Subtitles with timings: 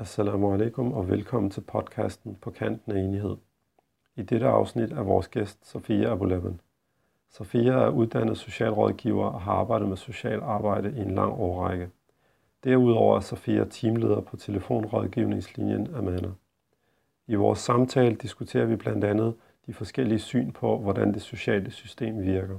[0.00, 3.36] Assalamu alaikum og velkommen til podcasten På kanten af enighed.
[4.16, 6.60] I dette afsnit er vores gæst Sofia Abulaban.
[7.30, 11.90] Sofia er uddannet socialrådgiver og har arbejdet med social arbejde i en lang årrække.
[12.64, 16.30] Derudover er Sofia teamleder på telefonrådgivningslinjen Amana.
[17.26, 19.34] I vores samtale diskuterer vi blandt andet
[19.66, 22.58] de forskellige syn på, hvordan det sociale system virker.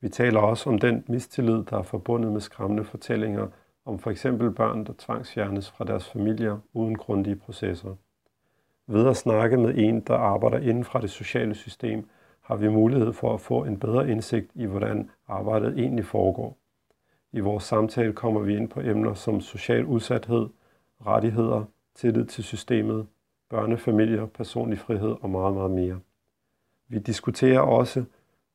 [0.00, 3.48] Vi taler også om den mistillid, der er forbundet med skræmmende fortællinger
[3.84, 7.94] om for eksempel børn, der tvangsfjernes fra deres familier uden grundige processer.
[8.86, 12.08] Ved at snakke med en, der arbejder inden fra det sociale system,
[12.40, 16.56] har vi mulighed for at få en bedre indsigt i, hvordan arbejdet egentlig foregår.
[17.32, 20.48] I vores samtale kommer vi ind på emner som social udsathed,
[21.06, 23.06] rettigheder, tillid til systemet,
[23.50, 26.00] børnefamilier, personlig frihed og meget, meget mere.
[26.88, 28.04] Vi diskuterer også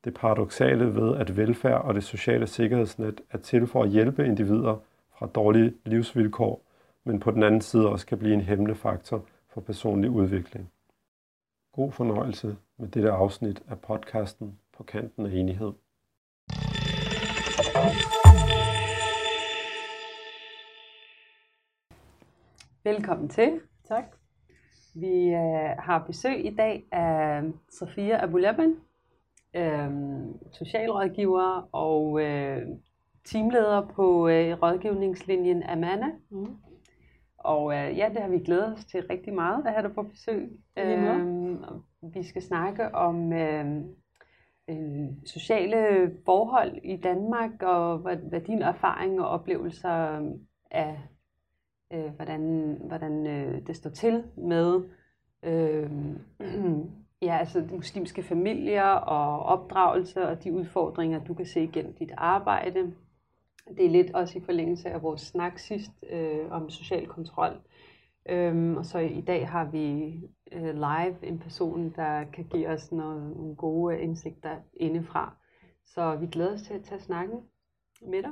[0.04, 4.78] det paradoxale ved, at velfærd og det sociale sikkerhedsnet er til for at hjælpe individer
[5.18, 6.66] fra dårlige livsvilkår,
[7.04, 10.72] men på den anden side også kan blive en hæmmende faktor for personlig udvikling.
[11.72, 15.74] God fornøjelse med dette afsnit af podcasten På kanten af enighed.
[22.84, 23.60] Velkommen til.
[23.88, 24.04] Tak.
[24.96, 28.76] Vi øh, har besøg i dag af Sofia Abulaban,
[29.54, 29.92] øh,
[30.52, 32.62] socialrådgiver og øh,
[33.26, 36.12] teamleder på øh, rådgivningslinjen Amana.
[36.30, 36.58] Mm.
[37.38, 40.04] Og øh, ja, det har vi glædet os til rigtig meget at have dig på
[40.04, 40.60] besøg.
[40.78, 41.64] Øhm,
[42.02, 43.66] vi skal snakke om øh,
[44.70, 50.22] øh, sociale forhold i Danmark, og hvad, hvad dine erfaringer og oplevelser
[50.72, 50.98] af,
[51.94, 54.82] øh, hvordan, hvordan øh, det står til med
[55.44, 55.90] øh,
[57.28, 62.12] ja, altså de muslimske familier og opdragelse og de udfordringer, du kan se igennem dit
[62.18, 62.94] arbejde.
[63.78, 67.62] Det er lidt også i forlængelse af vores snak sidst øh, om social kontrol.
[68.30, 70.20] Øhm, og så i dag har vi
[70.52, 75.36] øh, live en person, der kan give os noget, nogle gode indsigter indefra.
[75.86, 77.40] Så vi glæder os til at tage snakken
[78.02, 78.32] med dig.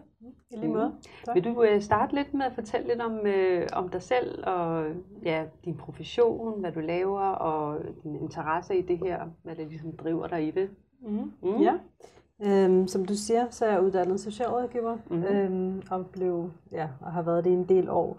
[0.52, 0.96] I lige måde.
[1.26, 1.36] Tak.
[1.36, 4.86] Vil du øh, starte lidt med at fortælle lidt om, øh, om dig selv og
[5.24, 9.98] ja, din profession, hvad du laver og din interesse i det her, hvad det ligesom
[9.98, 10.70] driver dig i det?
[11.02, 11.32] Mm.
[11.42, 11.62] Mm.
[11.62, 11.78] Ja.
[12.46, 15.24] Øhm, som du siger, så er jeg uddannet socialrådgiver Mhm.
[15.24, 18.18] øhm, og blev, ja, og har været det en del år.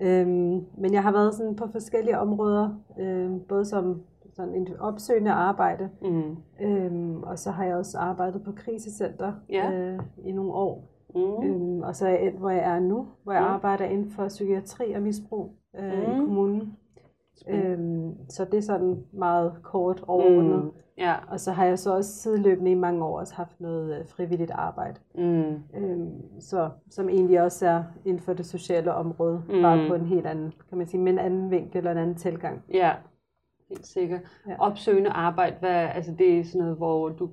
[0.00, 2.70] Øhm, men jeg har været sådan på forskellige områder,
[3.00, 4.00] øhm, både som
[4.32, 6.36] sådan en opsøgende arbejde, Mm.
[6.60, 9.72] øhm, og så har jeg også arbejdet på krisecenter Ja.
[9.72, 10.84] øh, i nogle år.
[11.14, 11.44] Mm.
[11.44, 13.48] Øhm, og så er jeg endt, hvor jeg er nu, hvor jeg Mm.
[13.48, 16.12] arbejder inden for psykiatri og misbrug øh, Mm.
[16.12, 16.76] i kommunen.
[17.48, 20.64] Øhm, så det er sådan meget kort overordnet.
[20.64, 20.70] Mm.
[20.98, 21.14] Ja.
[21.28, 24.50] Og så har jeg så også sideløbende i mange år også haft noget øh, frivilligt
[24.50, 25.54] arbejde, Mm.
[25.76, 29.62] øhm, så, som egentlig også er inden for det sociale område, mm.
[29.62, 32.16] bare på en helt anden, kan man sige, med en anden vinkel eller en anden
[32.16, 32.62] tilgang.
[32.72, 32.92] Ja,
[33.68, 34.20] helt sikkert.
[34.48, 34.54] Ja.
[34.58, 37.28] Opsøgende arbejde, hvad, altså det er sådan noget, hvor du,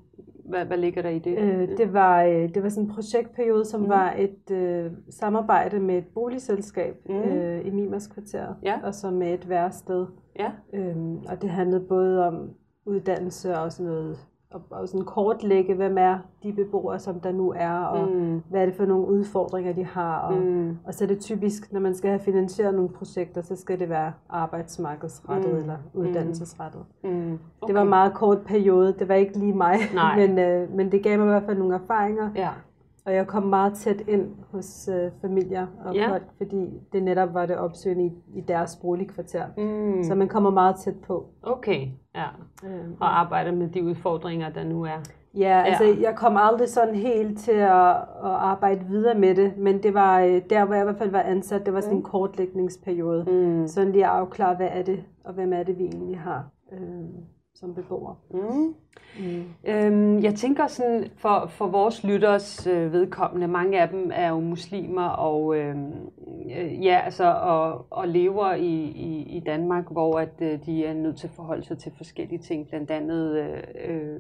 [0.47, 1.38] hvad, hvad ligger der i det?
[1.38, 3.90] Øh, det, var, øh, det var sådan en projektperiode, som Mm.
[3.90, 7.16] var et øh, samarbejde med et boligselskab Mm.
[7.16, 8.80] øh, i Mimers kvarter, Ja.
[8.84, 10.06] og så med et værested.
[10.40, 10.52] Ja.
[10.74, 12.50] Øhm, og det handlede både om
[12.86, 14.18] uddannelse og sådan noget,
[14.52, 18.41] og, og sådan kortlægge, hvem er de beboere, som der nu er, og Mm.
[18.50, 20.18] hvad er det for nogle udfordringer, de har.
[20.19, 20.78] Og, Mm.
[20.85, 23.90] og så er det typisk, når man skal have finansieret nogle projekter, så skal det
[23.90, 25.56] være arbejdsmarkedsrettet Mm.
[25.56, 25.62] mm.
[25.62, 26.81] eller uddannelsesrettet.
[27.03, 27.09] Mm.
[27.12, 27.68] Okay.
[27.68, 29.75] Det var en meget kort periode, det var ikke lige mig,
[30.18, 32.50] men, øh, men det gav mig i hvert fald nogle erfaringer, Ja.
[33.07, 36.09] Og jeg kom meget tæt ind hos øh, familier og Ja.
[36.12, 39.44] folk, fordi det netop var det opsøgende i, i deres boligkvarter.
[39.57, 40.03] Mm.
[40.03, 41.25] Så man kommer meget tæt på.
[41.44, 42.25] Okay, ja.
[42.66, 45.00] Øh, Og arbejder med de udfordringer, der nu er.
[45.38, 45.95] Ja, altså Ja.
[46.01, 50.19] jeg kom aldrig sådan helt til at, at arbejde videre med det, men det var
[50.22, 53.24] øh, der, hvor jeg i hvert fald var ansat, det var sådan en kortlægningsperiode.
[53.28, 53.68] Mm.
[53.68, 57.06] Sådan lige at afklare, hvad er det, og hvem er det, vi egentlig har øh,
[57.59, 58.16] som beboere.
[58.31, 58.75] Mm.
[59.19, 59.44] Mm.
[59.63, 64.40] Øhm, jeg tænker sådan, for, for vores lytters øh, vedkommende, mange af dem er jo
[64.40, 65.75] muslimer og, øh,
[66.57, 70.94] øh, ja, altså, og, og lever i, i, i Danmark, hvor at, øh, de er
[70.94, 74.19] nødt til at forholde sig til forskellige ting, blandt andet øh, øh,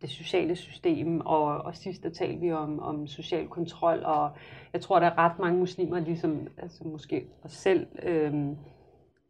[0.00, 4.30] det sociale system, og, og sidst der talte vi om, om social kontrol, og
[4.72, 8.34] jeg tror, der er ret mange muslimer, ligesom altså måske os selv, øh,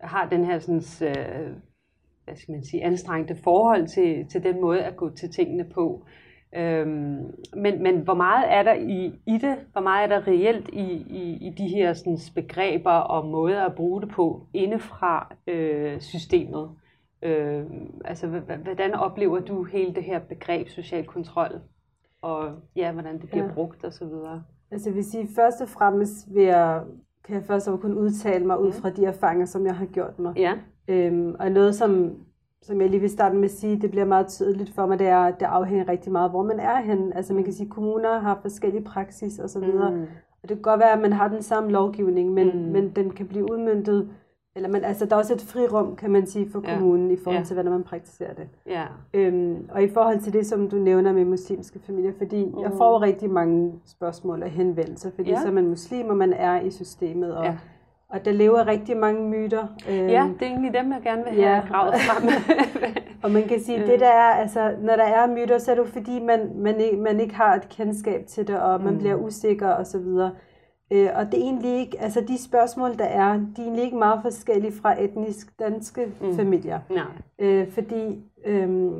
[0.00, 1.52] har den her sådan, øh,
[2.28, 6.04] hvad skal man sige, anstrengte forhold til, til den måde at gå til tingene på.
[6.56, 9.56] Øhm, men, men hvor meget er der i, i det?
[9.72, 13.74] Hvor meget er der reelt i, i, i de her sådan, begreber og måder at
[13.74, 16.70] bruge det på indefra øh, systemet?
[17.22, 17.64] Øh,
[18.04, 18.26] altså,
[18.62, 21.60] hvordan oplever du hele det her begreb social kontrol?
[22.22, 23.52] Og ja, hvordan det bliver Ja.
[23.54, 24.44] brugt og så videre?
[24.70, 26.82] Altså jeg vil sige, først og fremmest vil jeg
[27.24, 30.18] kan jeg først og kun udtale mig ud fra de erfaringer, som jeg har gjort
[30.18, 30.36] mig.
[30.36, 30.54] Ja.
[30.88, 32.12] Øhm, og noget, som,
[32.62, 35.06] som jeg lige vil starte med at sige, det bliver meget tydeligt for mig, det
[35.06, 37.16] er, det afhænger rigtig meget, hvor man er henne.
[37.16, 40.02] Altså man kan sige, at kommuner har forskellige praksis osv., mm.
[40.42, 42.72] og det kan godt være, at man har den samme lovgivning, men, mm.
[42.72, 44.08] men den kan blive udmyndtet
[44.58, 47.14] eller man, altså, der er også et frirum, kan man sige, for kommunen ja.
[47.14, 48.48] i forhold til, hvordan man praktiserer det.
[48.66, 48.84] Ja.
[49.14, 52.60] Øhm, og i forhold til det, som du nævner med muslimske familier, fordi mm.
[52.60, 55.40] jeg får rigtig mange spørgsmål og henvendelser, fordi ja.
[55.40, 57.56] så er man muslim, og man er i systemet, og, ja.
[58.10, 59.66] Og der lever rigtig mange myter.
[59.90, 61.60] Øhm, ja, det er egentlig dem, jeg gerne vil have ja.
[61.68, 62.28] gravet frem.
[63.22, 65.88] og man kan sige, det der er, altså, når der er myter, så er det
[65.88, 68.98] fordi, man, man, ikke, man ikke har et kendskab til det, og man mm.
[68.98, 70.06] bliver usikker osv.,
[70.92, 73.96] Øh, og det er egentlig ikke, altså de spørgsmål, der er, de er egentlig ikke
[73.96, 76.36] meget forskellige fra etnisk danske mm.
[76.36, 76.80] familier.
[76.90, 77.04] Nej.
[77.38, 78.90] Øh, fordi øh,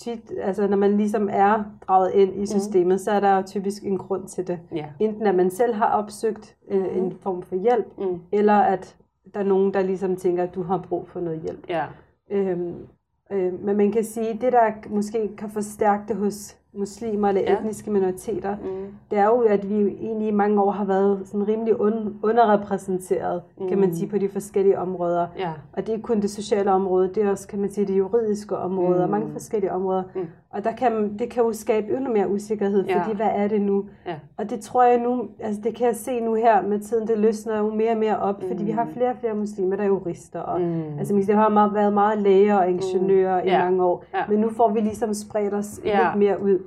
[0.00, 2.98] tit, altså når man ligesom er draget ind i systemet, mm.
[2.98, 4.58] så er der jo typisk en grund til det.
[4.74, 4.86] Ja.
[5.00, 6.98] Enten at man selv har opsøgt øh, mm.
[6.98, 8.20] en form for hjælp, mm.
[8.32, 8.96] eller at
[9.34, 11.66] der er nogen, der ligesom tænker, at du har brug for noget hjælp.
[11.68, 11.84] Ja.
[12.30, 12.86] Øhm,
[13.32, 17.40] øh, men man kan sige, at det der måske kan forstærke det hos muslimer eller
[17.40, 17.58] ja.
[17.58, 18.86] etniske minoriteter, mm.
[19.10, 23.42] det er jo, at vi egentlig i mange år har været sådan rimelig un- underrepræsenteret,
[23.60, 23.68] mm.
[23.68, 23.94] kan man mm.
[23.94, 25.26] sige, på de forskellige områder.
[25.38, 25.52] Ja.
[25.72, 28.56] Og det er kun det sociale område, det er også, kan man sige, det juridiske
[28.56, 29.02] område, mm.
[29.02, 30.02] og mange forskellige områder.
[30.14, 30.26] Mm.
[30.50, 33.16] Og der kan, det kan jo skabe endnu mere usikkerhed, fordi ja.
[33.16, 33.84] hvad er det nu?
[34.06, 34.14] Ja.
[34.36, 37.18] Og det tror jeg nu, altså det kan jeg se nu her med tiden, det
[37.18, 38.48] løsner jo mere og mere op, mm.
[38.48, 40.98] fordi vi har flere og flere muslimer, der er jurister, og mm.
[40.98, 43.48] altså det har meget, været meget læger og ingeniører mm.
[43.48, 43.64] i ja.
[43.64, 44.22] mange år, ja.
[44.28, 46.00] men nu får vi ligesom spredt os ja.
[46.02, 46.58] lidt mere ud.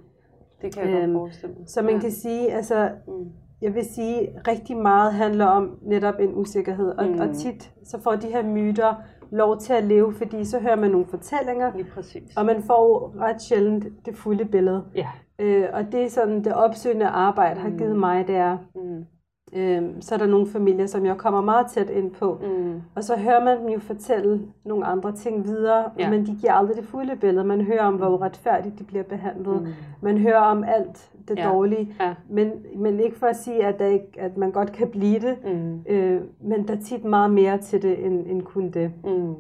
[0.61, 1.69] Det kan jeg øhm, godt forestille mig.
[1.69, 1.99] Så man ja.
[1.99, 3.13] kan sige, altså, mm.
[3.61, 7.19] jeg vil sige, rigtig meget handler om netop en usikkerhed, og, mm.
[7.19, 8.93] og tit så får de her myter
[9.31, 12.37] lov til at leve, fordi så hører man nogle fortællinger, Lige præcis.
[12.37, 14.83] og man får ret sjældent det fulde billede.
[14.95, 15.07] Ja.
[15.39, 17.99] Øh, og det er sådan, det opsøgende arbejde har givet mm.
[17.99, 19.05] mig, det er, mm.
[19.53, 22.41] Øhm, så er der nogle familier, som jeg kommer meget tæt ind på.
[22.41, 22.81] Mm.
[22.95, 26.09] Og så hører man dem jo fortælle nogle andre ting videre, ja.
[26.09, 27.45] men de giver aldrig det fulde billede.
[27.45, 29.61] Man hører om, hvor uretfærdigt de bliver behandlet.
[29.61, 29.67] Mm.
[30.01, 31.49] Man hører om alt det ja.
[31.49, 31.95] dårlige.
[31.99, 32.13] Ja.
[32.29, 35.37] Men, men ikke for at sige, at, der ikke, at man godt kan blive det.
[35.45, 35.81] Mm.
[35.89, 38.91] Øh, men der er tit meget mere til det, end, end kun det.
[39.03, 39.33] Mm.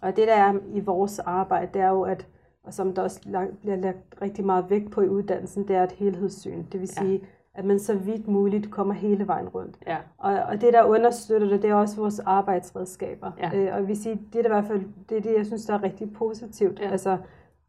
[0.00, 2.26] Og det der er i vores arbejde, det er jo, at
[2.62, 3.20] og som der også
[3.60, 6.62] bliver lagt rigtig meget vægt på i uddannelsen, det er et helhedssyn.
[6.72, 7.18] Det vil sige, ja
[7.58, 9.78] at man så vidt muligt kommer hele vejen rundt.
[9.86, 9.96] Ja.
[10.18, 13.30] Og, og det, der understøtter det, det er også vores arbejdsredskaber.
[13.38, 13.50] Ja.
[13.54, 15.74] Øh, og vi siger, det er i hvert fald det, er det, jeg synes, der
[15.74, 16.80] er rigtig positivt.
[16.80, 16.90] Ja.
[16.90, 17.18] Altså,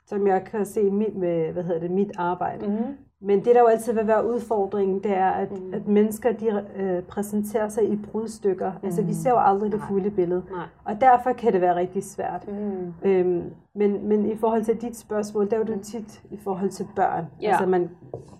[0.05, 2.67] som jeg kan se mit, med, hvad hedder det, mit arbejde.
[2.67, 2.97] Mm-hmm.
[3.21, 5.73] Men det, der jo altid vil være udfordringen, det er, at, mm.
[5.73, 8.71] at mennesker de, øh, præsenterer sig i brudstykker.
[8.71, 8.85] Mm.
[8.85, 10.43] Altså, vi ser jo aldrig det fulde billede.
[10.51, 10.65] Nej.
[10.85, 12.47] Og derfor kan det være rigtig svært.
[12.47, 12.93] Mm.
[13.09, 13.43] Øhm,
[13.75, 16.87] men, men i forhold til dit spørgsmål, der er jo det tit i forhold til
[16.95, 17.25] børn.
[17.41, 17.49] Ja.
[17.49, 17.89] Altså, man,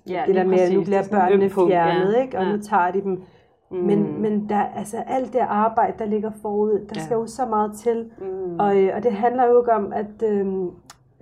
[0.10, 2.22] ja, det der med, at nu bliver børnene fjernet, ja.
[2.22, 2.38] ikke?
[2.38, 2.52] og ja.
[2.52, 3.22] nu tager de dem.
[3.72, 3.78] Mm.
[3.78, 7.02] Men, men der, altså, alt det arbejde, der ligger forud, der ja.
[7.02, 8.12] skal jo så meget til.
[8.18, 8.60] Mm.
[8.60, 10.24] Og, øh, og det handler jo ikke om, at...
[10.24, 10.48] Øh,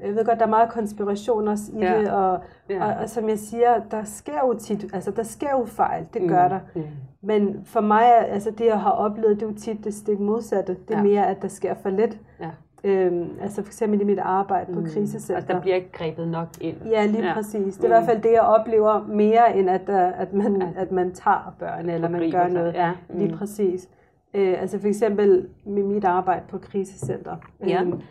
[0.03, 1.99] jeg ved godt, der er meget konspiration også i ja.
[1.99, 2.39] det, og,
[2.69, 2.85] ja.
[2.85, 6.21] og, og som jeg siger, der sker jo tit, altså der sker jo fejl, det
[6.21, 6.27] mm.
[6.27, 6.59] gør der.
[6.75, 6.81] Mm.
[7.21, 10.77] Men for mig, altså det jeg har oplevet, det er jo tit det stik modsatte.
[10.87, 11.03] Det er ja.
[11.03, 12.17] mere, at der sker for lidt.
[12.39, 12.49] Ja.
[12.83, 14.85] Øhm, altså for eksempel i mit arbejde på mm.
[14.85, 15.35] krisecenter.
[15.35, 16.77] Altså der bliver ikke grebet nok ind.
[16.85, 17.33] Ja, lige ja.
[17.33, 17.75] præcis.
[17.75, 17.93] Det er mm.
[17.93, 20.67] i hvert fald det, jeg oplever mere, end at, der, at, man, ja.
[20.81, 22.73] at man tager børn, eller man gør noget.
[22.73, 22.91] Ja.
[23.09, 23.19] Mm.
[23.19, 23.89] Lige præcis.
[24.33, 27.35] Øh, altså for eksempel med mit arbejde på krisecenter.
[27.67, 27.81] Ja.
[27.81, 28.01] Øhm,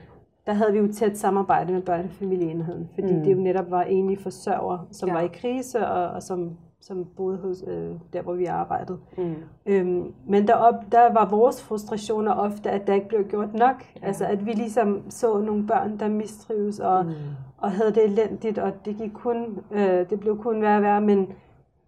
[0.47, 3.23] der havde vi jo tæt samarbejde med børnefamilieenheden, fordi mm.
[3.23, 5.15] det jo netop var enlige forsørger, som ja.
[5.15, 8.99] var i krise, og, og som, som boede hos, øh, der, hvor vi arbejdede.
[9.19, 9.35] Mm.
[9.67, 13.85] Øhm, men derop, der var vores frustrationer ofte, at der ikke blev gjort nok.
[14.03, 14.07] Ja.
[14.07, 17.13] Altså, at vi ligesom så nogle børn, der mistrives og, mm.
[17.59, 21.01] og havde det elendigt, og det, gik kun, øh, det blev kun værre og værre,
[21.01, 21.29] men,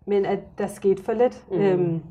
[0.07, 1.47] men at der skete for lidt.
[1.51, 1.59] Mm.
[1.59, 2.03] Øhm,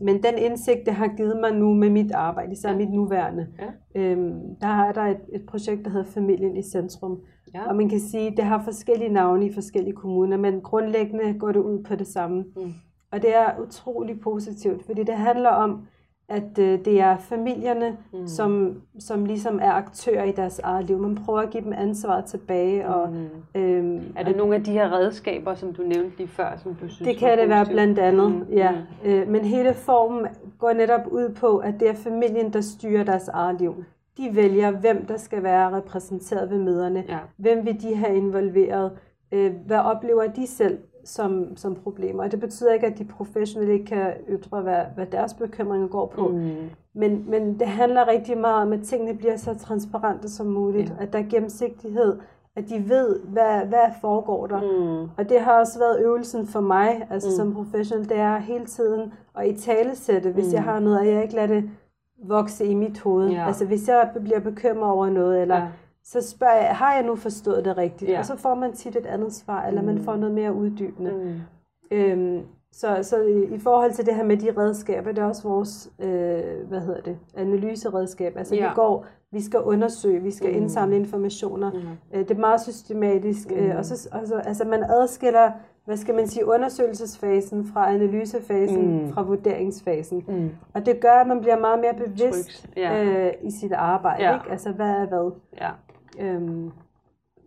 [0.00, 2.76] men den indsigt, det har givet mig nu med mit arbejde, især ja.
[2.76, 4.00] mit nuværende, ja.
[4.00, 7.20] øhm, der er der et, et projekt, der hedder Familien i Centrum.
[7.54, 7.68] Ja.
[7.68, 11.60] Og man kan sige, det har forskellige navne i forskellige kommuner, men grundlæggende går det
[11.60, 12.44] ud på det samme.
[12.56, 12.72] Mm.
[13.12, 15.86] Og det er utrolig positivt, fordi det handler om,
[16.30, 18.26] at øh, det er familierne, mm.
[18.26, 20.98] som, som ligesom er aktører i deres eget liv.
[20.98, 22.88] Man prøver at give dem ansvaret tilbage.
[22.88, 23.60] Og, mm.
[23.60, 26.88] øhm, er det nogle af de her redskaber, som du nævnte lige før, som du
[26.88, 28.46] synes Det kan det være blandt andet, mm.
[28.52, 28.70] ja.
[28.70, 29.10] Mm.
[29.10, 30.26] Øh, men hele formen
[30.58, 33.84] går netop ud på, at det er familien, der styrer deres eget liv.
[34.16, 37.04] De vælger, hvem der skal være repræsenteret ved møderne.
[37.08, 37.18] Ja.
[37.36, 38.92] Hvem vil de have involveret?
[39.32, 40.78] Øh, hvad oplever de selv?
[41.10, 42.22] Som, som problemer.
[42.22, 46.06] Og det betyder ikke, at de professionelle ikke kan ytre, hvad, hvad deres bekymringer går
[46.06, 46.28] på.
[46.28, 46.50] Mm.
[46.94, 50.92] Men, men det handler rigtig meget om, at tingene bliver så transparente som muligt.
[50.98, 51.02] Ja.
[51.02, 52.18] At der er gennemsigtighed.
[52.56, 54.60] at de ved, hvad, hvad foregår der.
[54.60, 55.10] Mm.
[55.16, 57.36] Og det har også været øvelsen for mig, altså mm.
[57.36, 60.52] som professional, det er hele tiden at i talesætte, hvis mm.
[60.52, 61.70] jeg har noget, og jeg ikke lader det
[62.24, 63.28] vokse i mit hoved.
[63.30, 63.46] Ja.
[63.46, 65.66] Altså hvis jeg bliver bekymret over noget, eller ja.
[66.04, 68.10] Så spørger jeg, har jeg nu forstået det rigtigt?
[68.10, 68.18] Ja.
[68.18, 69.86] Og så får man tit et andet svar, eller mm.
[69.86, 71.12] man får noget mere uddybende.
[71.12, 71.40] Mm.
[71.90, 72.42] Øhm,
[72.72, 75.90] så, så i, i forhold til det her med de redskaber, det er også vores,
[75.98, 78.36] øh, hvad hedder det, analyseredskab.
[78.36, 78.68] Altså ja.
[78.68, 80.56] vi går, vi skal undersøge, vi skal mm.
[80.56, 81.72] indsamle informationer.
[81.72, 81.78] Mm.
[82.14, 83.52] Øh, det er meget systematisk.
[83.52, 83.70] Øh, mm.
[83.70, 85.50] Øh, og så, og så, altså man adskiller,
[85.84, 89.12] hvad skal man sige, undersøgelsesfasen fra analysefasen, mm.
[89.12, 90.24] fra vurderingsfasen.
[90.28, 90.50] Mm.
[90.74, 93.04] Og det gør, at man bliver meget mere bevidst ja.
[93.04, 94.24] øh, i sit arbejde.
[94.24, 94.34] Ja.
[94.34, 94.50] Ikke?
[94.50, 95.30] Altså hvad er hvad.
[95.60, 95.70] Ja.
[96.20, 96.70] Øhm,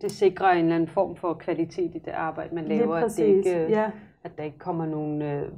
[0.00, 3.00] det sikrer en eller anden form for kvalitet i det arbejde, man laver.
[3.00, 3.90] Det, det ikke, ja
[4.24, 5.52] at der ikke kommer nogen øh,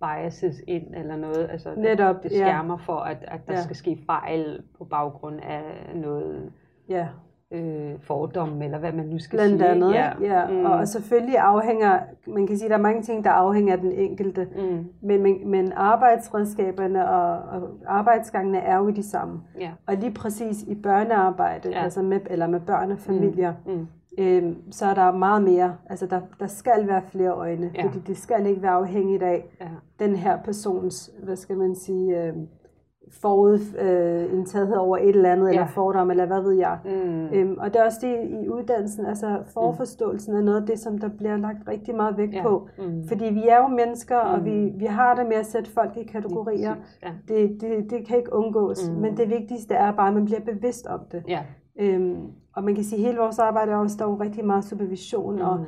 [0.00, 1.48] biases ind eller noget.
[1.50, 2.84] Altså, Netop, det skærmer ja.
[2.84, 3.62] for, at, at der ja.
[3.62, 5.62] skal ske fejl på baggrund af
[5.94, 6.52] noget
[6.88, 7.08] ja.
[7.52, 9.70] Øh, fordom, eller hvad man nu skal Blandt sige.
[9.70, 10.10] Andet, ja.
[10.20, 10.46] ja.
[10.46, 10.64] Mm.
[10.64, 14.48] Og, selvfølgelig afhænger, man kan sige, der er mange ting, der afhænger af den enkelte,
[14.56, 14.86] mm.
[15.00, 19.40] men, men, men arbejdsredskaberne og, og arbejdsgangene er jo de samme.
[19.60, 19.70] Ja.
[19.86, 21.82] Og lige præcis i børnearbejde, ja.
[21.82, 23.72] altså med, eller med børn og familier, mm.
[23.72, 23.86] Mm
[24.18, 25.76] øhm, så er der meget mere.
[25.86, 27.84] Altså der, der skal være flere øjne, ja.
[27.84, 29.66] fordi det skal ikke være afhængigt af ja.
[29.98, 32.32] den her persons, hvad skal man sige, øh,
[33.20, 35.52] forudindtagethed øh, over et eller andet, ja.
[35.52, 36.78] eller fordom, eller hvad ved jeg.
[36.84, 37.26] Mm.
[37.32, 40.40] Øhm, og det er også det i uddannelsen, altså forforståelsen mm.
[40.40, 42.42] er noget af det, som der bliver lagt rigtig meget vægt ja.
[42.42, 42.68] på.
[42.78, 43.08] Mm.
[43.08, 44.30] Fordi vi er jo mennesker, mm.
[44.30, 46.74] og vi, vi har det med at sætte folk i kategorier.
[47.02, 47.08] Ja.
[47.28, 48.94] Det, det, det kan ikke undgås, mm.
[48.94, 51.22] men det vigtigste er bare, at man bliver bevidst om det.
[51.28, 51.42] Ja.
[51.80, 52.26] Øhm,
[52.56, 55.42] og man kan sige, at hele vores arbejde er er jo rigtig meget supervision, mm.
[55.42, 55.60] og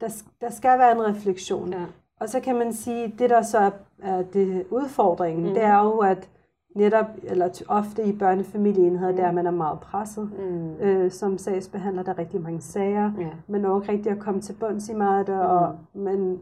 [0.00, 1.72] der, der skal være en refleksion.
[1.72, 1.84] Ja.
[2.20, 3.70] Og så kan man sige, at det der så er,
[4.02, 5.54] er det udfordringen, mm.
[5.54, 6.28] det er jo, at
[6.74, 9.16] netop, eller ofte i børnefamilieenheder, mm.
[9.16, 10.30] der er man er meget presset.
[10.38, 10.76] Mm.
[10.76, 13.12] Øh, som sagsbehandler, der er rigtig mange sager.
[13.18, 13.30] Ja.
[13.48, 15.34] Man er ikke rigtig at komme til bunds i meget, mm.
[15.34, 16.40] og man,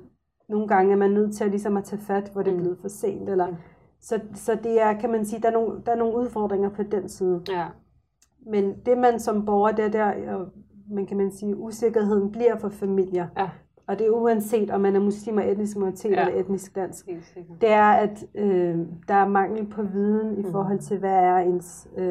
[0.48, 2.60] nogle gange er man nødt til at, ligesom at tage fat, hvor det er mm.
[2.60, 3.28] blevet for sent.
[3.28, 3.56] Eller, mm.
[4.00, 6.82] så, så det er, kan man sige, der er, nogle, der er nogle udfordringer på
[6.82, 7.42] den side.
[7.48, 7.66] Ja.
[8.46, 10.44] Men det man som borger, det er der,
[10.90, 13.26] man kan man sige, usikkerheden bliver for familier.
[13.38, 13.50] Ja.
[13.90, 16.26] Og det er uanset om man er muslim og etnisk minoritet ja.
[16.26, 17.06] eller etnisk dansk.
[17.60, 18.78] Det er, at øh,
[19.08, 20.52] der er mangel på viden i mm.
[20.52, 22.04] forhold til, hvad er ens øh,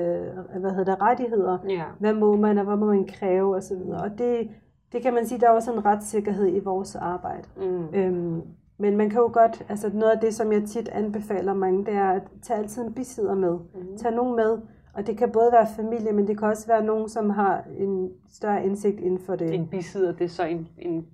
[0.60, 1.58] hvad hedder det, rettigheder.
[1.70, 1.84] Ja.
[2.00, 3.78] Hvad må man, og hvad må man kræve osv.
[4.04, 4.50] Og det,
[4.92, 7.48] det kan man sige, der er også en retssikkerhed i vores arbejde.
[7.58, 7.86] Mm.
[7.94, 8.42] Øhm,
[8.78, 11.94] men man kan jo godt, altså noget af det, som jeg tit anbefaler mange, det
[11.94, 13.54] er at tage altid en bisidder med.
[13.54, 13.98] Mm.
[13.98, 14.58] Tag nogen med,
[14.94, 18.10] og det kan både være familie, men det kan også være nogen, som har en
[18.30, 19.54] større indsigt inden for det.
[19.54, 21.06] En bisidder, det er så en, en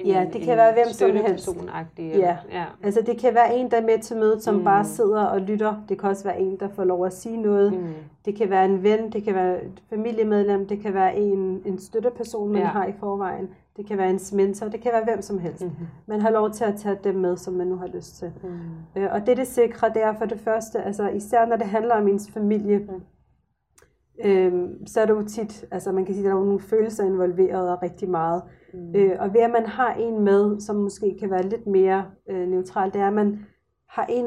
[0.00, 1.48] en, ja, det kan en være hvem som helst.
[1.98, 2.36] Ja.
[2.52, 4.64] ja, altså det kan være en, der er med til mødet, som mm.
[4.64, 5.84] bare sidder og lytter.
[5.88, 7.72] Det kan også være en, der får lov at sige noget.
[7.72, 7.94] Mm.
[8.24, 11.78] Det kan være en ven, det kan være et familiemedlem, det kan være en, en
[11.78, 12.68] støtteperson, man ja.
[12.68, 13.48] har i forvejen.
[13.76, 15.64] Det kan være en mentor, det kan være hvem som helst.
[15.64, 15.86] Mm-hmm.
[16.06, 18.32] Man har lov til at tage dem med, som man nu har lyst til.
[18.42, 19.02] Mm.
[19.02, 21.94] Øh, og det, det sikrer, det er for det første, altså især når det handler
[21.94, 23.00] om ens familie, mm
[24.24, 27.04] øhm, så er det jo tit, altså man kan sige, at der er nogle følelser
[27.04, 28.42] involveret og rigtig meget.
[28.76, 28.94] Mm.
[28.94, 32.48] Øh, og ved at man har en med, som måske kan være lidt mere øh,
[32.48, 33.38] neutral, det er, at man
[33.88, 34.26] har en,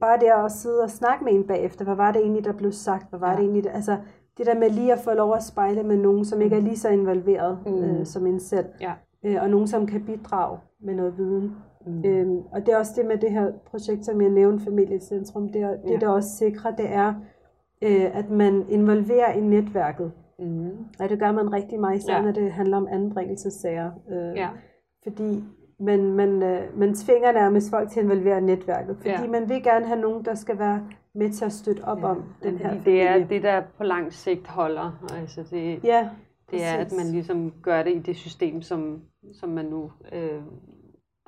[0.00, 2.72] bare det at sidde og snakke med en bagefter, hvad var det egentlig, der blev
[2.72, 3.36] sagt, hvad var ja.
[3.36, 3.96] det egentlig, der, altså
[4.38, 6.78] det der med lige at få lov at spejle med nogen, som ikke er lige
[6.78, 7.84] så involveret mm.
[7.84, 8.92] øh, som en selv, ja.
[9.24, 11.56] øh, og nogen, som kan bidrage med noget viden.
[11.86, 12.04] Mm.
[12.04, 15.62] Øhm, og det er også det med det her projekt, som jeg nævnte, Familiecentrum, det,
[15.62, 15.96] er, det ja.
[15.96, 17.14] der også sikrer, det er,
[17.82, 20.12] øh, at man involverer i netværket.
[20.38, 20.70] Mm.
[21.00, 22.22] Og det gør man rigtig meget, især ja.
[22.22, 23.90] når det handler om anbringelsessager.
[24.10, 24.48] Øh, ja.
[25.02, 25.44] Fordi
[25.80, 29.26] man, man, øh, man tvinger nærmest folk til at involvere netværket, fordi ja.
[29.26, 32.04] man vil gerne have nogen, der skal være med til at støtte op ja.
[32.04, 32.84] om den her familie.
[32.84, 35.04] Det er det, der på lang sigt holder.
[35.20, 36.08] Altså det, ja,
[36.50, 39.02] det er, at man ligesom gør det i det system, som,
[39.32, 40.42] som man nu øh,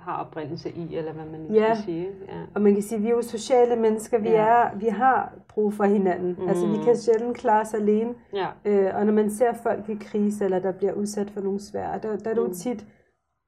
[0.02, 1.74] har oprindelse i, eller hvad man ja.
[1.74, 2.08] skal sige.
[2.28, 4.46] Ja, og man kan sige, at vi er jo sociale mennesker, vi, ja.
[4.46, 6.36] er, vi har brug for hinanden.
[6.38, 6.48] Mm.
[6.48, 8.14] Altså vi kan sjældent klare os alene.
[8.34, 8.46] Ja.
[8.64, 11.98] Øh, og når man ser folk i krise, eller der bliver udsat for nogle svære,
[12.02, 12.54] der, der er det jo mm.
[12.54, 12.86] tit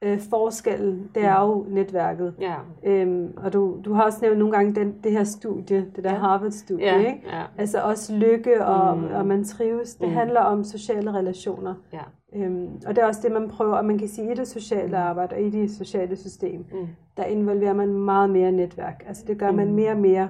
[0.02, 2.35] øh, forskellen, det er jo netværket.
[2.40, 2.54] Ja.
[2.85, 6.12] Øhm, og du, du har også nævnt nogle gange den, det her studie, det der
[6.12, 6.18] ja.
[6.18, 6.99] Harvard-studie, ja.
[6.99, 7.23] ikke?
[7.26, 7.42] Ja.
[7.59, 9.14] Altså også lykke og, mm.
[9.14, 9.94] og man trives.
[9.94, 10.14] Det mm.
[10.14, 11.75] handler om sociale relationer.
[11.92, 12.02] Ja.
[12.37, 14.89] Øhm, og det er også det, man prøver, og man kan sige, i det sociale
[14.89, 14.95] mm.
[14.95, 16.87] arbejde og i det sociale system, mm.
[17.17, 19.05] der involverer man meget mere netværk.
[19.09, 19.57] Altså det gør mm.
[19.57, 20.29] man mere og mere,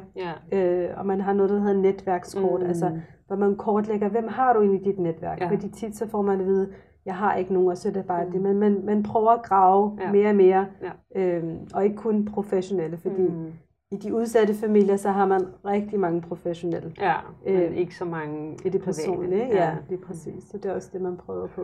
[0.53, 0.85] yeah.
[0.85, 2.67] øh, og man har noget, der hedder netværkskort, mm.
[2.67, 2.91] altså
[3.27, 5.41] hvor man kortlægger, hvem har du egentlig i dit netværk?
[5.41, 5.51] Ja.
[5.51, 6.69] Fordi tit så får man at vide,
[7.07, 8.33] jeg har ikke nogen, og så er det bare mm.
[8.33, 8.41] det.
[8.41, 10.13] Men man, man prøver at grave ja.
[10.13, 11.37] mere og mere, ja.
[11.37, 13.53] øhm, og ikke kun professionelle, fordi mm.
[13.91, 16.93] i de udsatte familier, så har man rigtig mange professionelle.
[17.01, 19.47] Ja, men øh, ikke så mange i det personlige.
[19.47, 20.45] Ja, ja, det er præcis.
[20.45, 21.63] Så det er også det, man prøver på.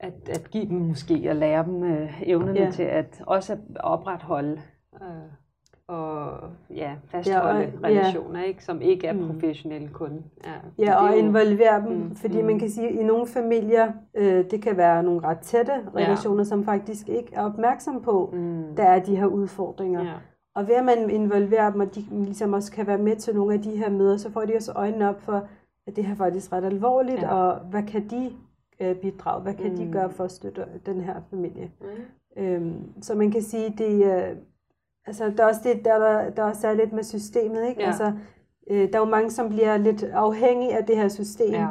[0.00, 2.70] At, at give dem måske at lære dem øh, evnerne ja.
[2.70, 4.60] til at også opretholde
[5.02, 5.32] øh,
[5.90, 6.40] og
[6.74, 8.46] ja, fastholde ja, og, relationer, ja.
[8.46, 9.26] ikke, som ikke er mm.
[9.26, 10.24] professionelle kun.
[10.44, 12.46] Ja, ja og jo, involvere dem, mm, fordi mm.
[12.46, 16.40] man kan sige, at i nogle familier, øh, det kan være nogle ret tætte relationer,
[16.40, 16.44] ja.
[16.44, 18.76] som faktisk ikke er opmærksom på, mm.
[18.76, 20.04] der er de her udfordringer.
[20.04, 20.14] Ja.
[20.54, 23.54] Og ved at man involverer dem, og de ligesom også kan være med til nogle
[23.54, 25.48] af de her møder, så får de også øjnene op for,
[25.86, 27.34] at det her faktisk ret alvorligt, ja.
[27.34, 28.32] og hvad kan de
[28.80, 29.76] øh, bidrage, hvad kan mm.
[29.76, 31.70] de gøre for at støtte den her familie.
[31.80, 32.42] Mm.
[32.42, 34.36] Øhm, så man kan sige, det øh,
[35.06, 37.80] altså, der er også det, der, der, der også er lidt med systemet, ikke?
[37.80, 37.86] Ja.
[37.86, 38.12] Altså,
[38.70, 41.52] øh, der er jo mange, som bliver lidt afhængige af det her system.
[41.52, 41.68] Ja.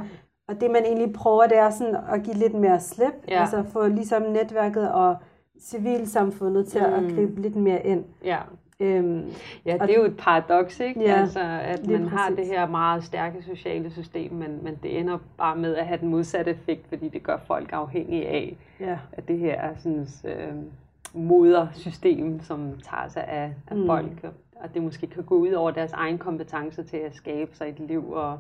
[0.47, 3.13] Og det man egentlig prøver, det er sådan at give lidt mere slip.
[3.27, 3.41] Ja.
[3.41, 5.15] Altså få ligesom netværket og
[5.61, 6.93] civilsamfundet til mm.
[6.93, 8.05] at gribe lidt mere ind.
[8.23, 8.37] Ja.
[8.81, 9.25] Øhm,
[9.65, 11.01] ja, det er jo et paradoks, ikke?
[11.01, 12.13] Ja, altså, at man præcis.
[12.13, 15.99] har det her meget stærke sociale system, men, men det ender bare med at have
[15.99, 18.97] den modsatte effekt, fordi det gør folk afhængige af, ja.
[19.11, 20.53] at det her sådan, øh,
[21.13, 23.85] modersystem, som tager sig af, af mm.
[23.85, 27.69] folk, og det måske kan gå ud over deres egen kompetencer til at skabe sig
[27.69, 28.39] et liv og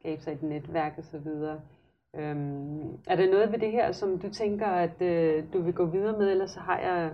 [0.00, 1.28] skabe sig et netværk osv.
[2.16, 5.84] Øhm, er der noget ved det her, som du tænker, at øh, du vil gå
[5.84, 7.10] videre med, eller så har jeg,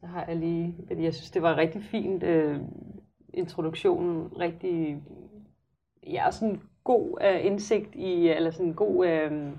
[0.00, 2.60] så har jeg lige, jeg synes, det var rigtig fint, øh,
[3.34, 5.02] introduktionen, rigtig,
[6.06, 9.52] ja, sådan god øh, indsigt i, eller sådan god øh,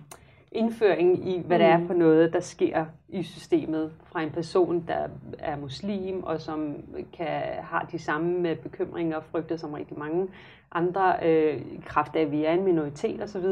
[0.51, 1.63] indføring i, hvad mm.
[1.63, 1.87] det er mm.
[1.87, 5.07] for noget, der sker i systemet fra en person, der
[5.39, 6.75] er muslim, og som
[7.13, 10.27] kan har de samme bekymringer og frygter som rigtig mange
[10.71, 13.45] andre, øh, kraft af, at vi er en minoritet osv.,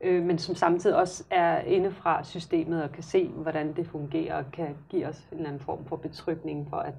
[0.00, 4.38] øh, men som samtidig også er inde fra systemet og kan se, hvordan det fungerer,
[4.38, 6.94] og kan give os en eller anden form for betrygning for, at,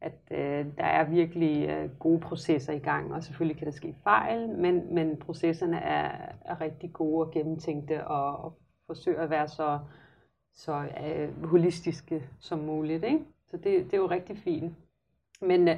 [0.00, 3.94] at øh, der er virkelig øh, gode processer i gang, og selvfølgelig kan der ske
[4.04, 6.10] fejl, men, men processerne er,
[6.44, 9.78] er rigtig gode og gennemtænkte, og, og forsøger at være så,
[10.54, 13.04] så øh, holistiske som muligt.
[13.04, 13.20] Ikke?
[13.46, 14.74] Så det, det er jo rigtig fint.
[15.40, 15.76] Men, øh,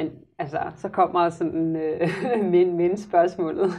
[0.00, 2.08] men altså, så kommer sådan øh,
[2.52, 3.70] min, min spørgsmålet.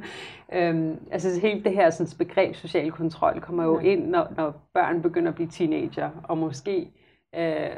[0.52, 5.02] øhm, altså helt det her sådan, begreb social kontrol kommer jo ind, når, når børn
[5.02, 6.90] begynder at blive teenager, og måske
[7.34, 7.76] øh,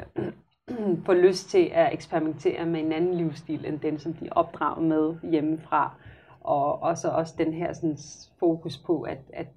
[1.05, 4.87] får lyst til at eksperimentere med en anden livsstil, end den, som de er opdraget
[4.87, 5.95] med hjemmefra.
[6.41, 7.97] Og også, også den her sådan,
[8.39, 9.47] fokus på, at, at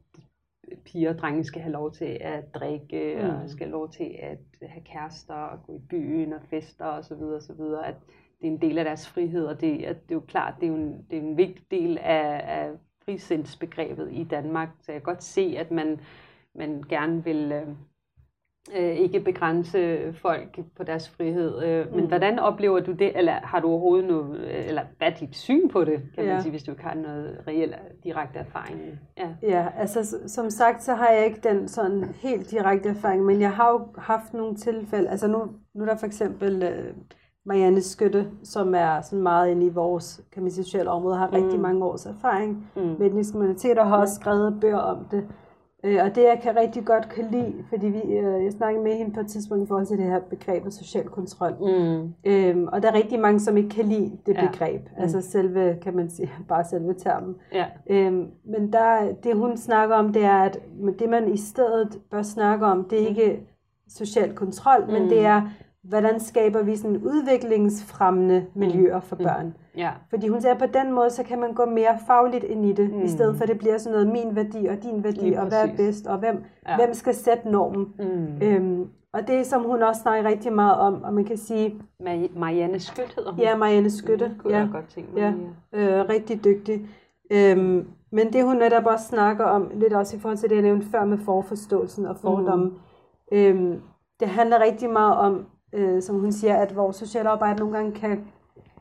[0.84, 3.28] piger og drenge skal have lov til at drikke, mm.
[3.28, 7.16] og skal have lov til at have kærester, og gå i byen og fester osv.
[7.58, 7.86] videre.
[7.86, 7.94] At
[8.40, 10.66] det er en del af deres frihed, og det, at det er jo klart, det
[10.66, 12.70] er jo en, det er en vigtig del af, af
[13.04, 14.68] frisindsbegrebet i Danmark.
[14.80, 16.00] Så jeg kan godt se, at man,
[16.54, 17.68] man gerne vil øh,
[18.76, 21.62] øh, ikke begrænse folk på deres frihed.
[21.62, 21.96] Øh, mm.
[21.96, 25.68] Men hvordan oplever du det, eller har du overhovedet noget, eller hvad er dit syn
[25.68, 26.32] på det, kan ja.
[26.32, 28.80] man sige, hvis du ikke har noget reelt direkte erfaring?
[29.16, 29.28] Ja.
[29.42, 33.52] ja, altså som sagt, så har jeg ikke den sådan helt direkte erfaring, men jeg
[33.52, 36.94] har jo haft nogle tilfælde, altså nu, nu er der for eksempel øh,
[37.46, 41.26] Marianne Skytte, som er sådan meget inde i vores kan man sige, sociale område, har
[41.26, 41.34] mm.
[41.34, 42.82] rigtig mange års erfaring mm.
[42.82, 45.26] med etniske minoriteter, og har også skrevet bøger om det.
[45.84, 48.96] Øh, og det jeg kan rigtig godt kan lide, fordi vi, øh, jeg snakkede med
[48.96, 51.52] hende på et tidspunkt i forhold til det her begreb social kontrol.
[51.60, 52.14] Mm.
[52.24, 54.46] Øhm, og der er rigtig mange, som ikke kan lide det ja.
[54.46, 54.80] begreb.
[54.80, 55.02] Mm.
[55.02, 57.34] Altså selve, kan man sige, bare selve termen.
[57.52, 57.66] Ja.
[57.90, 60.58] Øhm, men der, det hun snakker om, det er, at
[60.98, 63.40] det man i stedet bør snakke om, det er ikke
[63.88, 64.92] social kontrol, mm.
[64.92, 65.42] men det er
[65.84, 68.60] hvordan skaber vi sådan udviklingsfremmende mm.
[68.60, 69.24] miljøer for mm.
[69.24, 69.46] børn.
[69.46, 69.52] Mm.
[69.76, 69.90] Ja.
[70.10, 72.72] Fordi hun siger, at på den måde, så kan man gå mere fagligt ind i
[72.72, 73.02] det, mm.
[73.02, 75.46] i stedet for at det bliver sådan noget min værdi og din værdi, Lige og
[75.48, 76.76] hvad er bedst, og hvem, ja.
[76.76, 77.94] hvem skal sætte normen.
[77.98, 78.46] Mm.
[78.46, 81.80] Øhm, og det som hun også snakker rigtig meget om, og man kan sige...
[82.36, 83.40] Marianne Skytte hedder hun.
[83.40, 84.28] Ja, Marianne Skytte.
[84.28, 84.60] Mm, kunne ja.
[84.60, 85.34] jeg godt tænke mig.
[85.72, 86.86] Ja, øh, rigtig dygtig.
[87.30, 90.62] Øhm, men det hun netop også snakker om, lidt også i forhold til det, jeg
[90.62, 92.74] nævnte før med forforståelsen og fordomme, mm.
[93.32, 93.80] øhm,
[94.20, 98.24] det handler rigtig meget om, øh, som hun siger, at vores socialarbejde nogle gange kan,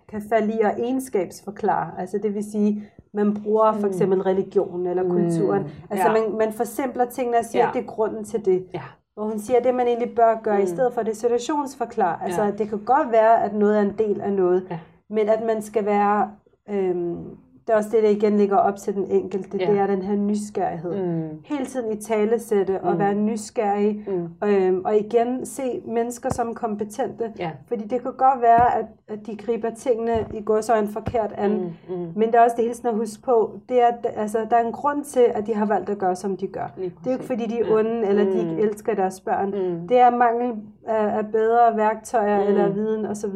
[0.09, 1.91] kan falde i at egenskabsforklare.
[1.97, 3.87] Altså det vil sige, man bruger for mm.
[3.87, 5.61] eksempel religion eller kulturen.
[5.61, 5.69] Mm.
[5.89, 6.13] Altså ja.
[6.13, 7.67] man, man forsimpler tingene og siger, ja.
[7.67, 8.65] at det er grunden til det.
[8.73, 8.81] Ja.
[9.15, 10.63] Og hun siger, at det man egentlig bør gøre, mm.
[10.63, 12.23] i stedet for det situationsforklare.
[12.23, 12.51] Altså ja.
[12.51, 14.79] det kan godt være, at noget er en del af noget, ja.
[15.09, 16.31] men at man skal være...
[16.69, 19.71] Øhm, det er også det, der igen ligger op til den enkelte, ja.
[19.71, 21.05] det er den her nysgerrighed.
[21.05, 21.29] Mm.
[21.45, 22.99] Hele tiden i talesætte og mm.
[22.99, 24.47] være nysgerrig, mm.
[24.47, 27.51] øhm, og igen se mennesker som kompetente, ja.
[27.67, 31.33] fordi det kan godt være, at, at de griber tingene i går så en forkert
[31.37, 31.95] an, mm.
[31.95, 32.07] Mm.
[32.15, 34.55] men det er også det hele tiden at huske på, det er, at altså, der
[34.55, 36.67] er en grund til, at de har valgt at gøre, som de gør.
[36.77, 38.09] Det er jo ikke, fordi de er onde, ja.
[38.09, 38.59] eller de ikke mm.
[38.59, 39.49] elsker deres børn.
[39.49, 39.87] Mm.
[39.87, 40.53] Det er mangel
[40.87, 42.47] af, af bedre værktøjer mm.
[42.47, 43.35] eller viden osv.,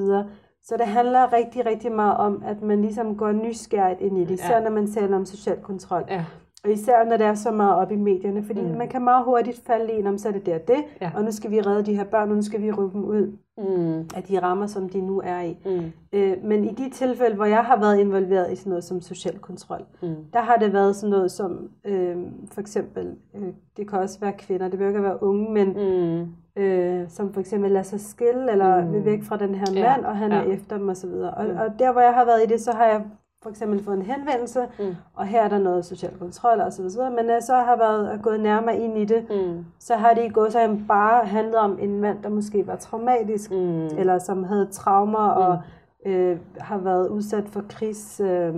[0.68, 4.32] så det handler rigtig, rigtig meget om, at man ligesom går nysgerrigt ind i det,
[4.32, 4.64] især ja.
[4.64, 6.04] når man taler om social kontrol.
[6.10, 6.26] Ja.
[6.68, 8.78] Og især når det er så meget op i medierne, fordi mm.
[8.78, 11.12] man kan meget hurtigt falde i, om så er det der det, ja.
[11.16, 13.38] og nu skal vi redde de her børn, og nu skal vi rykke dem ud
[13.58, 14.10] mm.
[14.16, 15.58] af de rammer, som de nu er i.
[15.66, 15.92] Mm.
[16.14, 19.40] Øh, men i de tilfælde, hvor jeg har været involveret i sådan noget som social
[19.40, 20.16] kontrol, mm.
[20.34, 22.18] der har det været sådan noget som, øh,
[22.52, 26.28] for eksempel, øh, det kan også være kvinder, det behøver ikke være unge, men mm
[26.58, 28.94] øh, som for eksempel lader sig skille, eller mm.
[28.94, 30.08] vil væk fra den her mand, ja.
[30.08, 30.38] og han ja.
[30.38, 31.10] er efter dem osv.
[31.10, 31.58] Og, mm.
[31.58, 33.02] og der, hvor jeg har været i det, så har jeg
[33.44, 34.96] for eksempel fået en henvendelse, mm.
[35.14, 37.12] og her er der noget social kontrol og så videre.
[37.12, 39.66] Men når jeg så har været gået nærmere ind i det, mm.
[39.80, 43.86] så har det gået så bare handlet om en mand, der måske var traumatisk, mm.
[43.86, 45.42] eller som havde traumer mm.
[45.42, 45.60] og
[46.06, 48.20] øh, har været udsat for krigs...
[48.20, 48.56] Øh,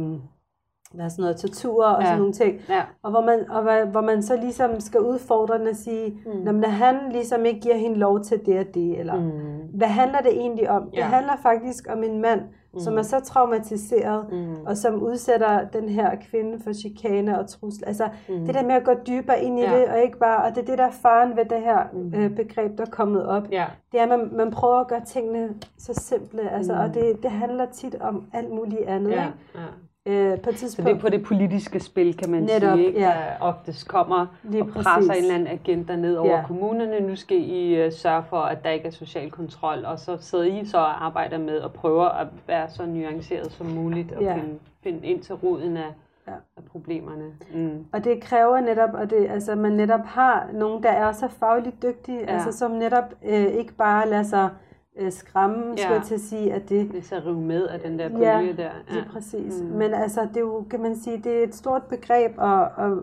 [0.93, 2.05] hvad sådan noget, tortur og ja.
[2.05, 2.61] sådan nogle ting.
[2.69, 2.81] Ja.
[3.03, 6.39] Og, hvor man, og hvor, hvor man så ligesom skal udfordre den og sige, mm.
[6.39, 9.77] når han ligesom ikke giver hende lov til det og det, eller mm.
[9.77, 10.89] hvad handler det egentlig om?
[10.93, 10.97] Ja.
[10.97, 12.41] Det handler faktisk om en mand,
[12.73, 12.79] mm.
[12.79, 14.55] som er så traumatiseret, mm.
[14.65, 17.87] og som udsætter den her kvinde for chikane og trusler.
[17.87, 18.45] Altså mm.
[18.45, 19.79] det der med at gå dybere ind i ja.
[19.79, 22.13] det, og ikke bare, og det er det, der er faren ved det her mm.
[22.15, 23.43] øh, begreb, der er kommet op.
[23.51, 23.65] Ja.
[23.91, 26.79] Det er, at man, man prøver at gøre tingene så simple, altså, mm.
[26.79, 29.11] og det, det handler tit om alt muligt andet.
[29.11, 29.25] Ja.
[29.25, 29.37] Ikke?
[29.55, 29.61] Ja.
[30.09, 30.71] Øh, på et tidspunkt.
[30.71, 32.99] Så det er på det politiske spil, kan man Netop, sige, ikke?
[32.99, 33.05] Ja.
[33.07, 35.09] der oftest kommer Lige og presser præcis.
[35.09, 36.43] en eller anden agenda ned over ja.
[36.47, 36.99] kommunerne.
[36.99, 40.43] Nu skal I uh, sørge for, at der ikke er social kontrol, og så sidder
[40.45, 44.33] I så og arbejder med at prøve at være så nuanceret som muligt og ja.
[44.33, 45.93] finde, finde ind til roden af,
[46.27, 46.33] ja.
[46.57, 47.25] af problemerne.
[47.53, 47.85] Mm.
[47.91, 51.83] Og det kræver netop, at det, altså, man netop har nogen, der er så fagligt
[51.83, 52.33] dygtige, ja.
[52.33, 54.49] altså, som netop øh, ikke bare lader sig
[54.99, 55.83] øh, skræmme, ja.
[55.83, 56.91] skulle jeg til at sige, at det...
[56.91, 58.63] Det så rive med af den der bølge ja, der.
[58.63, 59.61] Ja, det er præcis.
[59.61, 59.67] Mm.
[59.67, 62.97] Men altså, det er jo, kan man sige, det er et stort begreb, og, og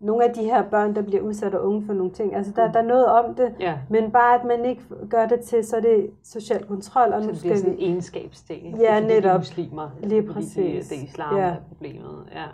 [0.00, 2.66] nogle af de her børn, der bliver udsat og unge for nogle ting, altså der,
[2.66, 2.72] mm.
[2.72, 3.74] der er noget om det, ja.
[3.90, 7.12] men bare at man ikke gør det til, så er det social kontrol.
[7.12, 8.78] Og så nu skal det er sådan en egenskabsting.
[8.80, 9.34] Ja, netop.
[9.34, 9.90] De muslimer.
[10.02, 10.54] Lige præcis.
[10.54, 11.42] Det, det er islam, ja.
[11.42, 12.28] der er problemet.
[12.32, 12.44] Ja.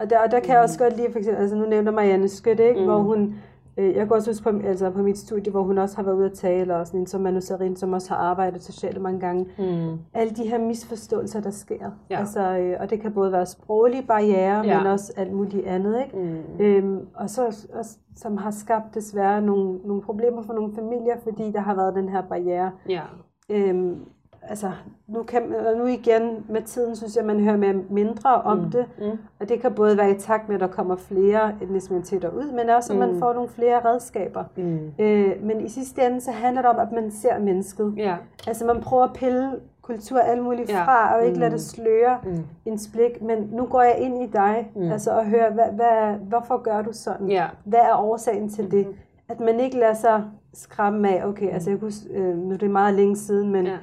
[0.00, 0.52] Og der, og der kan mm.
[0.52, 2.86] jeg også godt lide, for eksempel, altså nu nævner Marianne Skødt, ikke, mm.
[2.86, 3.34] hvor hun
[3.82, 6.26] jeg går også huske på, altså på mit studie, hvor hun også har været ude
[6.26, 9.46] at tale, og sådan en som Manu Sarin, som også har arbejdet socialt mange gange.
[9.58, 9.98] Mm.
[10.14, 11.90] Alle de her misforståelser, der sker.
[12.10, 12.18] Ja.
[12.18, 14.78] Altså, øh, og det kan både være sproglige barriere, ja.
[14.78, 16.02] men også alt muligt andet.
[16.04, 16.18] Ikke?
[16.18, 16.64] Mm.
[16.64, 21.52] Øhm, og så også, som har skabt desværre nogle, nogle problemer for nogle familier, fordi
[21.52, 22.70] der har været den her barriere.
[22.88, 23.02] Ja.
[23.48, 23.98] Øhm,
[24.42, 24.70] altså,
[25.06, 25.42] nu, kan,
[25.76, 28.70] nu igen med tiden, synes jeg, man hører mere mindre om mm.
[28.70, 28.86] det.
[28.98, 29.18] Mm.
[29.40, 32.68] Og det kan både være i takt med, at der kommer flere etniciteter ud, men
[32.68, 33.18] også, at man mm.
[33.18, 34.44] får nogle flere redskaber.
[34.56, 34.92] Mm.
[34.98, 37.94] Øh, men i sidste ende, så handler det om, at man ser mennesket.
[37.96, 38.16] Ja.
[38.46, 39.50] Altså, man prøver at pille
[39.82, 40.84] kultur alt muligt ja.
[40.84, 41.40] fra, og ikke mm.
[41.40, 42.44] lade det sløre mm.
[42.64, 43.22] en blik.
[43.22, 44.92] Men nu går jeg ind i dig, mm.
[44.92, 47.28] altså, og hører, hvad, hvad, hvorfor gør du sådan?
[47.28, 47.46] Ja.
[47.64, 48.70] Hvad er årsagen til mm.
[48.70, 48.86] det?
[49.28, 50.24] At man ikke lader sig
[50.54, 53.76] skræmme af, okay, altså jeg kunne, øh, nu er det meget længe siden, men ja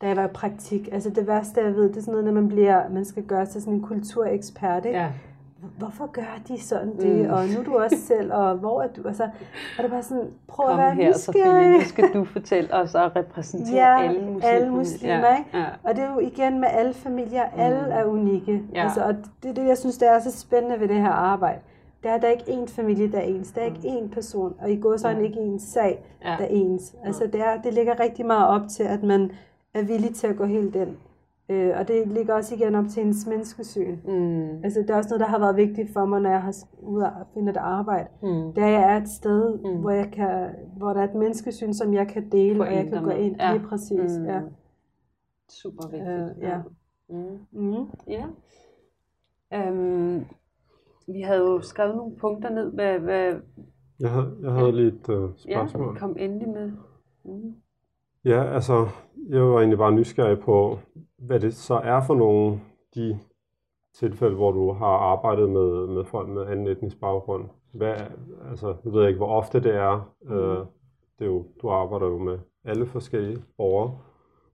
[0.00, 0.88] da jeg var i praktik.
[0.92, 3.46] Altså det værste, jeg ved, det er sådan noget, når man, bliver, man skal gøre
[3.46, 4.98] sig sådan en kulturekspert, ikke?
[4.98, 5.08] Ja.
[5.78, 7.26] Hvorfor gør de sådan det?
[7.26, 7.32] Mm.
[7.32, 9.08] Og nu er du også selv, og hvor er du?
[9.08, 9.24] Altså,
[9.78, 12.94] og det bare sådan, prøv Kom at være her, Sofie, nu skal du fortælle os
[12.94, 14.48] og repræsentere ja, alle muslimer.
[14.48, 15.36] alle muslimer, ja.
[15.38, 15.58] ikke?
[15.58, 15.64] Ja.
[15.82, 17.92] Og det er jo igen med alle familier, alle mm.
[17.92, 18.62] er unikke.
[18.74, 18.82] Ja.
[18.82, 21.60] Altså, og det er det, jeg synes, der er så spændende ved det her arbejde.
[22.02, 23.52] Der er der ikke én familie, der er ens.
[23.52, 25.18] Der er ikke én person, og i går så er ja.
[25.18, 26.28] ikke én sag, ja.
[26.38, 26.94] der er ens.
[27.04, 29.30] Altså, det, er, det ligger rigtig meget op til, at man
[29.78, 30.96] er villig til at gå helt ind.
[31.48, 33.96] Øh, og det ligger også igen op til ens menneskesyn.
[34.04, 34.64] Mm.
[34.64, 37.02] Altså, det er også noget, der har været vigtigt for mig, når jeg har ud
[37.02, 38.08] og finde et arbejde.
[38.22, 38.52] Mm.
[38.52, 39.80] Det er, at jeg er et sted, mm.
[39.80, 43.02] hvor, jeg kan, hvor der er et menneskesyn, som jeg kan dele, og jeg kan
[43.02, 43.36] gå ind.
[43.40, 43.52] Ja.
[43.52, 44.24] Lige præcis, mm.
[44.24, 44.40] ja.
[45.48, 46.10] Super vigtigt.
[46.10, 46.58] Øh, ja.
[47.08, 47.38] Mm.
[47.52, 47.86] Mm.
[48.08, 48.24] ja.
[49.70, 50.24] Um,
[51.06, 52.72] vi havde jo skrevet nogle punkter ned.
[52.72, 53.34] Hvad, hvad...
[54.00, 55.94] Jeg, havde, jeg havde lige et uh, spørgsmål.
[55.94, 56.72] Ja, kom endelig med.
[57.24, 57.54] Mm.
[58.26, 58.88] Ja, altså,
[59.28, 60.78] jeg var egentlig bare nysgerrig på,
[61.18, 62.60] hvad det så er for nogle
[62.94, 63.18] de
[63.94, 67.48] tilfælde, hvor du har arbejdet med, med folk med anden etnisk baggrund.
[67.72, 67.94] Hvad,
[68.50, 70.12] altså, jeg ved ikke, hvor ofte det er.
[70.22, 70.32] Mm.
[70.32, 70.66] Øh,
[71.18, 73.98] det er jo, du arbejder jo med alle forskellige borgere.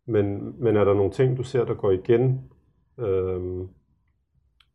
[0.06, 2.50] Men, men er der nogle ting, du ser, der går igen
[2.98, 3.68] øh,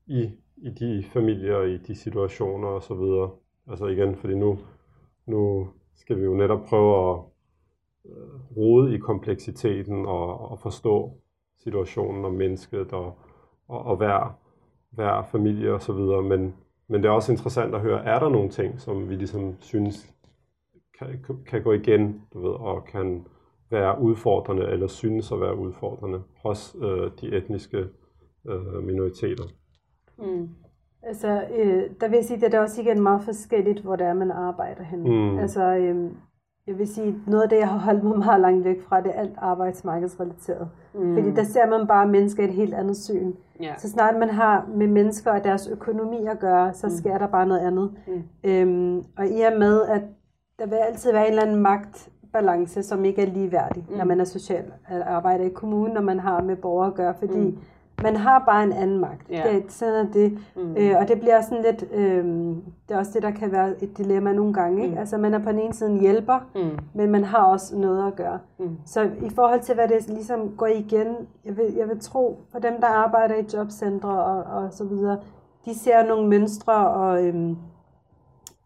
[0.07, 3.31] i, i de familier, i de situationer osv.?
[3.69, 4.57] Altså igen, fordi nu,
[5.25, 7.19] nu skal vi jo netop prøve at
[8.57, 11.11] rode i kompleksiteten og, og forstå
[11.57, 13.19] situationen og mennesket og,
[13.67, 14.39] og, og hver,
[14.91, 16.21] hver familie og så videre.
[16.21, 16.55] Men,
[16.87, 20.13] men det er også interessant at høre, er der nogle ting, som vi ligesom synes
[20.99, 23.25] kan, kan gå igen, du ved, og kan
[23.71, 27.85] være udfordrende, eller synes at være udfordrende hos øh, de etniske
[28.49, 29.43] øh, minoriteter.
[30.17, 30.49] Mm.
[31.03, 34.07] Altså, øh, der vil jeg sige, at det er også igen meget forskelligt, hvor det
[34.07, 34.99] er, man arbejder hen.
[34.99, 35.39] Mm.
[35.39, 36.11] Altså, øh,
[36.67, 39.11] jeg vil sige, noget af det, jeg har holdt mig meget langt væk fra, det
[39.15, 40.69] er alt arbejdsmarkedsrelateret.
[40.93, 41.13] Mm.
[41.13, 43.33] Fordi der ser man bare mennesker i et helt andet syn.
[43.63, 43.79] Yeah.
[43.79, 46.93] Så snart man har med mennesker og deres økonomi at gøre, så mm.
[46.93, 47.91] sker der bare noget andet.
[48.07, 48.23] Mm.
[48.43, 50.01] Øhm, og i og med, at
[50.59, 53.97] der vil altid være en eller anden magtbalance, som ikke er ligeværdig, mm.
[53.97, 57.39] når man er social arbejder i kommunen, når man har med borgere at gøre, fordi
[57.39, 57.57] mm
[58.03, 59.29] man har bare en anden magt.
[59.29, 59.43] Ja.
[59.51, 60.39] Det, sådan er det.
[60.55, 60.75] Mm.
[60.77, 62.25] Øh, og det bliver sådan lidt, øh,
[62.87, 64.83] det er også det, der kan være et dilemma nogle gange.
[64.83, 64.93] Ikke?
[64.93, 64.99] Mm.
[64.99, 66.79] Altså man er på den ene side en hjælper, mm.
[66.93, 68.39] men man har også noget at gøre.
[68.59, 68.77] Mm.
[68.85, 71.07] Så i forhold til, hvad det ligesom går igen,
[71.45, 75.19] jeg vil, jeg vil tro, for dem, der arbejder i jobcentre og, og så videre,
[75.65, 77.35] de ser nogle mønstre, og øh,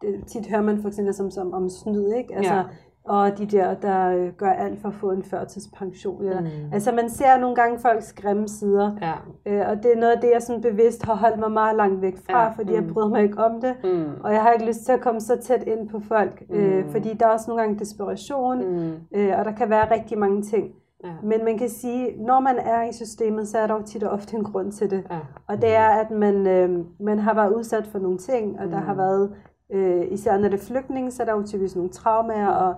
[0.02, 2.36] det, tit hører man for eksempel som, som om snyd, ikke?
[2.36, 2.62] Altså, ja
[3.04, 6.24] og de der, der øh, gør alt for at få en førtidspension.
[6.24, 6.72] Eller, mm.
[6.72, 9.12] Altså man ser nogle gange folks grimme sider, ja.
[9.46, 12.02] øh, og det er noget af det, jeg sådan bevidst har holdt mig meget langt
[12.02, 12.48] væk fra, ja.
[12.48, 12.74] fordi mm.
[12.74, 14.04] jeg bryder mig ikke om det, mm.
[14.24, 16.90] og jeg har ikke lyst til at komme så tæt ind på folk, øh, mm.
[16.90, 18.92] fordi der er også nogle gange desperation, mm.
[19.14, 20.74] øh, og der kan være rigtig mange ting.
[21.04, 21.10] Ja.
[21.22, 24.10] Men man kan sige, når man er i systemet, så er der jo tit og
[24.10, 25.04] ofte en grund til det.
[25.10, 25.18] Ja.
[25.46, 28.70] Og det er, at man, øh, man har været udsat for nogle ting, og mm.
[28.70, 29.32] der har været,
[29.72, 32.74] øh, især når det er flygtninge, så er der jo typisk nogle traumer, og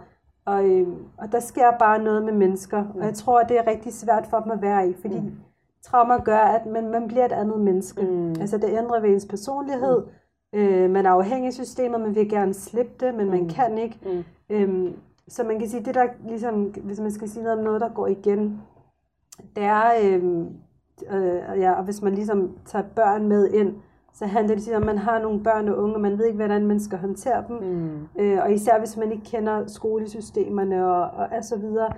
[0.47, 3.01] og, øh, og der sker bare noget med mennesker, mm.
[3.01, 5.33] og jeg tror, at det er rigtig svært for dem at være i, fordi mm.
[5.83, 8.03] trauma gør, at man, man bliver et andet menneske.
[8.03, 8.29] Mm.
[8.29, 10.03] Altså det ændrer ved ens personlighed.
[10.53, 10.59] Mm.
[10.59, 13.31] Øh, man er afhængig af systemet, man vil gerne slippe det, men mm.
[13.31, 13.99] man kan ikke.
[14.07, 14.25] Mm.
[14.51, 14.97] Øhm,
[15.29, 17.89] så man kan sige, det der ligesom, hvis man skal sige noget om noget, der
[17.89, 18.61] går igen,
[19.57, 20.47] det er, øh,
[21.11, 23.75] øh, ja, og hvis man ligesom tager børn med ind,
[24.15, 26.37] så handler det om, at man har nogle børn og unge, og man ved ikke,
[26.37, 27.57] hvordan man skal håndtere dem.
[27.57, 28.23] Mm.
[28.23, 31.93] Øh, og især hvis man ikke kender skolesystemerne og, og, og så videre.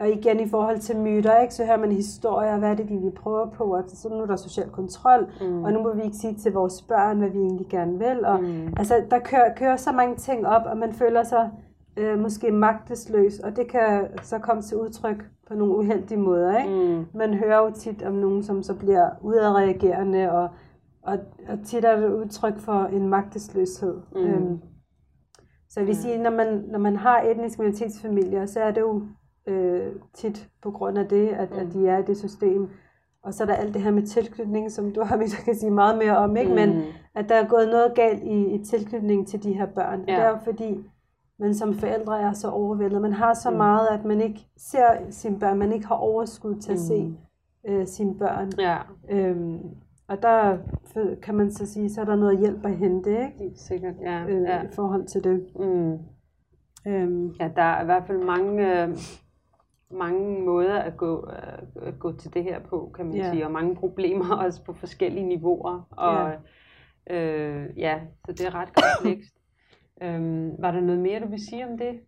[0.00, 2.96] Og igen i forhold til myter, ikke, så hører man historier, hvad er det, de
[2.96, 5.64] vil prøve på, og så nu er der social kontrol, mm.
[5.64, 8.24] og nu må vi ikke sige til vores børn, hvad vi egentlig gerne vil.
[8.24, 8.74] Og, mm.
[8.76, 11.50] Altså, der kører, kører så mange ting op, og man føler sig
[11.96, 16.58] øh, måske magtesløs, og det kan så komme til udtryk på nogle uheldige måder.
[16.58, 16.74] Ikke?
[16.74, 17.04] Mm.
[17.14, 20.48] Man hører jo tit om nogen, som så bliver udadreagerende, og
[21.12, 21.18] og,
[21.48, 24.00] og tit er det udtryk for en magtesløshed.
[24.14, 24.20] Mm.
[24.20, 24.60] Øhm,
[25.68, 26.02] så jeg vil mm.
[26.02, 29.02] sige, når man, når man har etniske minoritetsfamilier, så er det jo
[29.46, 31.58] øh, tit på grund af det, at, mm.
[31.58, 32.68] at de er i det system.
[33.22, 35.70] Og så er der alt det her med tilknytning, som du har med, kan sige
[35.70, 36.50] meget mere om, ikke?
[36.50, 36.54] Mm.
[36.56, 36.82] men
[37.14, 40.04] at der er gået noget galt i, i tilknytning til de her børn.
[40.08, 40.14] Ja.
[40.14, 40.84] Og det er fordi,
[41.38, 43.02] man som forældre er så overvældet.
[43.02, 43.56] Man har så mm.
[43.56, 46.84] meget, at man ikke ser sine børn, man ikke har overskud til at mm.
[46.84, 47.14] se
[47.68, 48.52] øh, sine børn.
[48.58, 48.76] Ja.
[49.10, 49.58] Øhm,
[50.08, 50.58] og der
[51.22, 53.50] kan man så sige, så er der noget hjælp at hente, ikke?
[53.54, 54.24] Sikkert, ja.
[54.28, 54.62] Øh, ja.
[54.62, 55.46] I forhold til det.
[55.56, 55.98] Mm.
[56.86, 57.28] Øhm.
[57.40, 58.96] Ja, der er i hvert fald mange, øh,
[59.90, 63.30] mange måder at gå, øh, at gå til det her på, kan man ja.
[63.30, 65.88] sige, og mange problemer også på forskellige niveauer.
[65.90, 66.36] Og, ja.
[67.10, 69.34] Øh, ja, så det er ret komplekst.
[70.02, 72.00] øhm, var der noget mere, du vil sige om det?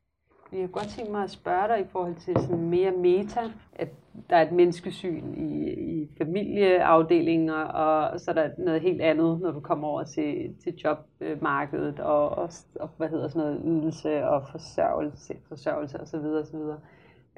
[0.52, 3.40] Jeg kunne godt tænke mig at spørge dig i forhold til sådan mere meta,
[3.72, 3.88] at
[4.30, 9.50] der er et menneskesyn i, i familieafdelinger, og så er der noget helt andet, når
[9.50, 14.42] du kommer over til, til jobmarkedet, og, og, og hvad hedder sådan noget, ydelse og
[14.50, 16.16] forsørgelse, forsørgelse osv.
[16.16, 16.60] osv.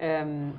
[0.03, 0.51] Øhm,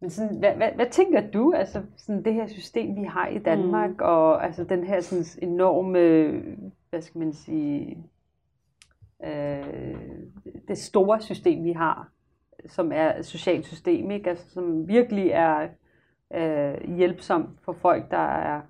[0.00, 3.38] men sådan, hvad, hvad, hvad tænker du, altså sådan det her system, vi har i
[3.38, 3.96] Danmark, mm.
[4.00, 6.30] og altså den her sådan enorme,
[6.90, 7.98] hvad skal man sige,
[9.24, 9.94] øh,
[10.68, 12.08] det store system, vi har,
[12.66, 14.30] som er et socialt system, ikke?
[14.30, 15.68] Altså, som virkelig er
[16.34, 18.60] øh, hjælpsom for folk, der er,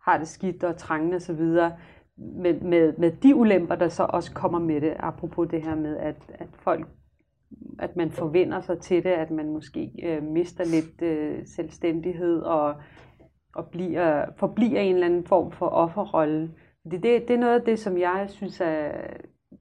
[0.00, 1.70] har det skidt og trængende osv.,
[2.16, 5.96] med, med, med de ulemper, der så også kommer med det, apropos det her med,
[5.96, 6.86] at, at folk
[7.78, 12.74] at man forvinder sig til det, at man måske øh, mister lidt øh, selvstændighed og,
[13.54, 16.50] og bliver, forbliver en eller anden form for offerrolle.
[16.84, 18.90] Det, det, det er noget af det, som jeg synes er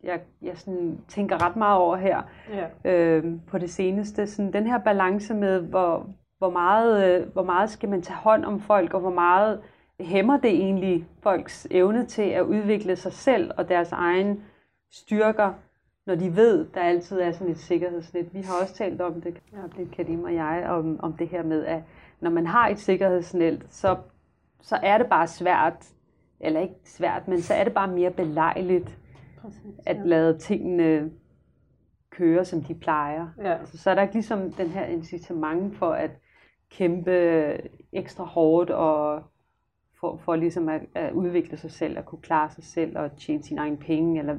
[0.03, 2.21] jeg, jeg sådan tænker ret meget over her
[2.53, 2.91] ja.
[2.91, 4.27] øh, på det seneste.
[4.27, 8.45] Sådan den her balance med, hvor, hvor, meget, øh, hvor meget skal man tage hånd
[8.45, 9.61] om folk, og hvor meget
[9.99, 14.43] hæmmer det egentlig folks evne til at udvikle sig selv og deres egen
[14.91, 15.53] styrker,
[16.05, 18.33] når de ved, der altid er sådan et sikkerhedsnet.
[18.33, 19.37] Vi har også talt om det,
[19.91, 21.81] Kadim og jeg, om, om det her med, at
[22.21, 23.97] når man har et sikkerhedsnet, så,
[24.61, 25.87] så er det bare svært,
[26.39, 28.97] eller ikke svært, men så er det bare mere belejligt
[29.43, 30.03] Præcis, at ja.
[30.03, 31.11] lade tingene
[32.09, 33.27] køre, som de plejer.
[33.37, 33.57] Ja.
[33.57, 36.11] Altså, så er der ikke ligesom den her incitament for at
[36.71, 37.11] kæmpe
[37.93, 39.23] ekstra hårdt og
[39.99, 43.43] for, for ligesom at, at udvikle sig selv, at kunne klare sig selv og tjene
[43.43, 44.37] sine egne penge, eller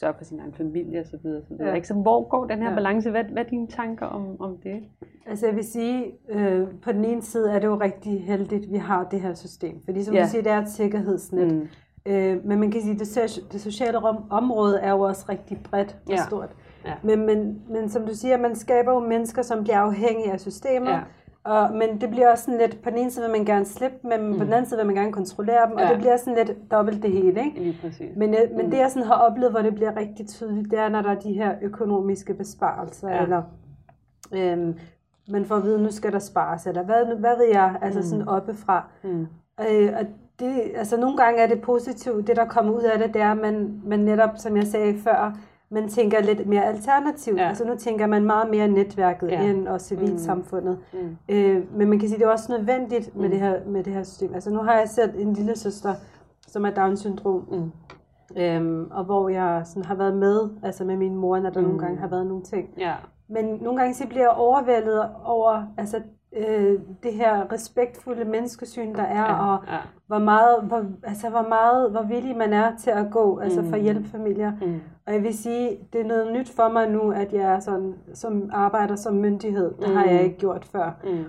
[0.00, 1.14] sørge for sin egen familie osv.
[1.14, 1.56] osv.
[1.60, 1.74] Ja.
[1.74, 1.88] Ikke?
[1.88, 2.74] Så hvor går den her ja.
[2.74, 3.10] balance?
[3.10, 4.82] Hvad, hvad er dine tanker om, om det?
[5.26, 8.72] Altså jeg vil sige, øh, på den ene side er det jo rigtig heldigt, at
[8.72, 9.80] vi har det her system.
[9.84, 10.22] Fordi som ja.
[10.22, 11.54] du siger, det er et sikkerhedsnet.
[11.54, 11.68] Mm.
[12.06, 13.98] Øh, men man kan sige, at det, det sociale
[14.30, 16.24] område er jo også rigtig bredt og ja.
[16.26, 16.48] stort.
[16.84, 16.92] Ja.
[17.02, 20.90] Men, men, men som du siger, man skaber jo mennesker, som bliver afhængige af systemet.
[20.90, 21.00] Ja.
[21.44, 23.96] Og, men det bliver også sådan lidt, på den ene side vil man gerne slippe
[24.02, 24.38] dem, men mm.
[24.38, 25.84] på den anden side vil man gerne kontrollere dem, ja.
[25.84, 27.44] og det bliver sådan lidt dobbelt det hele.
[27.44, 27.60] Ikke?
[27.60, 28.16] Lige præcis.
[28.16, 28.70] Men, øh, men mm.
[28.70, 31.20] det jeg sådan har oplevet, hvor det bliver rigtig tydeligt, det er, når der er
[31.20, 33.22] de her økonomiske besparelser, ja.
[33.22, 33.42] eller
[34.32, 34.78] øhm,
[35.30, 38.06] man får at vide, nu skal der spares, eller hvad, hvad ved jeg, altså mm.
[38.06, 38.88] sådan oppefra.
[39.04, 39.26] Mm.
[39.70, 40.06] Øh, og
[40.40, 43.30] det, altså nogle gange er det positivt, det der kommer ud af det, det er,
[43.30, 45.36] at man, man netop, som jeg sagde før,
[45.70, 47.38] man tænker lidt mere alternativt.
[47.38, 47.48] Ja.
[47.48, 49.42] Altså nu tænker man meget mere netværket ja.
[49.42, 50.78] end og civilsamfundet.
[50.92, 50.98] Mm.
[50.98, 51.16] Mm.
[51.28, 53.30] Øh, men man kan sige, at det er også nødvendigt med, mm.
[53.30, 54.34] det her, med det her system.
[54.34, 55.94] Altså nu har jeg selv en lille søster,
[56.48, 57.48] som er Down-syndrom.
[57.50, 57.70] Mm.
[58.36, 61.66] Øhm, og hvor jeg sådan har været med, altså med min mor, når der mm.
[61.66, 62.68] nogle gange har været nogle ting.
[62.78, 62.94] Ja.
[63.28, 66.00] Men nogle gange så bliver jeg overvældet over altså,
[66.36, 69.78] øh, det her respektfulde menneskesyn, der er, ja, og ja.
[70.06, 73.76] hvor meget, hvor, altså, hvor meget, hvor villig man er til at gå, altså for
[73.76, 73.82] mm.
[73.82, 74.52] hjælpe familier.
[74.60, 74.80] Mm.
[75.06, 77.94] Og jeg vil sige, det er noget nyt for mig nu, at jeg er sådan,
[78.14, 79.74] som arbejder som myndighed.
[79.80, 79.96] Det mm.
[79.96, 80.24] har jeg mm.
[80.24, 80.90] ikke gjort før.
[81.04, 81.24] Mm.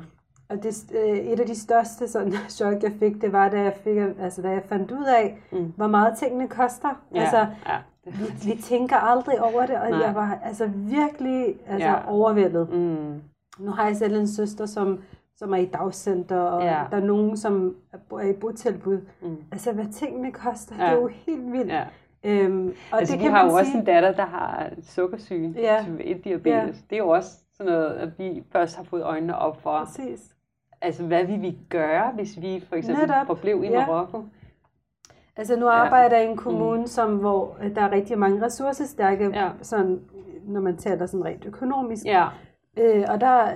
[0.50, 3.74] Og det, øh, et af de største sådan, chok, jeg fik, det var, da jeg,
[3.84, 5.74] fik, altså, da jeg fandt ud af, mm.
[5.76, 7.02] hvor meget tingene koster.
[7.16, 7.78] Ja, altså, ja.
[8.06, 10.00] Vi, vi tænker aldrig over det, og Nej.
[10.00, 12.12] jeg var altså virkelig altså, ja.
[12.12, 12.70] overvældet.
[12.70, 13.22] Mm.
[13.60, 15.00] Nu har jeg selv en søster, som,
[15.36, 16.84] som er i dagcenter, og ja.
[16.92, 17.76] der er nogen, som
[18.12, 19.02] er i botilbud.
[19.22, 19.38] Mm.
[19.52, 20.84] Altså, hvad tingene koster, ja.
[20.84, 21.72] det er jo helt vildt.
[21.72, 21.84] Ja.
[22.24, 23.60] Øhm, og altså, det vi kan har jo sige...
[23.60, 25.86] også en datter, der har sukkersyge, ja.
[26.00, 26.78] et diabetes.
[26.78, 26.82] Ja.
[26.90, 29.86] Det er jo også sådan noget, at vi først har fået øjnene op for.
[29.86, 30.36] Præcis.
[30.82, 33.28] Altså, hvad vi vi gøre, hvis vi for eksempel Netop.
[33.28, 33.88] forblev i ja.
[33.88, 34.24] Marokko?
[35.36, 36.88] Altså, nu arbejder jeg i en kommune, mm.
[36.88, 39.50] som, hvor der er rigtig mange ressourcestærke, ja.
[39.62, 40.00] sådan,
[40.44, 42.06] når man taler sådan rent økonomisk.
[42.06, 42.28] Ja.
[42.80, 43.54] Øh, og der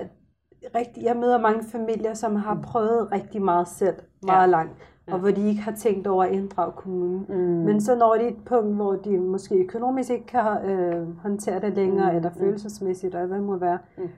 [0.74, 2.62] rigtig, jeg møder mange familier, som har mm.
[2.62, 4.50] prøvet rigtig meget selv, meget ja.
[4.50, 4.72] langt,
[5.08, 5.12] ja.
[5.12, 7.26] og hvor de ikke har tænkt over at inddrage kommunen.
[7.28, 7.64] Mm.
[7.64, 11.74] Men så når de et punkt, hvor de måske økonomisk ikke kan øh, håndtere det
[11.74, 12.16] længere, mm.
[12.16, 12.36] eller mm.
[12.36, 13.78] følelsesmæssigt, eller hvad det må være.
[13.98, 14.08] Mm.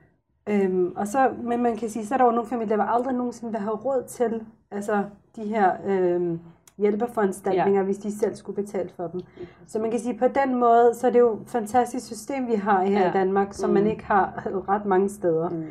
[0.49, 3.15] Øhm, og så, men man kan sige, så er der jo nogle familier, der aldrig
[3.15, 5.05] nogensinde vil have råd til altså,
[5.37, 6.39] de her øh,
[6.79, 7.85] hjælpeforanstaltninger, ja.
[7.85, 9.21] hvis de selv skulle betale for dem.
[9.67, 12.55] Så man kan sige, på den måde, så er det jo et fantastisk system, vi
[12.55, 13.09] har her ja.
[13.09, 13.75] i Danmark, som mm.
[13.75, 15.49] man ikke har ret mange steder.
[15.49, 15.65] Mm.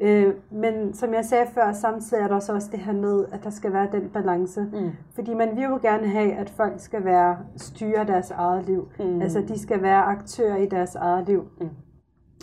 [0.00, 3.44] Øh, men som jeg sagde før, samtidig er der så også det her med, at
[3.44, 4.60] der skal være den balance.
[4.72, 4.90] Mm.
[5.14, 8.88] Fordi man vil jo gerne have, at folk skal være styre deres eget liv.
[8.98, 9.22] Mm.
[9.22, 11.44] Altså, de skal være aktører i deres eget liv.
[11.60, 11.68] Mm.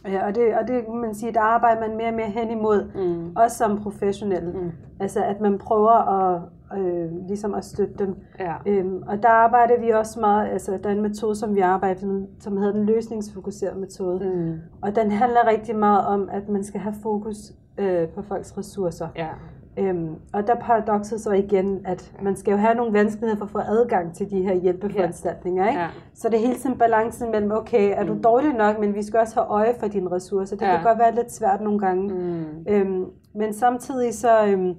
[0.07, 2.91] Ja, og det, og det man sige, der arbejder man mere og mere hen imod,
[2.95, 3.35] mm.
[3.35, 4.55] også som professionel.
[4.55, 4.71] Mm.
[4.99, 6.41] Altså, at man prøver at,
[6.77, 8.15] øh, ligesom at støtte dem.
[8.39, 8.53] Ja.
[8.65, 12.07] Øhm, og der arbejder vi også meget, altså der er en metode, som vi arbejder
[12.07, 14.31] med, som hedder den løsningsfokuserede metode.
[14.35, 14.59] Mm.
[14.81, 17.37] Og den handler rigtig meget om, at man skal have fokus
[17.77, 19.07] øh, på folks ressourcer.
[19.15, 19.27] Ja.
[19.77, 23.45] Øhm, og der er paradokset så igen, at man skal jo have nogle vanskeligheder for
[23.45, 25.67] at få adgang til de her hjælpeforanstaltninger.
[25.67, 25.79] Ikke?
[25.79, 25.87] Ja.
[26.13, 28.21] Så det er hele tiden balancen mellem, okay, er du mm.
[28.21, 30.55] dårlig nok, men vi skal også have øje for dine ressourcer.
[30.55, 30.75] Det ja.
[30.75, 32.13] kan godt være lidt svært nogle gange.
[32.13, 32.65] Mm.
[32.67, 33.05] Øhm,
[33.35, 34.75] men samtidig så, øhm,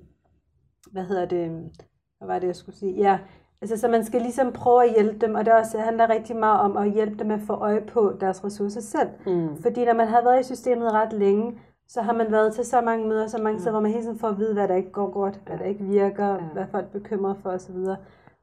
[0.90, 1.70] hvad hedder det,
[2.18, 2.94] hvad var det, jeg skulle sige?
[2.94, 3.18] Ja,
[3.60, 6.60] altså så man skal ligesom prøve at hjælpe dem, og det også handler rigtig meget
[6.60, 9.08] om at hjælpe dem at få øje på deres ressourcer selv.
[9.26, 9.56] Mm.
[9.62, 12.80] Fordi når man har været i systemet ret længe, så har man været til så
[12.80, 13.58] mange møder, så mange mm.
[13.58, 15.64] steder, hvor man hele tiden får at vide, hvad der ikke går godt, hvad der
[15.64, 16.40] ikke virker, ja.
[16.52, 17.76] hvad folk bekymrer for osv.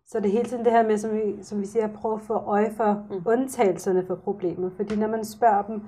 [0.08, 2.15] Så det er hele tiden det her med, som vi, som vi siger, at prøve
[2.15, 3.23] at få øje for mm.
[3.25, 4.71] undtagelserne for problemet.
[4.75, 5.82] Fordi når man spørger dem,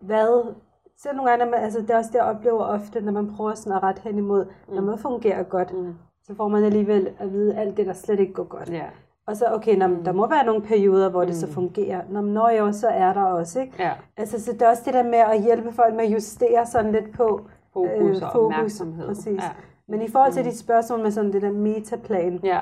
[0.00, 0.54] hvad
[1.02, 3.54] selv nogle gange, man, altså det er også det, jeg oplever ofte, når man prøver
[3.54, 4.74] sådan at rette hen imod, mm.
[4.74, 5.94] når man fungerer godt, mm.
[6.22, 8.70] så får man alligevel at vide alt det, der slet ikke går godt.
[8.70, 8.84] Ja.
[9.26, 10.04] Og så, okay, når, mm.
[10.04, 11.34] der må være nogle perioder, hvor det mm.
[11.34, 12.02] så fungerer.
[12.08, 13.72] Når, når jo, så er der også, ikke?
[13.78, 13.92] Ja.
[14.16, 16.92] Altså, så det er også det der med at hjælpe folk med at justere sådan
[16.92, 17.40] lidt på
[17.72, 19.06] fokus øh, fokus, og opmærksomhed.
[19.06, 19.42] Præcis.
[19.42, 19.50] Ja.
[19.88, 20.48] Men i forhold til mm.
[20.48, 22.60] dit spørgsmål med sådan det der metaplan, ja.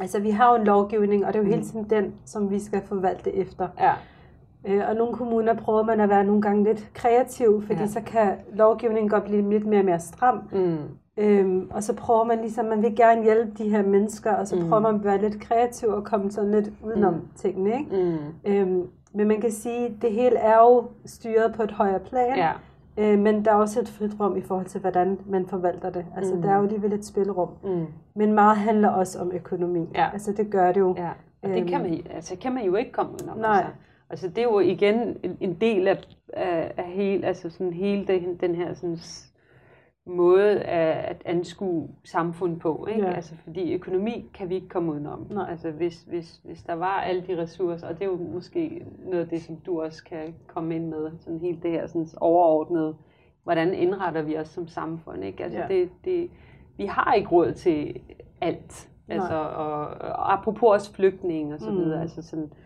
[0.00, 1.50] altså vi har jo en lovgivning, og det er jo mm.
[1.50, 3.68] hele tiden den, som vi skal forvalte efter.
[3.80, 3.92] Ja.
[4.66, 7.86] Øh, og nogle kommuner prøver man at være nogle gange lidt kreativ, fordi ja.
[7.86, 10.40] så kan lovgivningen godt blive lidt mere og mere stram.
[10.52, 10.78] Mm.
[11.18, 14.56] Øhm, og så prøver man ligesom, man vil gerne hjælpe de her mennesker, og så
[14.56, 14.68] mm.
[14.68, 17.28] prøver man at være lidt kreativ og komme sådan lidt udenom mm.
[17.36, 17.78] tingene.
[17.78, 18.18] Ikke?
[18.44, 18.52] Mm.
[18.52, 22.36] Øhm, men man kan sige, at det hele er jo styret på et højere plan,
[22.36, 22.52] ja.
[22.96, 26.06] øh, men der er også et frit rum i forhold til, hvordan man forvalter det.
[26.16, 26.42] Altså mm.
[26.42, 27.48] der er jo alligevel et spilrum.
[27.64, 27.86] Mm.
[28.14, 29.88] Men meget handler også om økonomi.
[29.94, 30.10] Ja.
[30.12, 30.94] Altså det gør det jo.
[30.96, 31.10] Ja.
[31.42, 31.90] Og det kan øhm.
[31.90, 33.38] man, altså, kan man jo ikke komme udenom.
[33.38, 33.56] Nej.
[33.56, 33.72] Altså.
[34.10, 35.98] Altså det er jo igen en del af,
[36.32, 38.98] af, af hele, altså sådan hele den, den her sådan
[40.06, 42.86] måde at, at anskue samfund på.
[42.90, 43.06] Ikke?
[43.06, 43.12] Ja.
[43.12, 45.26] Altså, fordi økonomi kan vi ikke komme udenom.
[45.30, 45.50] Nej.
[45.50, 49.20] Altså, hvis, hvis, hvis der var alle de ressourcer, og det er jo måske noget
[49.20, 52.96] af det, som du også kan komme ind med, sådan helt det her sådan overordnede,
[53.42, 55.24] hvordan indretter vi os som samfund.
[55.24, 55.44] Ikke?
[55.44, 55.68] Altså, ja.
[55.68, 56.30] det, det,
[56.76, 58.00] vi har ikke råd til
[58.40, 58.88] alt.
[59.08, 61.96] Altså, og, og apropos også flygtninge og så videre.
[61.96, 62.02] Mm.
[62.02, 62.65] Altså sådan, Øh,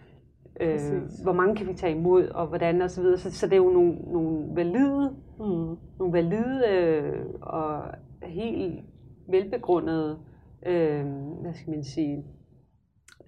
[1.22, 3.18] hvor mange kan vi tage imod, og hvordan og så videre.
[3.18, 5.76] Så, så det er jo nogle, nogle valide, mm.
[5.98, 7.82] nogle valide øh, og
[8.22, 8.84] helt
[9.28, 10.18] velbegrundede,
[10.66, 11.06] øh,
[11.40, 12.24] hvad skal man sige,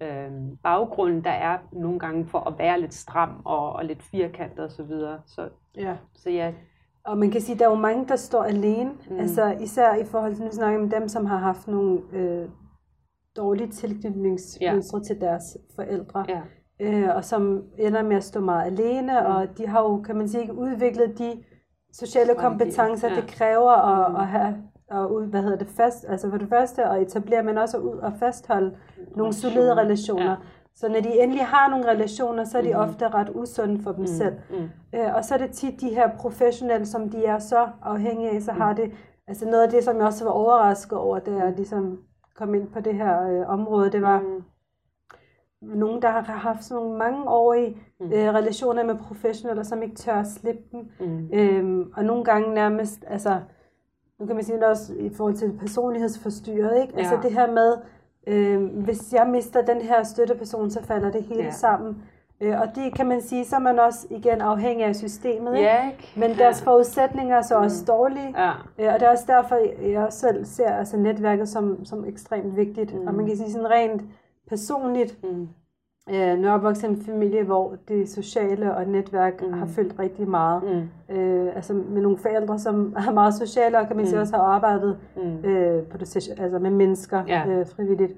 [0.01, 0.31] øh,
[0.63, 4.71] baggrunden, der er nogle gange for at være lidt stram og, og lidt firkantet og
[4.71, 5.21] så videre.
[5.25, 5.97] Så, ja.
[6.15, 6.53] så ja.
[7.05, 8.91] Og man kan sige, at der er jo mange, der står alene.
[9.09, 9.19] Mm.
[9.19, 12.49] Altså især i forhold til, vi snakker om dem, som har haft nogle øh,
[13.37, 15.03] dårlige tilknytningsmønstre ja.
[15.03, 16.25] til deres forældre.
[16.29, 16.41] Ja.
[16.79, 19.25] Øh, og som ender med at stå meget alene, mm.
[19.25, 21.43] og de har jo, kan man sige, ikke udviklet de
[21.93, 23.15] sociale kompetencer, ja.
[23.15, 24.15] det kræver at, mm.
[24.15, 24.55] at have
[24.89, 27.97] og ud, hvad hedder det, fast, altså for det første at etablere, men også ud
[27.97, 28.75] og fastholde
[29.15, 30.29] nogle solide relationer.
[30.29, 30.35] Ja.
[30.75, 32.79] Så når de endelig har nogle relationer, så er de mm.
[32.79, 34.07] ofte ret usunde for dem mm.
[34.07, 34.35] selv.
[34.49, 34.69] Mm.
[34.99, 38.41] Øh, og så er det tit de her professionelle, som de er så afhængige af,
[38.41, 38.61] så mm.
[38.61, 38.91] har det,
[39.27, 41.99] altså noget af det, som jeg også var overrasket over, da jeg ligesom
[42.35, 44.43] kom ind på det her øh, område, det var mm.
[45.63, 48.05] Nogen, der har haft sådan nogle mange år i mm.
[48.05, 50.89] øh, relationer med professionelle, som ikke tør at slippe dem.
[50.99, 51.29] Mm.
[51.33, 53.39] Øhm, og nogle gange nærmest, altså,
[54.19, 56.93] nu kan man sige det også i forhold til personlighedsforstyrret, ikke?
[56.97, 57.17] Altså, ja.
[57.17, 57.77] Altså det her med,
[58.27, 61.51] øh, hvis jeg mister den her støtteperson, så falder det hele ja.
[61.51, 62.03] sammen.
[62.41, 65.55] Øh, og det kan man sige, så er man også igen afhængig af systemet.
[65.55, 65.69] Ikke?
[65.69, 66.13] Ja, ikke?
[66.15, 66.71] Men deres ja.
[66.71, 67.85] forudsætninger er så også mm.
[67.85, 68.33] dårlige.
[68.37, 68.51] Ja.
[68.79, 69.57] Øh, og det er også derfor,
[69.91, 73.01] jeg også selv ser altså netværket som, som ekstremt vigtigt.
[73.01, 73.07] Mm.
[73.07, 74.01] Og man kan sige sådan rent
[74.49, 75.47] personligt, mm.
[76.09, 79.53] Øh, nu er jeg vokset i en familie, hvor det sociale og netværk mm.
[79.53, 80.63] har fyldt rigtig meget.
[81.09, 81.15] Mm.
[81.15, 84.09] Øh, altså med nogle forældre, som er meget sociale, og kan man mm.
[84.09, 85.49] sige også har arbejdet mm.
[85.49, 87.47] øh, på det, altså med mennesker ja.
[87.47, 88.13] øh, frivilligt.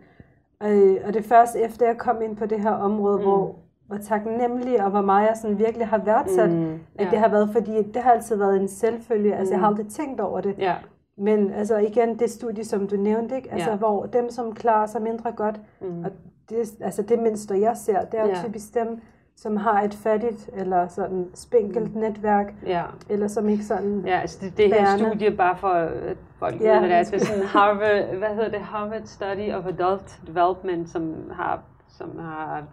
[0.63, 3.23] Øh, og det er først efter, jeg kom ind på det her område, mm.
[3.23, 3.55] hvor
[3.87, 6.77] hvor taknemmelig, og hvor meget jeg sådan virkelig har værdsat, mm, ja.
[6.97, 9.53] at det har været, fordi det har altid været en selvfølge, altså mm.
[9.53, 9.73] jeg har mm.
[9.73, 10.55] aldrig tænkt over det.
[10.57, 10.75] Ja.
[11.17, 13.51] Men altså igen, det studie, som du nævnte, ikke?
[13.51, 13.75] Altså, ja.
[13.75, 16.03] hvor dem, som klarer sig mindre godt, mm.
[16.05, 16.11] og
[16.49, 18.41] det, altså det mønster, jeg ser, det er ja.
[18.45, 19.01] typisk dem,
[19.35, 22.01] som har et fattigt eller sådan spinkelt mm.
[22.01, 22.83] netværk, ja.
[23.09, 25.05] eller som ikke sådan Ja, altså det, det her bærende.
[25.05, 26.79] studie bare for at folk ja.
[26.79, 30.89] ved, det er, det er sådan Harvard, hvad hedder det, Harvard Study of Adult Development,
[30.89, 32.63] som har, som har,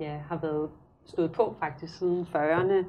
[0.00, 0.70] ja, har været
[1.06, 2.84] stået på faktisk siden 40'erne,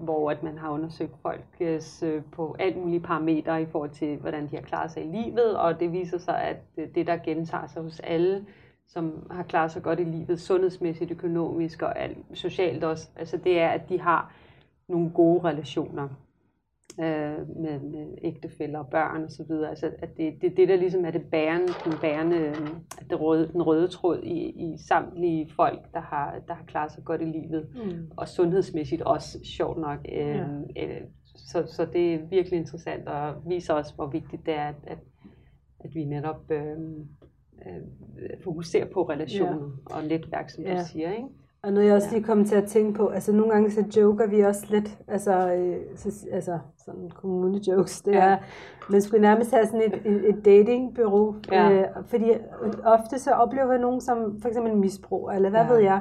[0.00, 4.50] hvor at man har undersøgt folk øh, på alt mulige parametre i forhold til, hvordan
[4.50, 6.56] de har klaret sig i livet, og det viser sig, at
[6.94, 8.46] det, der gentager sig hos alle,
[8.86, 13.60] som har klaret sig godt i livet, sundhedsmæssigt, økonomisk og alt, socialt også, altså det
[13.60, 14.32] er, at de har
[14.88, 16.08] nogle gode relationer
[17.02, 19.52] øh, med, med ægtefælder og børn osv.
[19.68, 22.54] Altså, at det, det, det der ligesom er det bærende, den bærende,
[23.10, 27.04] det røde, den røde tråd i, i samtlige folk, der har, der har klaret sig
[27.04, 28.10] godt i livet, mm.
[28.16, 29.98] og sundhedsmæssigt også, sjovt nok.
[30.12, 30.44] Øh, ja.
[30.76, 31.00] øh,
[31.36, 34.98] så, så det er virkelig interessant, og viser også, hvor vigtigt det er, at, at,
[35.80, 36.76] at vi netop øh,
[37.66, 37.82] øh,
[38.44, 39.96] fokuserer på relationer ja.
[39.96, 40.74] og netværk, som ja.
[40.74, 41.12] du siger.
[41.12, 41.28] Ikke?
[41.62, 42.14] Og noget jeg også ja.
[42.14, 45.52] lige kom til at tænke på, altså nogle gange så joker vi også lidt, altså,
[45.52, 48.18] øh, så, altså sådan kommune jokes, det ja.
[48.18, 48.36] er,
[48.90, 51.72] man skulle nærmest have sådan et, et, et datingbureau, ja.
[51.72, 52.32] øh, fordi
[52.84, 55.72] ofte så oplever jeg nogen som for eksempel misbrug, eller hvad ja.
[55.72, 56.00] ved jeg,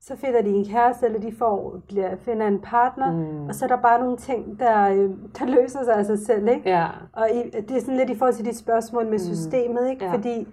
[0.00, 3.48] så finder de en kæreste, eller de får, bliver, finder en partner, mm.
[3.48, 6.48] og så er der bare nogle ting, der, øh, der løser sig af sig selv,
[6.48, 6.70] ikke?
[6.70, 6.86] Ja.
[7.12, 9.18] Og i, det er sådan lidt i forhold til de spørgsmål med mm.
[9.18, 10.04] systemet, ikke?
[10.04, 10.12] Ja.
[10.12, 10.48] Fordi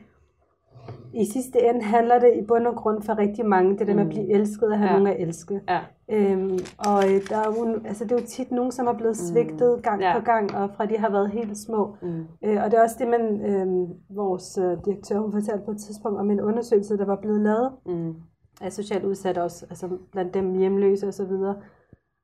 [1.13, 4.03] i sidste ende handler det i bund og grund for rigtig mange, det der med
[4.03, 4.31] at blive mm.
[4.31, 4.93] elsket og have ja.
[4.93, 5.61] nogen at elske.
[5.69, 5.79] Ja.
[6.11, 9.17] Øhm, og øh, der er jo, altså det er jo tit nogen, som er blevet
[9.19, 9.25] mm.
[9.33, 10.19] svigtet gang ja.
[10.19, 11.95] på gang, og fra de har været helt små.
[12.01, 12.25] Mm.
[12.45, 15.77] Øh, og det er også det, man, øh, vores øh, direktør hun fortalte på et
[15.77, 18.13] tidspunkt om en undersøgelse, der var blevet lavet mm.
[18.61, 21.31] af socialt udsatte også, altså blandt dem hjemløse osv.,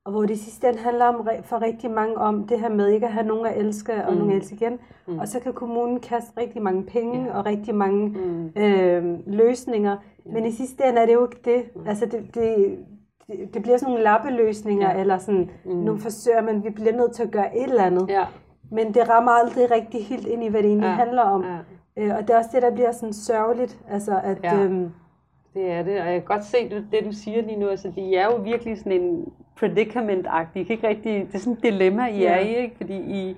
[0.09, 3.05] og hvor det sidste ende handler om, for rigtig mange om det her med ikke
[3.05, 4.17] at have nogen at elske og mm.
[4.17, 4.79] nogen at elske igen.
[5.07, 5.19] Mm.
[5.19, 7.37] Og så kan kommunen kaste rigtig mange penge ja.
[7.37, 8.61] og rigtig mange mm.
[8.61, 9.97] øh, løsninger.
[10.25, 10.31] Ja.
[10.31, 11.75] Men i sidste ende er det jo ikke det.
[11.75, 11.87] Mm.
[11.87, 12.77] Altså det, det,
[13.27, 14.99] det, det bliver sådan nogle lappeløsninger, ja.
[14.99, 15.71] eller sådan, mm.
[15.71, 18.09] nu forsøger man, vi bliver nødt til at gøre et eller andet.
[18.09, 18.25] Ja.
[18.71, 20.93] Men det rammer aldrig rigtig helt ind i, hvad det egentlig ja.
[20.93, 21.43] handler om.
[21.43, 22.03] Ja.
[22.03, 23.79] Øh, og det er også det, der bliver sådan sørgeligt.
[23.89, 24.43] Altså at...
[24.43, 24.63] Ja.
[24.63, 24.91] Øhm,
[25.53, 27.67] det er det, og jeg kan godt se det, det du siger lige nu.
[27.67, 29.25] Altså, de er jo virkelig sådan en
[29.59, 30.71] predicament-agtige.
[30.71, 32.31] Ikke rigtig, det er sådan et dilemma, I ja.
[32.31, 32.75] er i, ikke?
[32.77, 33.35] fordi I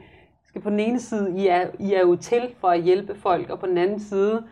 [0.47, 3.49] skal på den ene side, I er, I er jo til for at hjælpe folk,
[3.49, 4.43] og på den anden side,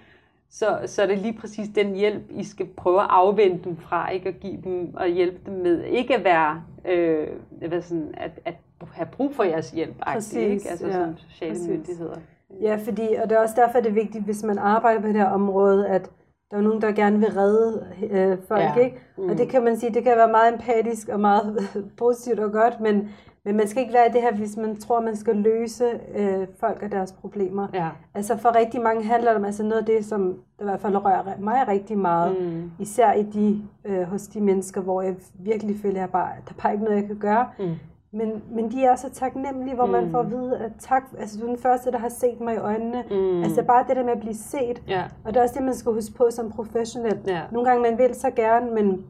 [0.49, 4.09] så, så er det lige præcis den hjælp, I skal prøve at afvende dem fra,
[4.09, 7.27] ikke at give dem og hjælpe dem med, ikke at være, øh,
[7.67, 8.55] hvad sådan, at, at
[8.91, 10.69] have brug for jeres hjælp, præcis, ikke?
[10.69, 11.67] altså ja, som sociale præcis.
[11.67, 12.15] myndigheder.
[12.61, 15.15] Ja, fordi, og det er også derfor, det er vigtigt, hvis man arbejder på det
[15.15, 16.09] her område, at
[16.51, 18.75] der er nogen, der gerne vil redde øh, folk, ja.
[18.75, 18.97] ikke?
[19.17, 19.29] Mm.
[19.29, 22.79] Og det kan man sige, det kan være meget empatisk og meget positivt og godt,
[22.81, 23.09] men,
[23.45, 25.85] men man skal ikke være det her, hvis man tror, man skal løse
[26.15, 27.67] øh, folk og deres problemer.
[27.73, 27.89] Ja.
[28.15, 30.95] Altså for rigtig mange handler det om altså noget af det, som i hvert fald
[30.95, 32.71] rører mig rigtig meget, mm.
[32.79, 36.61] især i de, øh, hos de mennesker, hvor jeg virkelig føler, at bare, der er
[36.61, 37.47] bare ikke noget, jeg kan gøre.
[37.59, 37.75] Mm.
[38.11, 39.91] Men, men de er så taknemmelige, hvor mm.
[39.91, 42.55] man får at vide, at tak, altså du er den første, der har set mig
[42.55, 43.03] i øjnene.
[43.11, 43.43] Mm.
[43.43, 44.83] Altså bare det der med at blive set.
[44.87, 45.03] Ja.
[45.23, 47.19] Og det er også det, man skal huske på som professionel.
[47.27, 47.41] Ja.
[47.51, 49.05] Nogle gange man vil så gerne, men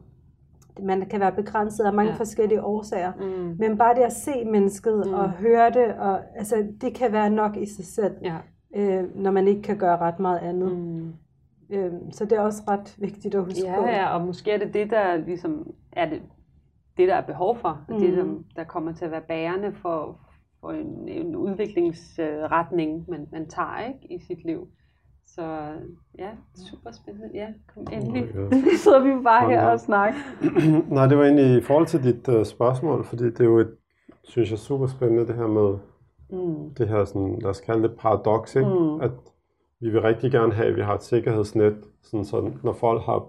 [0.82, 2.18] man kan være begrænset af mange ja.
[2.18, 3.12] forskellige årsager.
[3.20, 3.56] Mm.
[3.58, 5.14] Men bare det at se mennesket mm.
[5.14, 8.36] og høre det, og, altså, det kan være nok i sig selv, ja.
[8.76, 10.78] øh, når man ikke kan gøre ret meget andet.
[10.78, 11.12] Mm.
[11.70, 13.86] Øh, så det er også ret vigtigt at huske ja, på.
[13.86, 16.22] Ja, og måske er det det, der ligesom er det
[17.00, 17.98] det, der er behov for, mm.
[17.98, 18.24] det, der,
[18.56, 20.20] der kommer til at være bærende for,
[20.60, 24.68] for en, en udviklingsretning, man, man tager ikke, i sit liv.
[25.26, 25.42] Så
[26.18, 27.30] ja, super spændende.
[27.34, 28.22] Ja, kom endelig.
[28.22, 28.76] Oh ja.
[28.84, 30.18] sidder vi bare her og snakker.
[30.94, 33.74] Nej, det var egentlig i forhold til dit uh, spørgsmål, fordi det er jo et,
[34.24, 35.78] synes jeg, super spændende det her med
[36.30, 36.74] mm.
[36.74, 38.68] det her, sådan, lad os kalde det paradox, ikke?
[38.68, 39.00] Mm.
[39.00, 39.10] at
[39.80, 43.24] vi vil rigtig gerne have, at vi har et sikkerhedsnet, sådan, så når folk har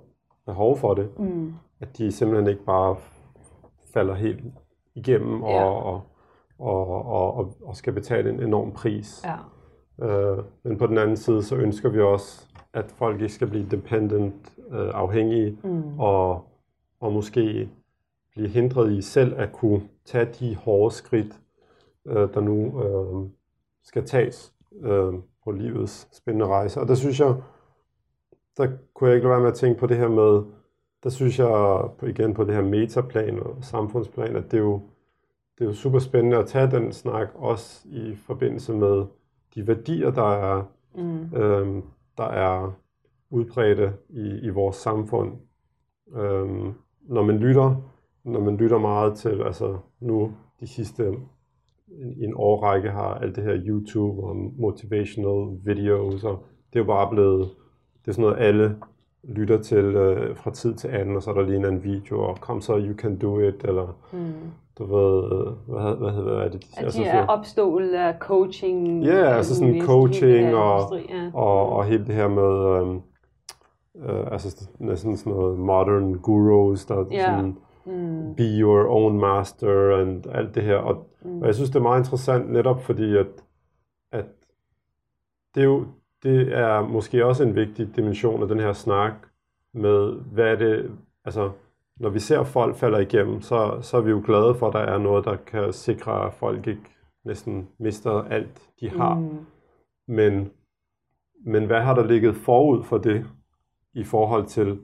[0.45, 1.53] behov for det, mm.
[1.79, 2.95] at de simpelthen ikke bare
[3.93, 4.43] falder helt
[4.95, 5.63] igennem og, ja.
[5.63, 6.01] og,
[6.59, 9.25] og, og, og, og skal betale en enorm pris.
[9.25, 9.35] Ja.
[9.97, 13.67] Uh, men på den anden side, så ønsker vi også, at folk ikke skal blive
[13.71, 15.99] dependent, uh, afhængige, mm.
[15.99, 16.45] og,
[16.99, 17.69] og måske
[18.31, 21.41] blive hindret i selv at kunne tage de hårde skridt,
[22.05, 23.29] uh, der nu uh,
[23.83, 25.13] skal tages uh,
[25.43, 26.81] på livets spændende rejse.
[26.81, 27.35] Og der synes jeg,
[28.57, 30.43] der kunne jeg ikke lade være med at tænke på det her med,
[31.03, 34.81] der synes jeg igen på det her metaplan og samfundsplan, at det er jo,
[35.57, 39.05] det er jo super spændende at tage den snak, også i forbindelse med
[39.55, 40.63] de værdier, der er,
[40.95, 41.35] mm.
[41.35, 41.83] øhm,
[42.17, 42.71] der er
[43.29, 45.33] udbredte i, i vores samfund.
[46.15, 47.75] Øhm, når man lytter,
[48.23, 51.07] når man lytter meget til, altså nu de sidste
[51.87, 56.87] en, en årrække har alt det her YouTube og motivational videos, og det er jo
[56.87, 57.49] bare blevet,
[58.01, 58.75] det er sådan noget alle
[59.23, 62.37] lytter til øh, fra tid til anden, og så er der lige en video, og
[62.41, 64.33] kom så, you can do it, eller mm.
[64.77, 65.21] du ved,
[65.67, 66.65] hvad, hvad, hvad, hvad er det?
[66.77, 69.03] At de er opstået af coaching.
[69.03, 71.31] Ja, yeah, altså sådan coaching, og, ja.
[71.33, 73.01] og, og hele det her med, øhm,
[73.95, 77.25] øh, altså næsten sådan noget modern gurus, der yeah.
[77.25, 78.35] sådan, mm.
[78.35, 81.41] be your own master, og alt det her, og, mm.
[81.41, 83.27] og jeg synes, det er meget interessant, netop fordi, at,
[84.11, 84.25] at
[85.55, 85.85] det er jo,
[86.23, 89.13] det er måske også en vigtig dimension af den her snak
[89.73, 90.91] med, hvad er det,
[91.25, 91.51] altså
[91.99, 94.79] når vi ser folk falder igennem, så, så er vi jo glade for, at der
[94.79, 96.81] er noget, der kan sikre, at folk ikke
[97.25, 99.15] næsten mister alt, de har.
[99.15, 99.45] Mm.
[100.07, 100.51] Men,
[101.45, 103.25] men hvad har der ligget forud for det
[103.93, 104.79] i forhold til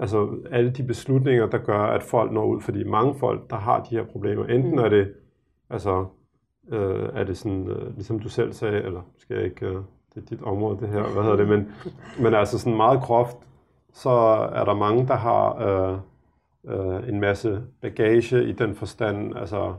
[0.00, 2.60] altså alle de beslutninger, der gør, at folk når ud?
[2.60, 4.78] Fordi mange folk, der har de her problemer, enten mm.
[4.78, 5.14] er det
[5.70, 6.06] altså
[6.72, 9.82] øh, er det sådan, øh, ligesom du selv sagde, eller skal jeg ikke øh,
[10.14, 11.72] det er dit område det her, hvad hedder det, men,
[12.20, 13.36] men altså sådan meget groft,
[13.92, 14.10] så
[14.52, 15.98] er der mange, der har øh,
[16.64, 19.74] øh, en masse bagage i den forstand, altså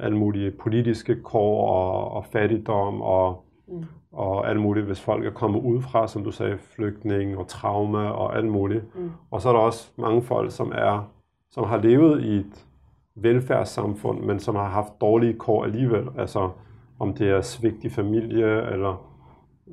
[0.00, 3.84] alle mulige politiske kår og, og fattigdom og, mm.
[4.12, 8.36] og alt muligt, hvis folk er kommet udefra, som du sagde, flygtning og trauma og
[8.36, 8.94] alt muligt.
[8.94, 9.10] Mm.
[9.30, 11.10] Og så er der også mange folk, som er
[11.50, 12.66] som har levet i et
[13.14, 16.08] velfærdssamfund, men som har haft dårlige kår alligevel.
[16.18, 16.50] Altså
[16.98, 19.07] om det er svigt i familie, eller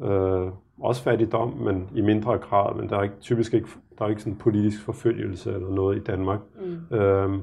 [0.04, 3.68] Øh, også fattigdom, men i mindre grad, men der er ikke, typisk ikke,
[3.98, 6.40] der er ikke sådan politisk forfølgelse eller noget i Danmark.
[6.60, 6.96] Mm.
[6.96, 7.40] Øh,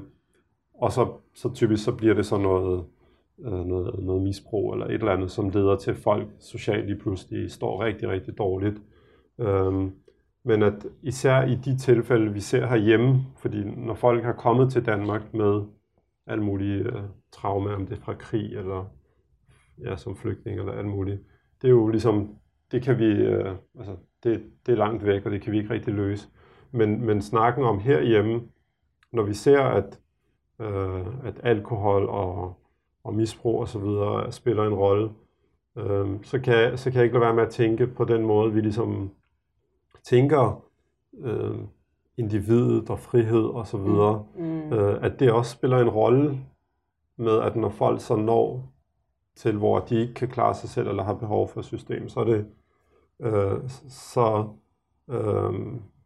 [0.73, 2.83] og så, så typisk så bliver det så noget,
[3.45, 6.99] øh, noget, noget misbrug eller et eller andet, som leder til, at folk socialt lige
[6.99, 8.81] pludselig står rigtig, rigtig dårligt.
[9.39, 9.89] Øh,
[10.45, 14.85] men at især i de tilfælde, vi ser herhjemme, fordi når folk har kommet til
[14.85, 15.61] Danmark med
[16.27, 17.01] alle mulige uh,
[17.31, 18.85] traumer, om det er fra krig eller
[19.85, 21.21] ja, som flygtning eller alt muligt,
[21.61, 22.35] det er jo ligesom
[22.73, 25.73] det kan vi, øh, altså, det, det er langt væk, og det kan vi ikke
[25.73, 26.27] rigtig løse.
[26.71, 28.41] Men, men snakken om herhjemme,
[29.11, 29.99] når vi ser, at,
[30.61, 32.53] øh, at alkohol og,
[33.03, 35.09] og misbrug og så videre spiller en rolle,
[35.77, 38.53] øh, så, kan, så kan jeg ikke lade være med at tænke på den måde,
[38.53, 39.11] vi ligesom
[40.03, 40.63] tænker
[41.19, 41.55] øh,
[42.17, 44.43] individet og frihed og så videre, mm.
[44.43, 44.73] Mm.
[44.73, 46.39] Øh, at det også spiller en rolle
[47.17, 48.73] med, at når folk så når
[49.35, 52.23] til, hvor de ikke kan klare sig selv eller har behov for system, så er
[52.23, 52.45] det
[53.23, 53.59] øh,
[53.89, 54.45] så,
[55.11, 55.53] øh,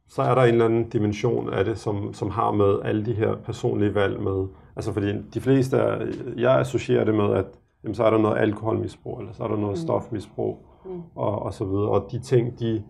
[0.09, 3.13] så er der en eller anden dimension af det, som, som har med alle de
[3.13, 4.47] her personlige valg med.
[4.75, 6.05] Altså fordi de fleste, er,
[6.37, 7.45] jeg associerer det med, at
[7.83, 9.81] jamen, så er der noget alkoholmisbrug, eller så er der noget mm.
[9.81, 11.01] stofmisbrug, mm.
[11.15, 11.89] og, og så videre.
[11.89, 12.83] Og de ting, de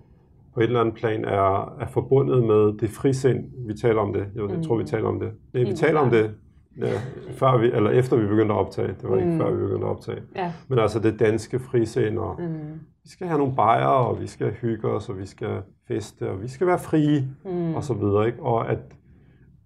[0.54, 3.46] på et eller andet plan er, er forbundet med det frisind.
[3.68, 4.26] Vi taler om det.
[4.36, 4.88] Jeg, jeg tror, vi Mm.
[4.88, 5.32] taler om det.
[5.54, 6.32] Nej, vi taler om det
[6.82, 6.92] ja,
[7.32, 8.88] før vi, eller efter vi begyndte at optage.
[8.88, 9.38] Det var ikke Mm.
[9.38, 10.22] før vi begyndte at optage.
[10.36, 10.54] Ja.
[10.68, 12.54] Men altså det danske frisind, og Mm.
[13.04, 16.42] vi skal have nogle bajere, og vi skal hygge os, og vi skal feste, og
[16.42, 17.76] vi skal være frie, Mm.
[17.76, 18.28] og så videre.
[18.28, 18.42] Ikke?
[18.42, 18.80] Og at,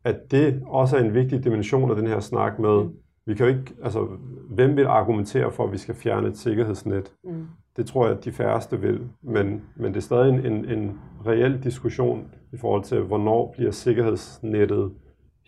[0.03, 2.89] at det også er en vigtig dimension af den her snak med, Mm.
[3.26, 4.07] vi kan jo ikke, altså,
[4.49, 7.12] hvem vil argumentere for, at vi skal fjerne et sikkerhedsnet?
[7.24, 7.45] Mm.
[7.78, 10.99] Det tror jeg, at de færreste vil, men, men det er stadig en, en, en
[11.28, 14.91] reel diskussion i forhold til, hvornår bliver sikkerhedsnettet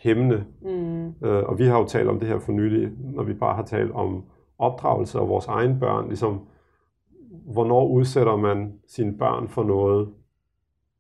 [0.03, 0.45] hæmmende.
[0.61, 1.07] Mm.
[1.07, 3.63] Øh, og vi har jo talt om det her for nylig, når vi bare har
[3.63, 4.23] talt om
[4.57, 6.07] opdragelse af vores egne børn.
[6.07, 6.41] Ligesom,
[7.53, 10.09] hvornår udsætter man sine børn for noget,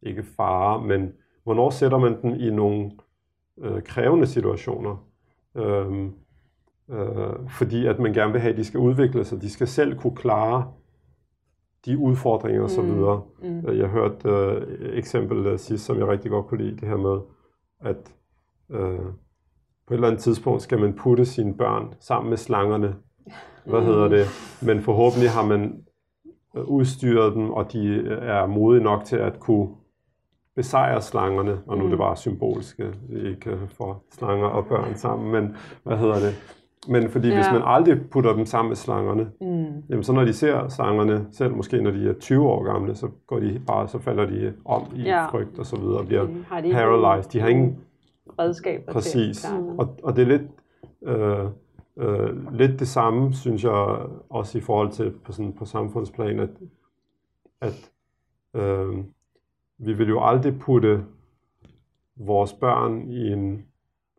[0.01, 1.11] ikke fare, men
[1.43, 2.91] hvornår sætter man dem i nogle
[3.61, 5.07] øh, krævende situationer?
[5.55, 6.13] Øhm,
[6.89, 9.97] øh, fordi at man gerne vil have, at de skal udvikle sig, de skal selv
[9.97, 10.71] kunne klare
[11.85, 12.81] de udfordringer osv.
[12.81, 12.95] Mm.
[12.95, 13.21] videre.
[13.43, 13.77] Mm.
[13.77, 16.97] Jeg hørte øh, et eksempel øh, sidst, som jeg rigtig godt kunne lide, det her
[16.97, 17.19] med,
[17.79, 18.13] at
[18.73, 18.99] øh,
[19.87, 22.95] på et eller andet tidspunkt skal man putte sine børn sammen med slangerne.
[23.65, 23.85] Hvad Mm.
[23.85, 24.25] hedder det?
[24.61, 25.75] Men forhåbentlig har man
[26.57, 29.67] øh, udstyret dem, og de øh, er modige nok til at kunne
[30.55, 32.03] besejre slangerne, og nu er det Mm.
[32.03, 36.59] bare symbolske, ikke øh, for slanger og børn sammen, men hvad hedder det?
[36.87, 37.35] Men fordi ja.
[37.35, 39.65] hvis man aldrig putter dem sammen med slangerne, Mm.
[39.89, 43.07] Jamen, så når de ser slangerne, selv måske når de er 20 år gamle, så
[43.27, 45.25] går de bare, så falder de om i Ja.
[45.27, 46.35] frygt og så videre, og bliver Mm.
[46.63, 47.31] Ikke paralyzed.
[47.31, 47.77] De har ingen,
[48.39, 49.41] redskaber præcis.
[49.41, 49.79] til at?
[49.79, 50.41] Og, og det er lidt,
[51.03, 51.45] øh,
[51.97, 56.49] øh, lidt det samme, synes jeg, også i forhold til på, sådan, på samfundsplan, at,
[57.61, 57.91] at
[58.53, 58.97] øh,
[59.77, 61.05] vi vil jo aldrig putte
[62.15, 63.65] vores børn i en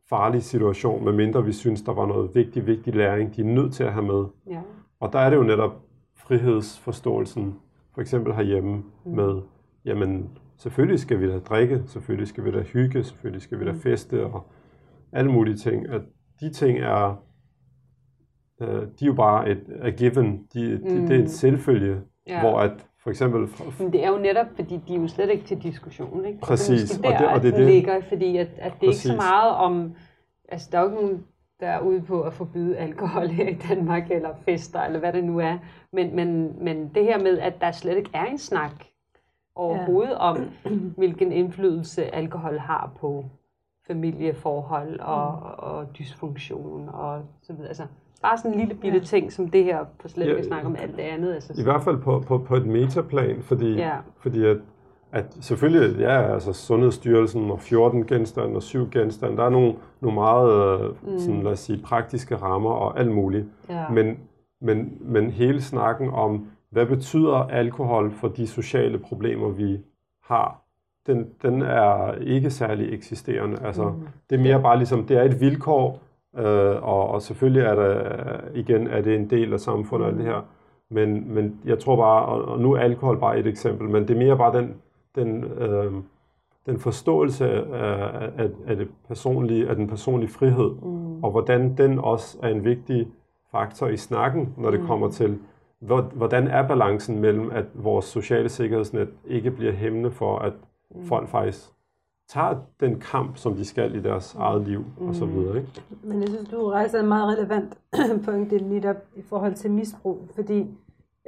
[0.08, 3.84] farlig situation, medmindre vi synes, der var noget vigtig, vigtig læring, de er nødt til
[3.84, 4.24] at have med.
[4.50, 4.60] Ja.
[5.00, 5.72] Og der er det jo netop
[6.14, 7.54] frihedsforståelsen,
[7.94, 9.12] for eksempel herhjemme Mm.
[9.12, 9.40] med,
[9.84, 13.72] jamen selvfølgelig skal vi da drikke, selvfølgelig skal vi da hygge, selvfølgelig skal vi da
[13.72, 13.80] Mm.
[13.80, 14.46] feste og
[15.12, 15.88] alle mulige ting.
[15.88, 16.00] At
[16.40, 17.22] de ting er,
[18.62, 21.24] øh, de er jo bare et a given, de, de, det er Mm.
[21.24, 22.40] et selvfølge, Ja.
[22.40, 23.40] hvor at for eksempel
[23.78, 26.38] Men det er jo netop, fordi de er jo slet ikke til diskussion, ikke?
[26.40, 27.72] Præcis, Og det, og er det- måske og det er den det.
[27.74, 29.16] ligger, fordi at, at det er ikke så Præcis.
[29.16, 29.94] meget om...
[30.48, 31.24] Altså, der er jo ikke nogen,
[31.60, 35.24] der er ude på at forbyde alkohol her i Danmark, eller fester, eller hvad det
[35.24, 35.58] nu er.
[35.92, 38.84] Men, men, men det her med, at der slet ikke er en snak
[39.56, 40.16] overhovedet ja.
[40.30, 40.36] om,
[40.96, 43.24] hvilken indflydelse alkohol har på
[43.86, 47.68] familieforhold og, og dysfunktion og så videre.
[47.68, 47.82] Altså,
[48.22, 49.04] bare sådan en lille bitte Ja.
[49.04, 51.34] ting som det her, for slet ikke Ja, at snakke om alt det andet.
[51.34, 53.96] Altså, I hvert fald på, på, på et metaplan, fordi, Ja.
[54.20, 54.56] fordi at,
[55.12, 60.14] at selvfølgelig, ja, altså Sundhedsstyrelsen og 14 genstande og 7 genstande, der er nogle, nogle
[60.14, 61.12] meget, mm.
[61.12, 61.18] Mm.
[61.18, 63.46] sådan, lad os sige, praktiske rammer og alt muligt.
[63.68, 63.88] ja.
[63.88, 64.18] Men,
[64.60, 69.78] men, men hele snakken om, hvad betyder alkohol for de sociale problemer, vi
[70.24, 70.60] har,
[71.06, 73.56] den, den er ikke særlig eksisterende.
[73.64, 74.08] Altså, Mm.
[74.30, 75.98] det er mere bare ligesom, det er et vilkår,
[76.38, 78.00] øh, og, og selvfølgelig er der,
[78.54, 80.40] igen, er det en del af samfundet og alt det her.
[80.90, 84.14] Men, men jeg tror bare, og, og nu er alkohol bare et eksempel, men det
[84.14, 84.74] er mere bare den,
[85.14, 85.92] den, øh,
[86.66, 91.24] den forståelse af, af, af, det personlige, af den personlige frihed, Mm.
[91.24, 93.08] og hvordan den også er en vigtig
[93.50, 94.86] faktor i snakken, når det Mm.
[94.86, 95.38] kommer til,
[96.14, 100.52] hvordan er balancen mellem, at vores sociale sikkerhedsnet ikke bliver hæmmende for, at
[100.94, 101.04] Mm.
[101.04, 101.60] folk faktisk
[102.28, 105.32] tager den kamp, som de skal i deres eget liv, og så Mm.
[105.34, 105.56] videre.
[105.56, 105.68] Ikke?
[106.02, 107.78] Men jeg synes, du rejser en meget relevant
[108.24, 110.66] pointe lige op i forhold til misbrug, fordi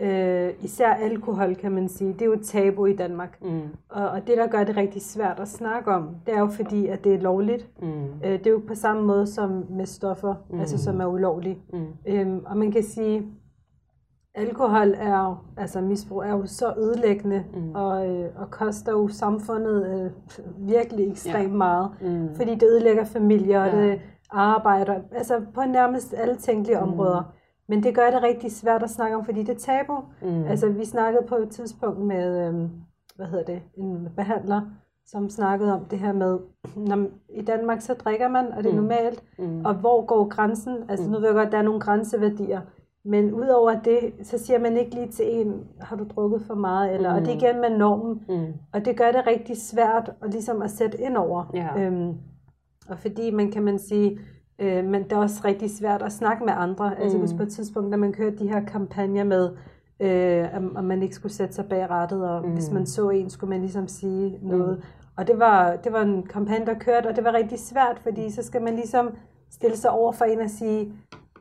[0.00, 3.38] øh, især alkohol, kan man sige, det er jo et tabu i Danmark.
[3.42, 3.60] Mm.
[3.88, 6.86] Og, og det, der gør det rigtig svært at snakke om, det er jo fordi,
[6.86, 7.68] at det er lovligt.
[7.82, 8.04] Mm.
[8.24, 10.54] Øh, det er jo på samme måde som med stoffer, Mm.
[10.54, 10.60] mm.
[10.60, 11.58] altså som er ulovlige.
[11.72, 11.86] Mm.
[12.06, 13.22] Øhm, og man kan sige,
[14.36, 17.74] alkohol er jo, altså misbrug er jo så ødelæggende, Mm.
[17.74, 20.10] og, øh, og koster jo samfundet øh,
[20.68, 21.56] virkelig ekstremt Ja.
[21.56, 21.90] meget.
[22.00, 22.34] Mm.
[22.34, 23.82] Fordi det ødelægger familier, og Ja.
[23.86, 26.88] det arbejder, altså på nærmest alle tænkelige Mm.
[26.88, 27.32] områder.
[27.68, 29.94] Men det gør det rigtig svært at snakke om, fordi det er tabu.
[30.22, 30.44] Mm.
[30.44, 32.70] Altså vi snakkede på et tidspunkt med, øhm,
[33.16, 34.60] hvad hedder det, en behandler,
[35.06, 36.38] som snakkede om det her med,
[36.88, 38.80] når i Danmark så drikker man, og det er Mm.
[38.80, 39.64] normalt, mm.
[39.64, 40.76] og hvor går grænsen?
[40.88, 41.12] Altså Mm.
[41.12, 42.60] nu ved jeg godt, at der er nogle grænseværdier,
[43.06, 46.94] men udover det, så siger man ikke lige til en, har du drukket for meget,
[46.94, 47.40] eller, og det er Mm.
[47.40, 48.52] igen med normen, Mm.
[48.72, 51.50] og det gør det rigtig svært at, ligesom at sætte ind over.
[51.54, 51.68] Ja.
[51.84, 52.12] Øhm,
[52.88, 54.18] og fordi man kan man sige,
[54.58, 56.90] øh, men det er også rigtig svært at snakke med andre.
[56.90, 57.02] Mm.
[57.02, 57.22] Altså Mm.
[57.22, 59.50] hvis på et tidspunkt, når man kørte de her kampagner med,
[60.00, 62.48] øh, om, om man ikke skulle sætte sig bag rattet, og Mm.
[62.48, 62.54] mm.
[62.54, 64.84] hvis man så en, skulle man ligesom sige noget.
[65.18, 68.30] Og det var, det var en kampagne, der kørte, og det var rigtig svært, fordi
[68.30, 69.10] så skal man ligesom
[69.50, 70.92] stille sig over for en og sige,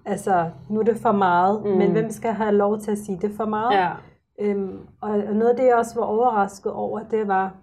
[0.05, 1.71] altså, nu er det for meget, Mm.
[1.71, 1.77] mm.
[1.77, 3.73] men hvem skal have lov til at sige, det for meget?
[3.77, 3.91] Ja.
[4.39, 7.55] Øhm, og, og noget af det, jeg også var overrasket over, det var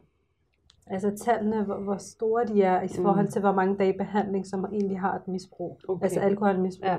[0.86, 4.64] altså tallene, hvor, hvor store de er i forhold til, hvor mange dage behandling, som
[4.72, 5.78] egentlig har et misbrug.
[5.88, 6.04] Okay.
[6.04, 6.86] Altså alkoholmisbrug.
[6.86, 6.96] Ja.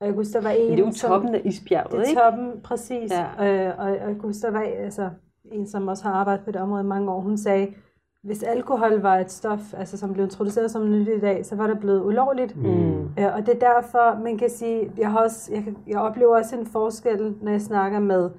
[0.00, 1.98] Og jeg kunne huske, der var en, Men det er jo toppen af isbjerget, det
[2.00, 2.20] er ikke?
[2.20, 3.12] toppen, præcis.
[3.38, 3.68] Ja.
[3.68, 5.10] Øh, og, og jeg kunne huske, der var altså,
[5.44, 7.74] en, som også har arbejdet på det område i mange år, hun sagde,
[8.24, 11.66] hvis alkohol var et stof, altså, som blev introduceret som nyt i dag, så var
[11.66, 12.56] det blevet ulovligt.
[12.56, 13.00] Mm.
[13.18, 16.36] Øh, og det er derfor, man kan sige, jeg, har også, jeg, kan, jeg oplever
[16.36, 18.30] også en forskel, når jeg snakker med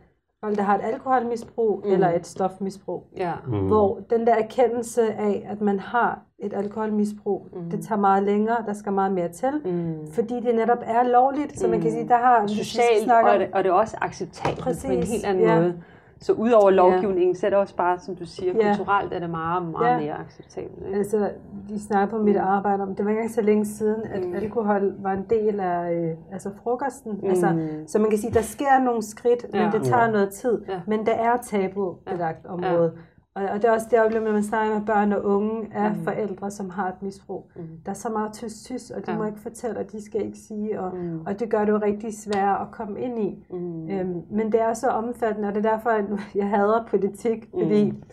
[0.44, 1.92] folk, der har et alkoholmisbrug Mm.
[1.94, 3.04] eller et stofmisbrug.
[3.18, 3.32] Ja.
[3.48, 3.68] Mm.
[3.68, 7.70] Hvor den der erkendelse af, at man har et alkoholmisbrug, Mm.
[7.70, 9.62] det tager meget længere, der skal meget mere til.
[9.66, 9.96] Mm.
[10.12, 11.96] Fordi det netop er lovligt, så man kan Mm.
[11.96, 12.48] sige, der har...
[12.48, 15.56] Socialt, og, det, og det er også acceptabelt på en Præcis, helt anden ja.
[15.60, 15.74] måde.
[16.22, 18.76] Så udover lovgivningen, så er det også bare, som du siger, Ja.
[18.76, 20.00] kulturelt er det meget, meget Ja.
[20.00, 20.86] mere acceptabelt.
[20.86, 20.98] Ikke?
[20.98, 21.30] Altså,
[21.70, 22.42] de snakker på mit Mm.
[22.44, 24.34] arbejde om, det var ikke engang så længe siden, at Mm.
[24.36, 27.12] alkohol var en del af øh, altså frokosten.
[27.24, 27.30] Mm.
[27.30, 29.70] Altså, så man kan sige, der sker nogle skridt, men Ja.
[29.74, 30.12] det tager Ja.
[30.12, 30.62] noget tid.
[30.70, 30.82] Ja.
[30.88, 32.92] Men det er tabubelagt område.
[33.40, 35.92] Og, og det er også det, oplever, når man snakker med børn og unge af
[35.92, 36.04] Mm.
[36.04, 37.52] forældre, som har et misbrug.
[37.56, 37.62] Mm.
[37.86, 39.18] Der er så meget tysk-tysk, og de Ja.
[39.18, 41.20] må ikke fortælle, og de skal ikke sige, og, Mm.
[41.26, 43.46] og det gør det jo rigtig svært at komme ind i.
[43.50, 43.90] Mm.
[43.90, 47.92] Øhm, men det er så omfattende, og det er derfor, at jeg hader politik, fordi
[47.92, 48.04] Mm.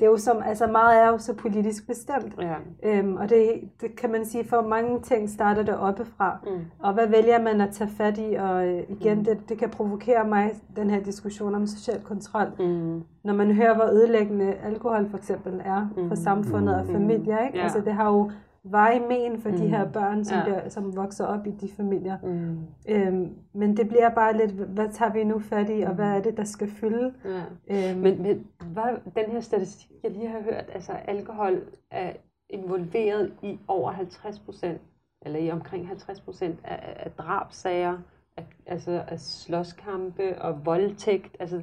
[0.00, 2.34] Det er jo som, altså meget er jo så politisk bestemt.
[2.40, 2.54] Ja.
[2.82, 6.36] Øhm, og det, det kan man sige, for mange ting starter det oppefra.
[6.46, 6.50] Mm.
[6.78, 8.34] Og hvad vælger man at tage fat i?
[8.34, 9.24] Og øh, igen, Mm.
[9.24, 12.46] det, det kan provokere mig, den her diskussion om social kontrol.
[12.58, 13.02] Mm.
[13.24, 16.16] Når man hører, hvor ødelæggende alkohol for eksempel er for Mm.
[16.16, 16.92] samfundet og Mm.
[16.92, 17.38] familier.
[17.46, 17.58] Ikke?
[17.58, 17.62] Ja.
[17.62, 18.30] Altså, det har jo
[18.64, 19.68] veje men for de Mm.
[19.70, 20.44] her børn, som, Ja.
[20.44, 22.18] bliver, som vokser op i de familier.
[22.22, 22.58] Mm.
[22.88, 26.20] Øhm, men det bliver bare lidt, hvad tager vi nu fat i, og hvad er
[26.22, 27.14] det, der skal fylde?
[27.24, 27.42] Ja.
[27.90, 28.84] Øhm, Men, men hvad,
[29.24, 32.12] den her statistik, jeg lige har hørt, altså alkohol er
[32.50, 34.80] involveret i over 50 procent,
[35.22, 37.98] eller i omkring 50 procent af, af drabsager,
[38.36, 41.62] af, altså af slåskampe og voldtægt, altså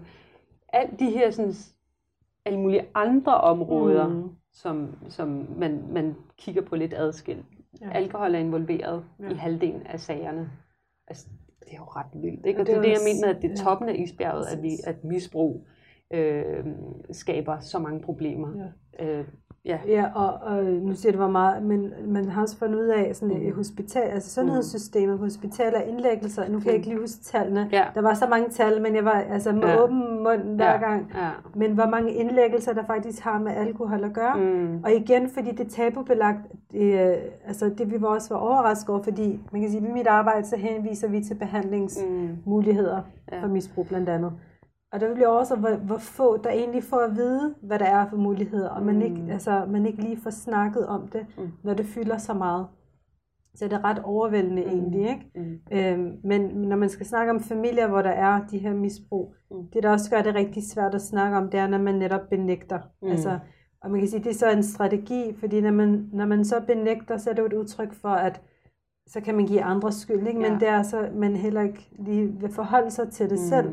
[0.74, 1.54] alt de her sådan,
[2.45, 4.30] alle mulige andre områder, mm.
[4.54, 7.45] Som, som man, man kigger på lidt adskilt.
[7.82, 7.91] Ja.
[7.91, 9.30] Alkohol er involveret ja.
[9.30, 10.52] I halvdelen af sagerne.
[11.08, 11.28] Altså,
[11.60, 12.60] det er jo ret vildt, ikke?
[12.62, 15.04] Og det er det, jeg mener at det er toppen af isbjerget, at, vi, at
[15.04, 15.68] misbrug
[16.14, 16.66] øh,
[17.12, 18.72] skaber så mange problemer.
[18.99, 19.06] Ja.
[19.06, 19.28] Øh,
[19.66, 19.78] ja.
[19.88, 23.16] Ja, og, og nu siger du, hvor meget, men man har også fundet ud af,
[23.16, 23.47] sådan Mm.
[23.47, 27.70] et hospital, altså sundhedssystemet på hospitaler og indlæggelser, nu kan jeg ikke lige huske tallene,
[27.72, 27.84] Ja.
[27.95, 29.84] der var så mange tal, men jeg var altså med Ja.
[29.84, 30.78] åben mund hver Ja.
[30.78, 31.30] gang, Ja.
[31.55, 34.38] men hvor mange indlæggelser, der faktisk har med alkohol at gøre.
[34.38, 34.84] Mm.
[34.84, 36.39] Og igen, fordi det tabubelagt,
[36.72, 37.16] det, øh,
[37.47, 40.07] altså det vi var også var overrasket over, fordi man kan sige, at i mit
[40.07, 43.36] arbejde, så henviser vi til behandlingsmuligheder Mm.
[43.36, 43.43] Ja.
[43.43, 44.32] for misbrug blandt andet.
[44.94, 48.10] Og der bliver også, hvor, hvor få der egentlig får at vide, hvad der er
[48.10, 49.02] for muligheder, og man, Mm.
[49.02, 51.48] ikke, altså, man ikke lige får snakket om det, Mm.
[51.64, 52.68] når det fylder så meget.
[53.56, 54.70] Så det er ret overvældende Mm.
[54.70, 55.32] egentlig, ikke?
[55.36, 55.60] Mm.
[55.72, 59.58] Øhm, men når man skal snakke om familier, hvor der er de her misbrug, Mm.
[59.74, 62.30] det der også gør det rigtig svært at snakke om, det er, når man netop
[62.30, 62.80] benægter.
[63.02, 63.08] Mm.
[63.08, 63.39] Altså,
[63.82, 66.56] og man kan sige, det er så en strategi, fordi når man, når man så
[66.68, 68.42] benægter, så er det jo et udtryk for, at
[69.08, 70.39] så kan man give andre skyld, ikke?
[70.39, 70.58] men Ja.
[70.60, 73.46] det er så, man heller ikke lige vil forholde sig til det mm.
[73.50, 73.70] selv.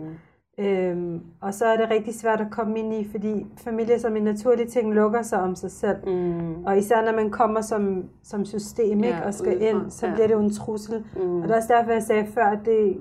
[0.59, 4.23] Øhm, og så er det rigtig svært at komme ind i, fordi familier som en
[4.23, 5.97] naturlig ting lukker sig om sig selv.
[6.07, 6.65] Mm.
[6.65, 10.07] Og især når man kommer som, som system ikke, Ja, og skal udefra, ind, så
[10.07, 10.13] ja.
[10.13, 11.05] bliver det jo en trussel.
[11.17, 11.37] Mm.
[11.37, 12.97] Og det er også derfor, jeg sagde før, at det,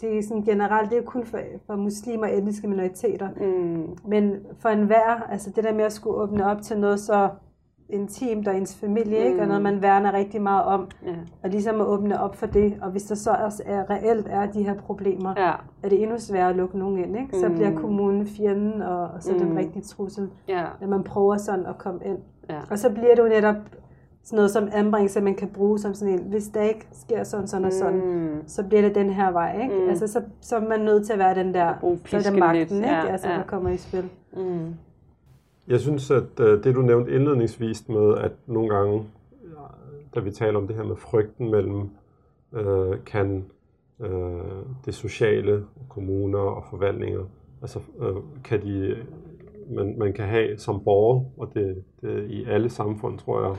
[0.00, 3.28] det er sådan generelt, det er kun for, for muslimer og etniske minoriteter.
[3.36, 3.86] Mm.
[4.10, 7.28] Men for enhver, altså det der med at skulle åbne op til noget så
[7.92, 9.26] intimt og ens familie, mm.
[9.26, 9.40] ikke?
[9.40, 11.14] og noget man værner rigtig meget om, Ja.
[11.42, 12.74] og ligesom at åbne op for det.
[12.82, 15.52] Og hvis der så også er, reelt er de her problemer, Ja.
[15.82, 17.16] er det endnu sværere at lukke nogen ind.
[17.16, 17.36] Ikke?
[17.40, 17.54] Så Mm.
[17.54, 19.52] bliver kommunen fjenden, og, og så er det Mm.
[19.52, 20.64] en rigtig trussel, Ja.
[20.80, 22.18] når man prøver sådan at komme ind.
[22.50, 22.58] Ja.
[22.70, 23.56] Og så bliver det jo netop
[24.24, 27.46] sådan noget som anbringelse, man kan bruge som sådan en, hvis der ikke sker sådan,
[27.46, 28.42] sådan og sådan, Mm.
[28.46, 29.74] så bliver det den her vej, ikke?
[29.82, 29.88] Mm.
[29.88, 31.74] Altså, så, så er man nødt til at være den der,
[32.06, 32.72] så er det magten, lidt.
[32.72, 32.88] ikke?
[32.88, 33.34] Ja, altså, ja.
[33.36, 34.08] der kommer i spil.
[34.36, 34.74] Mm.
[35.70, 39.06] Jeg synes, at øh, det du nævnte indledningsvis med, at nogle gange,
[40.14, 41.88] da vi taler om det her med frygten mellem,
[42.52, 43.44] øh, kan
[44.00, 47.24] øh, det sociale, kommuner og forvaltninger,
[47.62, 48.96] altså øh, kan de,
[49.70, 53.56] man, man kan have som borger, og det, det i alle samfund, tror jeg,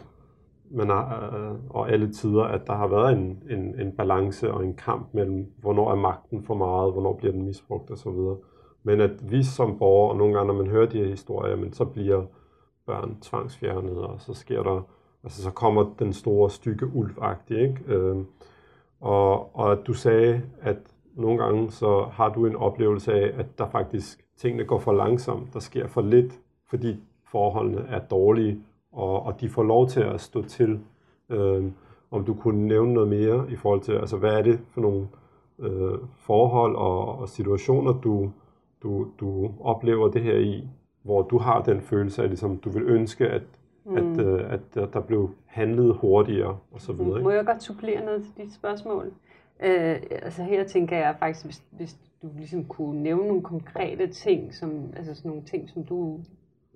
[0.71, 4.63] man har, øh, og alle tider, at der har været en, en, en balance og
[4.63, 8.19] en kamp mellem, hvornår er magten for meget, hvornår bliver den misbrugt osv.
[8.83, 11.73] Men at vi som borgere, og nogle gange, når man hører de her historier, men
[11.73, 12.23] så bliver
[12.85, 14.81] børn tvangsfjernet, og så sker der,
[15.23, 17.11] altså så kommer den store stykke ulv
[17.49, 17.77] ikke?
[17.87, 18.17] Øh,
[18.99, 20.77] og, og at du sagde, at
[21.15, 25.53] nogle gange så har du en oplevelse af, at der faktisk tingene går for langsomt,
[25.53, 28.59] der sker for lidt, fordi forholdene er dårlige,
[28.91, 30.79] og, og de får lov til at stå til.
[31.29, 31.65] Øh,
[32.11, 35.07] om du kunne nævne noget mere i forhold til, altså hvad er det for nogle
[35.59, 38.31] øh, forhold og, og situationer, du
[38.83, 40.67] du, du oplever det her i,
[41.03, 43.43] hvor du har den følelse af, ligesom, du vil ønske, at,
[43.85, 43.97] mm.
[43.97, 47.21] at, øh, at der blev handlet hurtigere og så videre.
[47.21, 49.11] Må jeg godt supplere noget til dit spørgsmål?
[49.63, 54.53] Øh, altså her tænker jeg faktisk, hvis, hvis du ligesom kunne nævne nogle konkrete ting,
[54.53, 56.19] som, altså sådan nogle ting, som du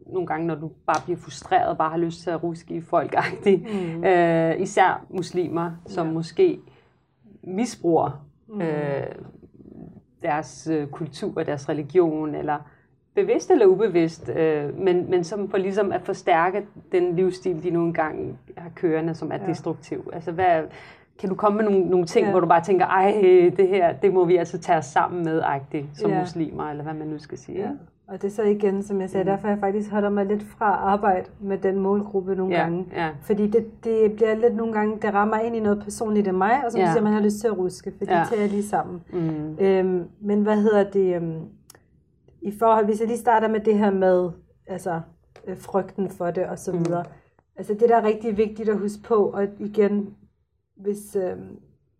[0.05, 2.81] nogle gange, når du bare bliver frustreret og bare har lyst til at ruske i
[2.81, 4.03] folk mm.
[4.03, 6.13] øh, især muslimer, som ja.
[6.13, 6.59] måske
[7.43, 8.61] misbruger mm.
[8.61, 9.07] øh,
[10.25, 12.57] deres øh, kultur deres religion, eller
[13.15, 17.93] bevidst eller ubevidst, øh, men, men som for ligesom at forstærke den livsstil, de nogle
[17.93, 19.47] gange har kørende, som er ja.
[19.47, 20.09] destruktiv.
[20.13, 20.63] Altså hvad,
[21.19, 22.31] kan du komme med nogle, nogle ting, ja.
[22.31, 23.11] hvor du bare tænker, ej,
[23.57, 26.19] det her, det må vi altså tage os sammen med, agtigt, som ja.
[26.19, 27.59] muslimer, eller hvad man nu skal sige.
[27.59, 27.69] Ja.
[28.07, 29.29] Og det er så igen, som jeg sagde, mm.
[29.29, 32.87] derfor jeg faktisk holder mig lidt fra arbejde med den målgruppe nogle ja, gange.
[32.93, 33.09] Ja.
[33.21, 36.65] Fordi det, det bliver lidt nogle gange, det rammer ind i noget personligt af mig,
[36.65, 36.91] og så ja.
[36.91, 38.19] siger man har lyst til at ruske, for ja.
[38.19, 39.03] de tager lige sammen.
[39.13, 39.57] Mm.
[39.59, 41.41] Øhm, men hvad hedder det, øhm,
[42.41, 44.29] i forhold, hvis jeg lige starter med det her med,
[44.67, 45.01] altså
[45.47, 46.85] øh, frygten for det og så mm.
[46.85, 47.03] videre.
[47.55, 50.13] Altså det der er rigtig vigtigt at huske på, og igen,
[50.77, 51.37] hvis øh,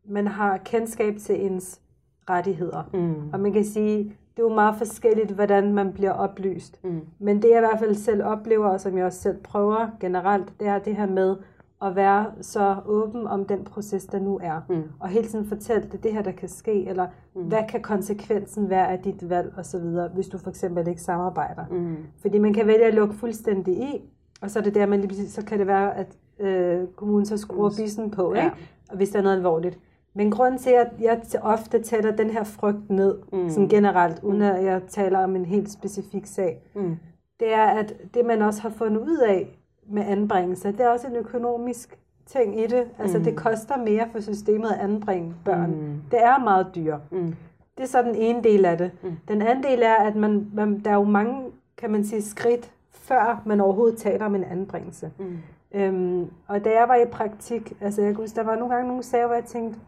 [0.09, 1.81] man har kendskab til ens
[2.29, 3.29] rettigheder, mm.
[3.33, 6.83] og man kan sige, det er jo meget forskelligt, hvordan man bliver oplyst.
[6.83, 7.01] Mm.
[7.19, 10.59] Men det jeg i hvert fald selv oplever, og som jeg også selv prøver generelt,
[10.59, 11.35] det er det her med
[11.81, 14.61] at være så åben om den proces, der nu er.
[14.69, 14.83] Mm.
[14.99, 17.41] Og hele tiden fortælle, det det her, der kan ske, eller mm.
[17.41, 19.81] hvad kan konsekvensen være af dit valg osv.,
[20.13, 21.65] hvis du for eksempel ikke samarbejder.
[21.71, 21.95] Mm.
[22.21, 24.01] Fordi man kan vælge at lukke fuldstændig i,
[24.41, 27.37] og så er det der, man lige så kan det være, at øh, kommunen så
[27.37, 28.43] skruer bissen på, ja.
[28.43, 28.55] ikke?
[28.89, 29.79] Og hvis der er noget alvorligt.
[30.15, 33.49] Men grunden til, at jeg ofte taler den her frygt ned, mm.
[33.49, 36.97] sådan generelt, uden at jeg taler om en helt specifik sag, mm.
[37.39, 39.59] det er, at det man også har fundet ud af
[39.89, 42.87] med anbringelse, det er også en økonomisk ting i det.
[42.99, 43.23] Altså mm.
[43.23, 45.71] det koster mere for systemet at anbringe børn.
[45.71, 46.01] Mm.
[46.11, 47.11] Det er meget dyrt.
[47.11, 47.35] Mm.
[47.77, 48.91] Det er så den ene del af det.
[49.03, 49.11] Mm.
[49.27, 51.43] Den anden del er, at man, man, der er jo mange,
[51.77, 55.11] kan man sige, skridt, før man overhovedet taler om en anbringelse.
[55.19, 55.37] Mm.
[55.73, 58.87] Øhm, og da jeg var i praktik, altså jeg kunne huske, der var nogle gange
[58.87, 59.79] nogle sager, hvor jeg tænkte,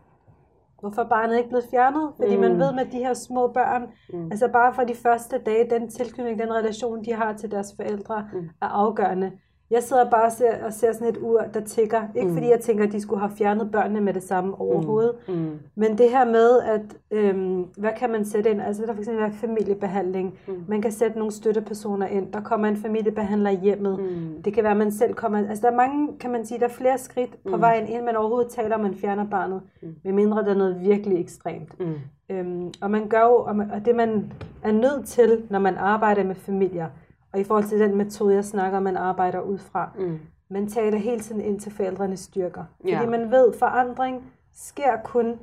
[0.79, 2.11] hvorfor barnet ikke blevet fjernet?
[2.17, 2.41] Fordi mm.
[2.41, 3.81] man ved med de her små børn,
[4.13, 4.31] mm.
[4.31, 8.29] altså bare fra de første dage, den tilknytning, den relation, de har til deres forældre,
[8.33, 8.49] mm.
[8.61, 9.31] er afgørende.
[9.69, 12.01] Jeg sidder bare og ser, og ser sådan et ur, der tigger.
[12.15, 12.33] Ikke mm.
[12.33, 15.15] fordi jeg tænker, at de skulle have fjernet børnene med det samme overhovedet.
[15.27, 15.33] Mm.
[15.33, 15.59] Mm.
[15.75, 18.61] Men det her med, at øhm, hvad kan man sætte ind?
[18.61, 20.39] Altså der for eksempel familiebehandling.
[20.47, 20.53] Mm.
[20.67, 22.33] Man kan sætte nogle støttepersoner ind.
[22.33, 23.99] Der kommer en familiebehandler i hjemmet.
[23.99, 24.43] Mm.
[24.43, 25.49] Det kan være, at man selv kommer...
[25.49, 27.61] Altså der er mange, kan man sige, der er flere skridt på mm.
[27.61, 29.61] vejen, inden man overhovedet taler om, man fjerner barnet.
[29.81, 29.95] Mm.
[30.03, 31.79] Medmindre der er noget virkelig ekstremt.
[31.79, 31.95] Mm.
[32.29, 34.31] Øhm, og man gør jo, og, man, og det man
[34.63, 36.87] er nødt til, når man arbejder med familier,
[37.33, 40.19] og i forhold til den metode, jeg snakker, man arbejder ud fra, mm.
[40.49, 42.63] man taler hele tiden ind til forældrenes styrker.
[42.79, 43.05] Fordi ja.
[43.05, 44.23] man ved, forandring
[44.53, 45.39] sker kun,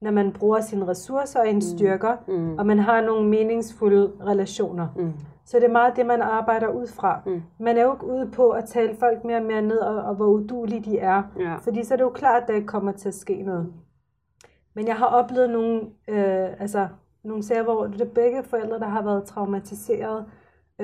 [0.00, 1.78] når man bruger sine ressourcer og ens mm.
[1.78, 2.58] styrker, mm.
[2.58, 4.88] og man har nogle meningsfulde relationer.
[4.96, 5.12] Mm.
[5.44, 7.20] Så det er meget det, man arbejder ud fra.
[7.26, 7.42] Mm.
[7.58, 10.14] Man er jo ikke ude på at tale folk mere og mere ned, og, og
[10.14, 11.22] hvor udulige de er.
[11.38, 11.56] Ja.
[11.56, 13.72] Fordi så er det jo klart, at der ikke kommer til at ske noget.
[14.74, 16.88] Men jeg har oplevet nogle, øh, altså,
[17.24, 20.24] nogle sager, hvor det er begge forældre, der har været traumatiseret,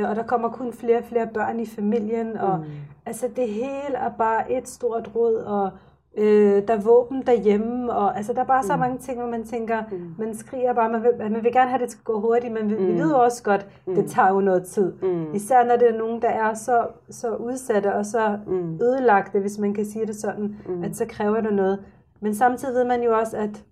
[0.04, 2.64] og der kommer kun flere og flere børn i familien, og mm.
[3.06, 5.70] altså det hele er bare et stort råd, og
[6.16, 8.66] øh, der er våben derhjemme, og altså der er bare mm.
[8.66, 10.14] så mange ting, hvor man tænker, mm.
[10.18, 12.70] man skriger bare, man vil, man vil gerne have, at det skal gå hurtigt, men
[12.70, 12.86] vi, mm.
[12.86, 13.94] vi ved jo også godt, mm.
[13.94, 14.92] det tager jo noget tid.
[15.02, 15.34] Mm.
[15.34, 18.74] Især når det er nogen, der er så, så udsatte og så mm.
[18.74, 20.82] ødelagte, hvis man kan sige det sådan, mm.
[20.82, 21.84] at så kræver det noget.
[22.20, 23.64] Men samtidig ved man jo også, at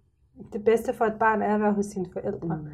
[0.53, 2.57] det bedste for et barn er at være hos sine forældre.
[2.57, 2.67] Mm.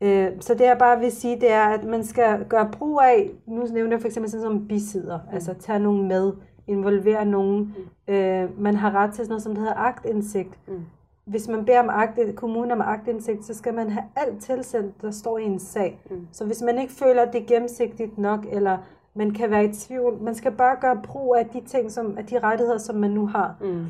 [0.00, 3.30] Øh, så det jeg bare vil sige, det er, at man skal gøre brug af,
[3.46, 5.34] nu nævner jeg for eksempel sådan som bisider, mm.
[5.34, 6.32] altså tage nogen med,
[6.66, 7.74] involvere nogen.
[8.08, 8.14] Mm.
[8.14, 10.58] Øh, man har ret til sådan noget, som hedder agtindsigt.
[10.68, 10.84] Mm.
[11.24, 15.10] Hvis man beder om agt, kommunen om agtindsigt, så skal man have alt tilsendt, der
[15.10, 16.00] står i en sag.
[16.10, 16.26] Mm.
[16.32, 18.78] Så hvis man ikke føler, at det er gennemsigtigt nok, eller
[19.14, 22.26] man kan være i tvivl, man skal bare gøre brug af de ting, som, af
[22.26, 23.56] de rettigheder, som man nu har.
[23.60, 23.86] Mm.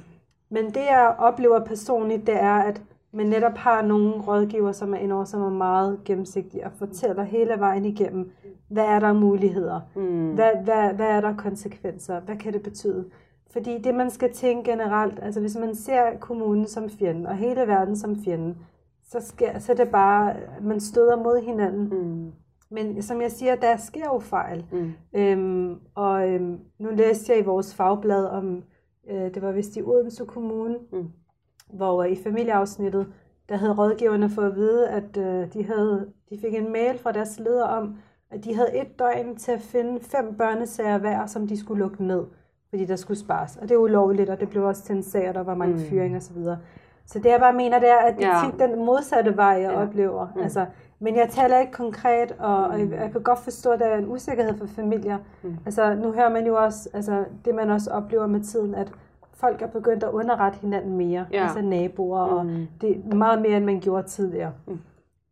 [0.50, 2.82] Men det jeg oplever personligt, det er, at
[3.12, 7.54] men netop har nogle rådgiver, som er indover, som er meget gennemsigtige og fortæller hele
[7.58, 8.30] vejen igennem,
[8.68, 9.80] hvad er der muligheder?
[9.96, 10.34] Mm.
[10.34, 12.20] Hvad, hvad, hvad er der konsekvenser?
[12.20, 13.10] Hvad kan det betyde?
[13.50, 17.60] Fordi det, man skal tænke generelt, altså hvis man ser kommunen som fjende, og hele
[17.60, 18.56] verden som fjende,
[19.04, 21.88] så, sker, så er det bare, man støder mod hinanden.
[21.88, 22.32] Mm.
[22.70, 24.66] Men som jeg siger, der sker jo fejl.
[24.72, 24.92] Mm.
[25.12, 28.62] Øhm, og øhm, nu læste jeg i vores fagblad om,
[29.10, 31.10] øh, det var vist i Odense Kommune, mm
[31.72, 33.06] hvor i familieafsnittet,
[33.48, 37.12] der havde rådgiverne fået at vide, at øh, de, havde, de fik en mail fra
[37.12, 37.96] deres leder om,
[38.30, 42.04] at de havde et døgn til at finde fem børnesager hver, som de skulle lukke
[42.04, 42.24] ned,
[42.70, 43.56] fordi der skulle spares.
[43.56, 45.74] Og det er ulovligt, og det blev også til en sag, og der var mange
[45.74, 45.80] mm.
[45.80, 46.42] fyringer osv.
[46.42, 46.56] Så,
[47.06, 48.28] Så det jeg bare mener, det er, at det Ja.
[48.46, 49.82] er tit den modsatte vej, jeg Ja.
[49.82, 50.26] oplever.
[50.36, 50.42] Mm.
[50.42, 50.66] Altså,
[51.00, 52.90] men jeg taler ikke konkret, og, og Mm.
[52.90, 55.18] jeg, jeg kan godt forstå, at der er en usikkerhed for familier.
[55.42, 55.56] Mm.
[55.66, 58.92] Altså, nu hører man jo også, altså, det man også oplever med tiden, at
[59.40, 61.42] folk er begyndt at underrette hinanden mere, Ja.
[61.42, 62.66] altså naboer, og Mm.
[62.80, 64.52] det er meget mere, end man gjorde tidligere.
[64.66, 64.78] Mm.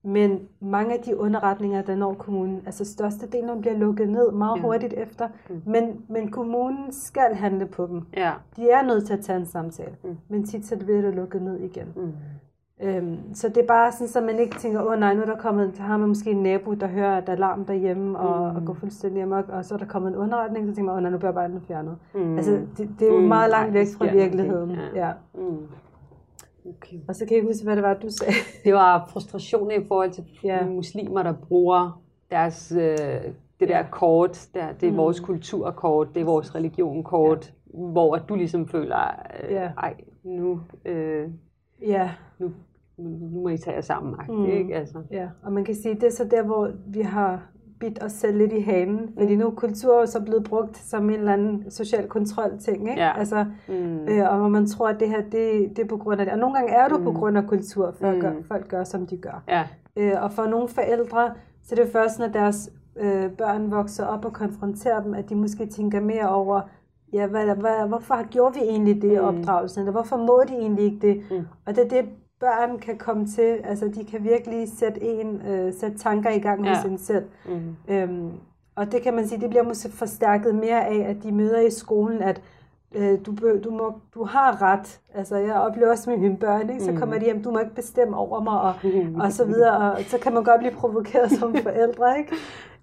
[0.04, 4.62] Men mange af de underretninger, der når kommunen, altså størstedelen bliver lukket ned meget Ja.
[4.62, 5.62] hurtigt efter, Mm.
[5.66, 8.02] men, men kommunen skal handle på dem.
[8.16, 8.32] Ja.
[8.56, 10.16] De er nødt til at tage en samtale, Mm.
[10.28, 11.86] men tit så bliver det lukket ned igen.
[11.96, 12.12] Mm.
[12.82, 15.26] Øhm, så det er bare sådan, så man ikke tænker, åh oh, nej, nu er
[15.26, 18.18] der kommet, så har man måske en nabo, der hører, at der er alarm derhjemme,
[18.18, 18.56] og, Mm.
[18.56, 20.96] og går fuldstændig amok, og så er der kommet en underretning, så tænker man, åh
[20.96, 21.96] oh, nej, nu bliver bare den fjernet.
[22.14, 22.36] Mm.
[22.36, 24.70] Altså, det, det er jo Mm, meget langt væk fra virkeligheden.
[24.70, 25.06] Ja.
[25.06, 25.12] Ja.
[25.34, 25.66] Mm.
[26.68, 26.96] Okay.
[27.08, 28.32] Og så kan jeg ikke huske, hvad det var, du sagde.
[28.64, 30.66] Det var frustration i forhold til ja.
[30.66, 32.00] muslimer, der bruger
[32.30, 32.88] deres, øh,
[33.60, 33.86] det der Ja.
[33.90, 34.96] kort, der, det er Mm.
[34.96, 37.78] vores kulturkort, det er vores religionkort, ja.
[37.78, 38.98] hvor du ligesom føler,
[39.44, 39.70] øh, Ja.
[39.78, 41.28] ej, nu, øh,
[41.82, 42.50] Ja, nu,
[42.98, 44.44] nu må I tage jer sammen, Mm.
[44.46, 44.74] ikke?
[44.74, 44.98] Altså.
[45.10, 47.42] ja, og man kan sige, det er så der, hvor vi har
[47.80, 49.40] bidt os selv lidt i hanen, fordi Mm.
[49.40, 53.00] nu er kultur jo så blevet brugt som en eller anden social kontrol ting, ikke?
[53.02, 53.18] Ja.
[53.18, 53.98] Altså, Mm.
[54.08, 56.32] Øh, og hvor man tror, at det her, det, det er på grund af det.
[56.32, 57.04] Og nogle gange er det mm.
[57.04, 58.12] på grund af kultur, for.
[58.12, 58.20] Mm.
[58.20, 59.42] gør, folk gør, som de gør.
[59.48, 59.64] Ja.
[59.96, 61.30] Øh, og for nogle forældre,
[61.62, 65.34] så er det først, når deres øh, børn vokser op og konfronterer dem, at de
[65.34, 66.60] måske tænker mere over,
[67.12, 69.24] ja, hvad, hvad, hvorfor gjorde vi egentlig det i Mm.
[69.24, 71.22] opdragelsen, eller hvorfor må de egentlig ikke det?
[71.30, 71.46] Mm.
[71.66, 72.04] Og det er det,
[72.40, 76.64] børn kan komme til, altså de kan virkelig sætte, en, øh, sætte tanker i gang
[76.66, 76.74] Ja.
[76.74, 77.24] hos en selv.
[77.48, 77.94] Mm.
[77.94, 78.30] Øhm,
[78.76, 81.70] og det kan man sige, det bliver måske forstærket mere af, at de møder i
[81.70, 82.40] skolen, at
[82.94, 83.34] øh, du,
[83.64, 85.00] du, må, du har ret.
[85.14, 86.84] Altså, jeg oplever også med mine børn, ikke?
[86.84, 86.96] så Mm.
[86.98, 89.14] kommer de hjem, du må ikke bestemme over mig, og, Mm.
[89.22, 89.92] og så videre.
[89.92, 92.32] Og så kan man godt blive provokeret som forældre, ikke?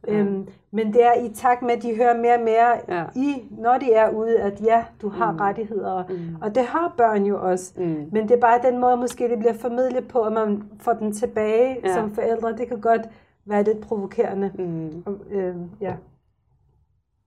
[0.08, 0.14] Ja.
[0.14, 3.06] Øhm, men det er i takt med, at de hører mere og mere Ja.
[3.16, 5.38] i, når de er ude, at ja, du har Mm.
[5.38, 6.04] rettigheder.
[6.10, 6.36] Mm.
[6.42, 7.74] Og det har børn jo også.
[7.78, 8.10] Mm.
[8.12, 11.12] Men det er bare den måde, måske det bliver formidlet på, at man får den
[11.12, 11.94] tilbage Ja.
[11.94, 12.58] som forældre.
[12.58, 13.02] Det kan godt
[13.46, 14.52] være lidt provokerende.
[14.58, 15.04] Mm.
[15.06, 15.96] Og, øh, ja.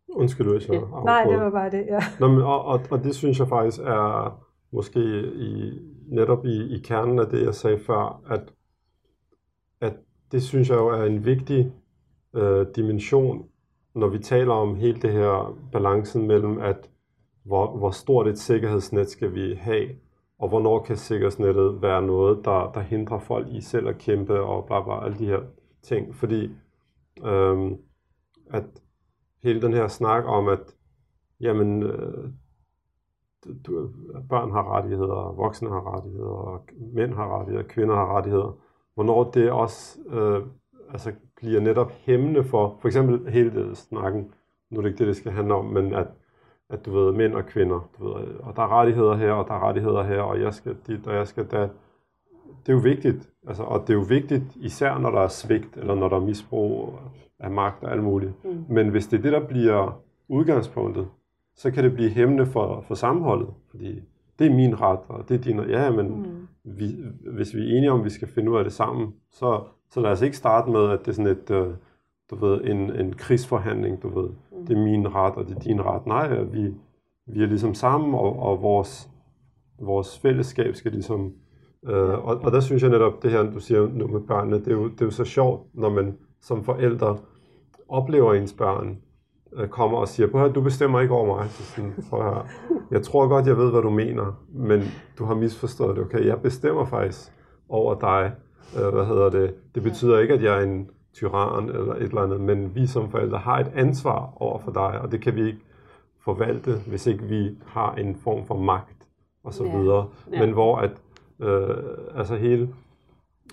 [0.08, 0.80] Undskyld, hvis jeg Ja.
[1.04, 1.98] Nej, det var bare det, ja.
[2.20, 4.38] Nå, men, og, og, og det synes jeg faktisk er
[4.72, 5.00] måske
[5.34, 8.52] i, netop i, i kernen af det, jeg sagde før, at,
[9.80, 9.92] at
[10.32, 11.72] det synes jeg jo er en vigtig
[12.36, 13.48] øh, dimension,
[13.94, 16.90] når vi taler om hele det her balancen mellem, at
[17.44, 19.88] hvor, hvor stort et sikkerhedsnet skal vi have,
[20.38, 24.66] og hvornår kan sikkerhedsnettet være noget, der, der hindrer folk i selv at kæmpe, og
[24.66, 25.40] bla bla, alle de her
[25.82, 26.14] ting.
[26.14, 26.50] Fordi
[27.24, 27.76] øhm,
[28.50, 28.64] at
[29.42, 30.76] hele den her snak om, at
[31.40, 32.30] jamen, øh,
[33.66, 33.90] du,
[34.28, 36.64] børn har rettigheder, voksne har rettigheder,
[36.94, 38.58] mænd har rettigheder, kvinder har rettigheder.
[38.94, 40.46] Hvornår det også øh,
[40.90, 44.30] altså bliver netop hæmmende for, for eksempel hele snakken,
[44.70, 46.06] nu er det ikke det, det skal handle om, men at,
[46.70, 49.54] at du ved, mænd og kvinder, du ved, og der er rettigheder her, og der
[49.54, 51.70] er rettigheder her, og jeg skal dit, og jeg skal dat.
[52.66, 55.76] Det er jo vigtigt, altså, og det er jo vigtigt, især når der er svigt,
[55.76, 56.94] eller når der er misbrug
[57.38, 58.44] af magt og alt muligt.
[58.44, 58.64] Mm.
[58.68, 61.08] Men hvis det er det, der bliver udgangspunktet,
[61.56, 64.02] så kan det blive hæmmende for, for sammenholdet, fordi
[64.38, 66.48] det er min ret, og det er din Ja, men Mm.
[66.78, 66.96] vi,
[67.34, 69.60] hvis vi er enige om, at vi skal finde ud af det sammen, så,
[69.90, 71.68] så lad os ikke starte med, at det er sådan et, øh,
[72.30, 74.28] du ved, en, en krigsforhandling, du ved.
[74.28, 74.66] Mm.
[74.66, 76.06] Det er min ret, og det er din ret.
[76.06, 76.74] Nej, vi,
[77.26, 79.10] vi er ligesom sammen, og, og vores,
[79.80, 81.32] vores fællesskab skal ligesom...
[81.86, 84.68] Øh, og, og der synes jeg netop, det her, du siger nu med børnene, det
[84.68, 87.18] er, jo, det er jo så sjovt, når man som forældre
[87.88, 88.98] oplever ens børn,
[89.52, 91.50] øh, kommer og siger, høre, du bestemmer ikke over mig.
[91.50, 92.46] Så sådan, høre,
[92.90, 94.82] jeg tror godt, jeg ved, hvad du mener, men
[95.18, 96.04] du har misforstået det.
[96.04, 97.32] Okay, jeg bestemmer faktisk
[97.68, 98.32] over dig.
[98.78, 99.54] Øh, hvad hedder det?
[99.74, 103.10] Det betyder ikke, at jeg er en tyran eller et eller andet, men vi som
[103.10, 105.58] forældre har et ansvar over for dig, og det kan vi ikke
[106.24, 109.06] forvalte, hvis ikke vi har en form for magt
[109.44, 109.78] og så Ja.
[109.78, 110.06] videre.
[110.32, 110.40] Ja.
[110.40, 110.90] Men hvor at
[111.40, 111.76] øh,
[112.14, 112.68] altså hele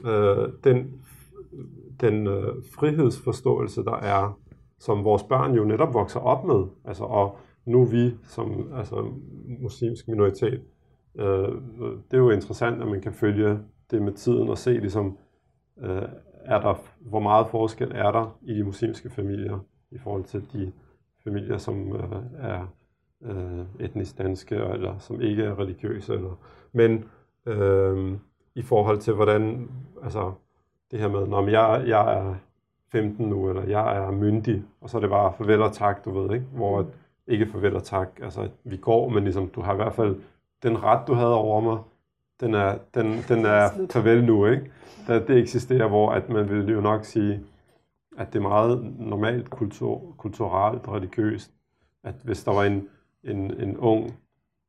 [0.05, 1.01] øh, den,
[2.01, 2.47] den øh,
[2.79, 4.37] frihedsforståelse, der er,
[4.79, 9.05] som vores børn jo netop vokser op med, altså, og nu vi som altså,
[9.61, 10.61] muslimsk minoritet,
[11.19, 11.25] øh,
[12.11, 13.59] det er jo interessant, at man kan følge
[13.91, 15.17] det med tiden og se, ligesom,
[15.77, 16.03] øh,
[16.45, 19.59] er der, hvor meget forskel er der i de muslimske familier
[19.91, 20.71] i forhold til de
[21.23, 22.03] familier, som øh,
[22.39, 22.67] er
[23.21, 26.13] øh, etnisk danske, eller som ikke er religiøse.
[26.13, 26.39] Eller,
[26.71, 27.05] men
[27.45, 28.17] øh,
[28.55, 29.71] i forhold til, hvordan,
[30.03, 30.31] altså
[30.91, 32.35] det her med, når jeg, jeg er
[32.91, 36.19] 15 nu, eller jeg er myndig, og så er det bare farvel og tak, du
[36.19, 36.45] ved, ikke?
[36.45, 36.85] Hvor at,
[37.27, 40.15] ikke farvel og tak, altså vi går, men ligesom, du har i hvert fald
[40.63, 41.77] den ret, du havde over mig,
[42.43, 44.71] den er, den, den er farvel nu, ikke?
[45.07, 47.41] Det, det eksisterer, hvor at man vil jo nok sige,
[48.17, 51.51] at det er meget normalt kultur, kulturelt religiøst,
[52.03, 52.87] at hvis der var en,
[53.23, 54.13] en, en ung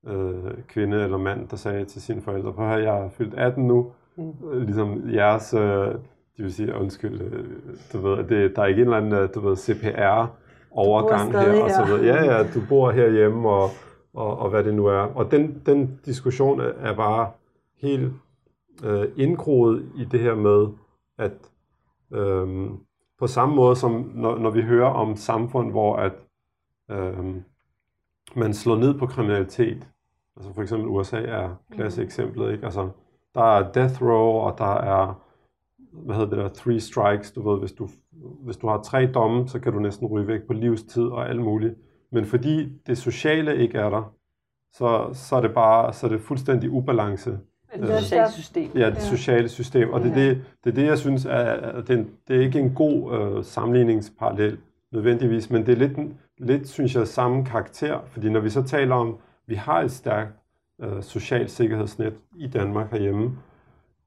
[0.06, 3.66] øh, kvinde eller mand, der sagde til sine forældre, på her, jeg er fyldt 18
[3.66, 4.32] nu, mm.
[4.52, 5.94] Øh, ligesom jeres, øh,
[6.36, 7.44] de vil sige, undskyld, øh,
[7.92, 10.26] du ved, det, der er ikke en eller anden, øh, du ved, CPR,
[10.70, 12.04] overgang her, og så videre.
[12.04, 13.70] Ja, ja, du bor herhjemme, og,
[14.14, 15.16] og, og hvad det nu er.
[15.16, 17.30] Og den, den diskussion er bare
[17.84, 18.12] helt
[18.84, 20.66] øh, indgroet i det her med,
[21.18, 21.52] at
[22.12, 22.70] øh,
[23.18, 26.12] på samme måde som når, når vi hører om samfund, hvor at
[26.90, 27.36] øh,
[28.36, 29.88] man slår ned på kriminalitet,
[30.36, 32.04] altså for eksempel USA er klasse mm.
[32.04, 32.64] eksemplet, ikke?
[32.64, 32.90] Altså,
[33.34, 35.14] der er death row, og der er,
[35.92, 37.88] hvad hedder det der, three strikes, du ved, hvis du,
[38.44, 41.40] hvis du har tre domme, så kan du næsten ryge væk på livstid og alt
[41.40, 41.74] muligt.
[42.12, 44.14] Men fordi det sociale ikke er der,
[44.72, 47.38] så, så er det bare, så er det fuldstændig ubalance
[47.80, 48.70] det sociale system.
[48.74, 49.92] Ja, det sociale system.
[49.92, 52.74] Og det er det, det, er det jeg synes, er, det, det er ikke en
[52.74, 54.58] god øh, sammenligningsparallel
[54.92, 55.98] nødvendigvis, men det er lidt,
[56.38, 57.98] lidt, synes jeg, samme karakter.
[58.06, 59.16] Fordi når vi så taler om,
[59.46, 60.32] vi har et stærkt
[60.80, 63.38] øh, socialt sikkerhedsnet i Danmark herhjemme,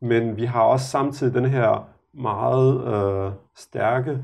[0.01, 4.24] men vi har også samtidig den her meget øh, stærke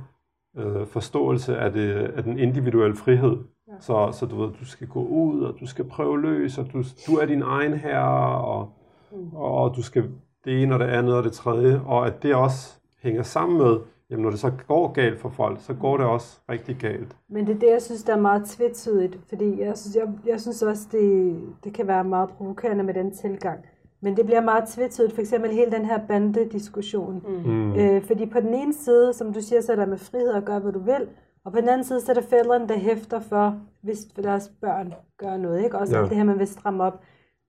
[0.57, 3.37] øh, forståelse af, det, af den individuelle frihed.
[3.67, 3.73] Ja.
[3.79, 6.83] Så, så du ved, du skal gå ud, og du skal prøve løs, og du,
[7.07, 8.73] du er din egen herre, og
[9.13, 9.35] mm.
[9.35, 10.03] og du skal
[10.45, 13.77] det ene og det andet og det tredje, og at det også hænger sammen med,
[14.09, 17.15] jamen når det så går galt for folk, så går det også rigtig galt.
[17.29, 20.41] Men det er det, jeg synes, der er meget tvetydigt, fordi jeg synes, jeg, jeg
[20.41, 23.59] synes også, det, det kan være meget provokerende med den tilgang.
[24.01, 27.23] Men det bliver meget tvetydigt, for eksempel hele den her bandediskussion.
[27.27, 27.51] Mm.
[27.51, 27.75] mm.
[27.75, 30.45] Øh, fordi på den ene side, som du siger, så er der med frihed at
[30.45, 31.07] gøre, hvad du vil,
[31.45, 34.93] og på den anden side, så er der forældrene, der hæfter for, hvis deres børn
[35.17, 35.63] gør noget.
[35.63, 35.77] Ikke?
[35.77, 36.01] Også ja.
[36.01, 37.01] alt det her, man vil stramme op.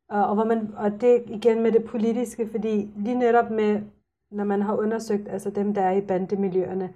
[0.08, 3.80] Og, hvor man, og det igen med det politiske, fordi lige netop med,
[4.30, 6.90] når man har undersøgt altså dem, der er i bandemiljøerne,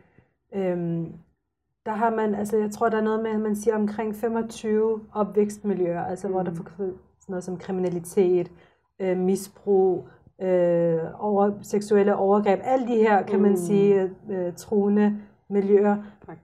[0.55, 1.13] øhm,
[1.87, 5.01] der har man, altså jeg tror, der er noget med, at man siger omkring 25
[5.15, 6.33] opvækstmiljøer, altså mm.
[6.33, 6.57] hvor der mm.
[6.57, 6.95] for sådan
[7.29, 8.51] noget som kriminalitet,
[9.01, 10.09] øh, misbrug,
[10.43, 13.57] øh, over, seksuelle overgreb, alle de her, kan man mm.
[13.57, 15.19] sige, øh, truende
[15.51, 15.97] miljøer,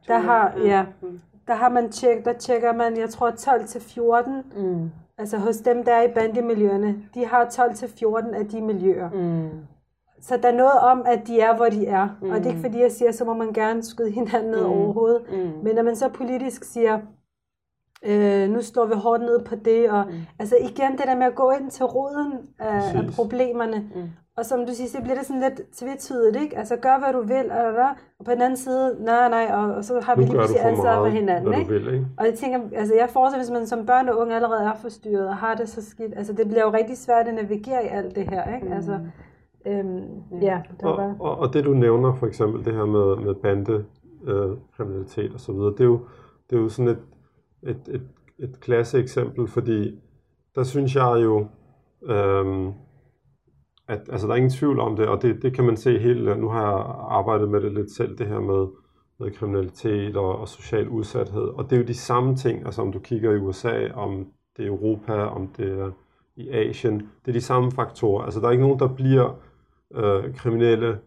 [0.06, 1.20] der har, ja, mm.
[1.46, 5.56] der har man tjek, der tjekker man, jeg tror 12 til 14 mm altså hos
[5.56, 9.10] dem, der er i bandemiljøerne, de har 12-14 af de miljøer.
[9.10, 9.48] Mm.
[10.20, 12.08] Så der er noget om, at de er, hvor de er.
[12.22, 12.30] Mm.
[12.30, 14.72] Og det er ikke fordi, jeg siger, så må man gerne skyde hinanden ned mm.
[14.72, 15.22] overhovedet.
[15.30, 15.64] Mm.
[15.64, 17.00] Men når man så politisk siger,
[18.06, 20.14] øh, nu står vi hårdt ned på det, og mm.
[20.38, 24.02] altså igen det der med at gå ind til roden af, af problemerne, mm.
[24.36, 26.58] Og som du siger, så bliver det sådan lidt tvetydigt, ikke?
[26.58, 29.74] Altså, gør hvad du vil, og, og, og på den anden side, nej, nej, og,
[29.74, 31.72] og så har vi lige pludselig ansvar for hinanden, ikke?
[31.72, 32.06] Vil, ikke?
[32.18, 35.28] Og jeg tænker, altså jeg forestiller, hvis man som børn og unge allerede er forstyrret
[35.28, 38.16] og har det så skidt, altså det bliver jo rigtig svært at navigere i alt
[38.16, 38.74] det her, ikke?
[38.74, 38.98] Altså,
[39.66, 39.72] mm.
[39.72, 41.16] øhm, ja, det og, bare...
[41.20, 43.84] og, og, det du nævner, for eksempel det her med, med bande,
[44.26, 46.00] øh, kriminalitet og så videre, det er jo,
[46.50, 46.98] det er jo sådan et,
[47.66, 48.08] et, et,
[48.38, 50.00] et klasse eksempel, fordi
[50.54, 51.46] der synes jeg jo,
[52.02, 52.72] øhm,
[53.88, 56.38] at altså, der er ingen tvivl om det, og det, det kan man se helt,
[56.38, 58.66] nu har jeg arbejdet med det lidt selv, det her med,
[59.20, 62.92] med kriminalitet og, og social udsathed, og det er jo de samme ting, altså om
[62.92, 65.90] du kigger i USA, om det er Europa, om det er
[66.36, 68.24] i Asien, det er de samme faktorer.
[68.24, 69.38] Altså der er ikke nogen, der bliver
[69.94, 70.98] øh, kriminelle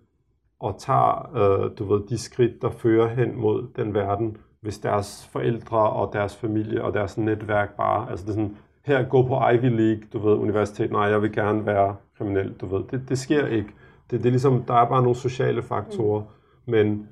[0.60, 5.30] og tager, øh, du ved, de skridt, der fører hen mod den verden, hvis deres
[5.32, 9.42] forældre og deres familie og deres netværk bare, altså det er sådan, her gå på
[9.54, 12.84] Ivy League, du ved, universitet, nej, jeg vil gerne være kriminel, du ved.
[12.92, 13.70] Det, det sker ikke.
[14.12, 16.72] Det, det er ligesom, der er bare nogle sociale faktorer, mm.
[16.72, 17.08] men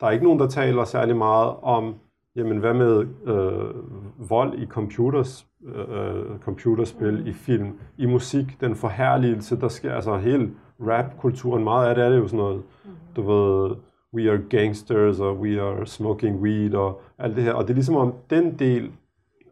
[0.00, 1.94] der er ikke nogen, der taler særlig meget om,
[2.36, 7.26] jamen hvad med øh, vold i computers, øh, computerspil, mm.
[7.26, 12.08] i film, i musik, den forherligelse, der sker, altså hele rap-kulturen, meget af det er
[12.08, 12.90] det jo sådan noget, mm.
[13.16, 13.76] du ved,
[14.14, 17.52] we are gangsters, og we are smoking weed, og alt det her.
[17.52, 18.92] Og det er ligesom om den del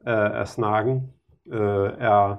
[0.07, 1.03] af, af snakken
[1.53, 2.37] øh, er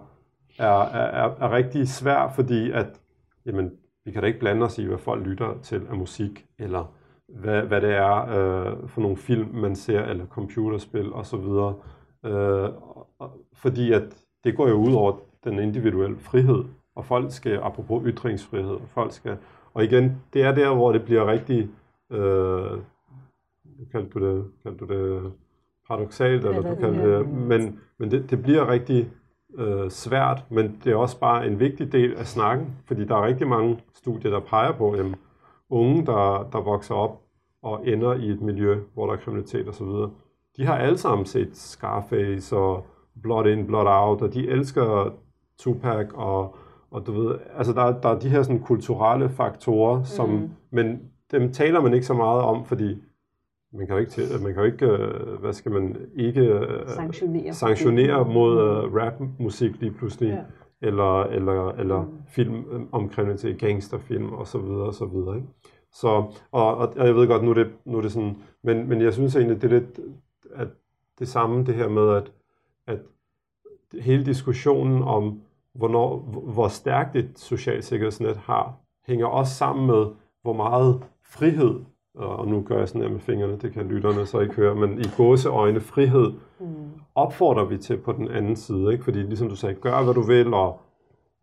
[0.59, 3.01] er, er, er rigtig svær, fordi at,
[3.45, 3.71] jamen,
[4.05, 6.93] vi kan da ikke blande os i, hvad folk lytter til af musik, eller
[7.27, 11.73] hvad, hvad det er øh, for nogle film, man ser, eller computerspil osv.
[12.25, 12.69] Øh,
[13.53, 14.03] fordi at
[14.43, 16.63] det går jo ud over den individuelle frihed,
[16.95, 19.37] og folk skal, apropos ytringsfrihed, folk skal,
[19.73, 21.69] og igen, det er der, hvor det bliver rigtig,
[22.11, 22.79] øh,
[23.91, 25.31] kaldte du det, kaldte du det
[25.87, 29.09] paradoxalt, eller du kaldte det, men, men det, det bliver rigtig
[29.57, 33.25] øh, svært, men det er også bare en vigtig del af snakken, fordi der er
[33.25, 35.05] rigtig mange studier, der peger på, at
[35.69, 37.21] unge, der, der vokser op
[37.61, 39.87] og ender i et miljø, hvor der er kriminalitet osv.,
[40.57, 42.85] de har alle sammen set Scarface og
[43.21, 45.13] Blood In, Blood Out, og de elsker
[45.59, 46.55] Tupac, og,
[46.91, 50.49] og du ved, altså der, der er de her sådan kulturelle faktorer, som, mm.
[50.69, 51.01] men
[51.31, 53.03] dem taler man ikke så meget om, fordi
[53.73, 57.53] man kan jo ikke, man kan jo ikke øh, hvad skal man, ikke øh, sanktionere,
[57.53, 60.87] sanktionere mod uh, rapmusik lige pludselig, ja.
[60.87, 62.21] eller, eller, eller mm.
[62.27, 65.35] film om kriminalitet, gangsterfilm og så videre og så videre.
[65.35, 65.47] Ikke?
[65.91, 66.07] Så,
[66.51, 69.13] og, og jeg ved godt, nu er det, nu er det sådan, men, men jeg
[69.13, 69.99] synes egentlig, det er lidt,
[70.55, 70.67] at
[71.19, 72.31] det samme, det her med, at,
[72.87, 72.99] at
[74.01, 75.41] hele diskussionen om,
[75.73, 76.17] hvornår,
[76.53, 78.75] hvor stærkt et socialt sikkerhedsnet har,
[79.07, 80.05] hænger også sammen med,
[80.41, 81.75] hvor meget frihed,
[82.15, 84.99] og nu gør jeg sådan her med fingrene, det kan lytterne så ikke høre, men
[84.99, 86.67] i gåseøjne frihed, mm.
[87.15, 89.03] opfordrer vi til på den anden side, ikke?
[89.03, 90.79] fordi ligesom du sagde, gør hvad du vil, og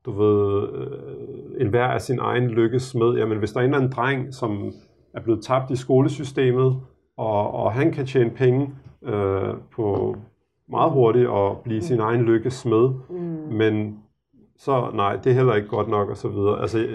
[0.05, 3.71] du ved, øh, en hver af sin egen lykkes med, jamen hvis der er en
[3.71, 4.73] eller anden dreng, som
[5.15, 6.81] er blevet tabt i skolesystemet,
[7.17, 10.17] og, og han kan tjene penge øh, på
[10.69, 13.55] meget hurtigt og blive sin egen lykkes med, mm.
[13.57, 13.99] men
[14.57, 16.61] så nej, det er heller ikke godt nok og så videre.
[16.61, 16.87] Altså,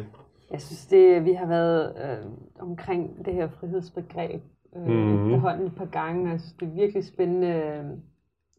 [0.52, 4.42] jeg synes, det, vi har været øh, omkring det her frihedsbegreb
[4.76, 5.26] øh, mm.
[5.26, 6.32] efterhånden et par gange.
[6.32, 7.84] Jeg synes, det er virkelig spændende øh,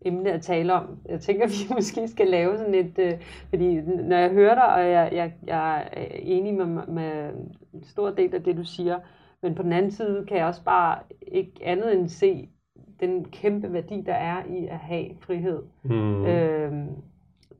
[0.03, 0.99] emne at tale om.
[1.09, 2.99] Jeg tænker, at vi måske skal lave sådan et...
[2.99, 3.13] Øh,
[3.49, 7.31] fordi når jeg hører dig, og jeg, jeg, jeg er enig med, med
[7.75, 8.99] en stor del af det, du siger,
[9.43, 12.49] men på den anden side kan jeg også bare ikke andet end se
[13.01, 15.63] den kæmpe værdi, der er i at have frihed.
[15.83, 16.27] Mm.
[16.27, 16.73] Øh,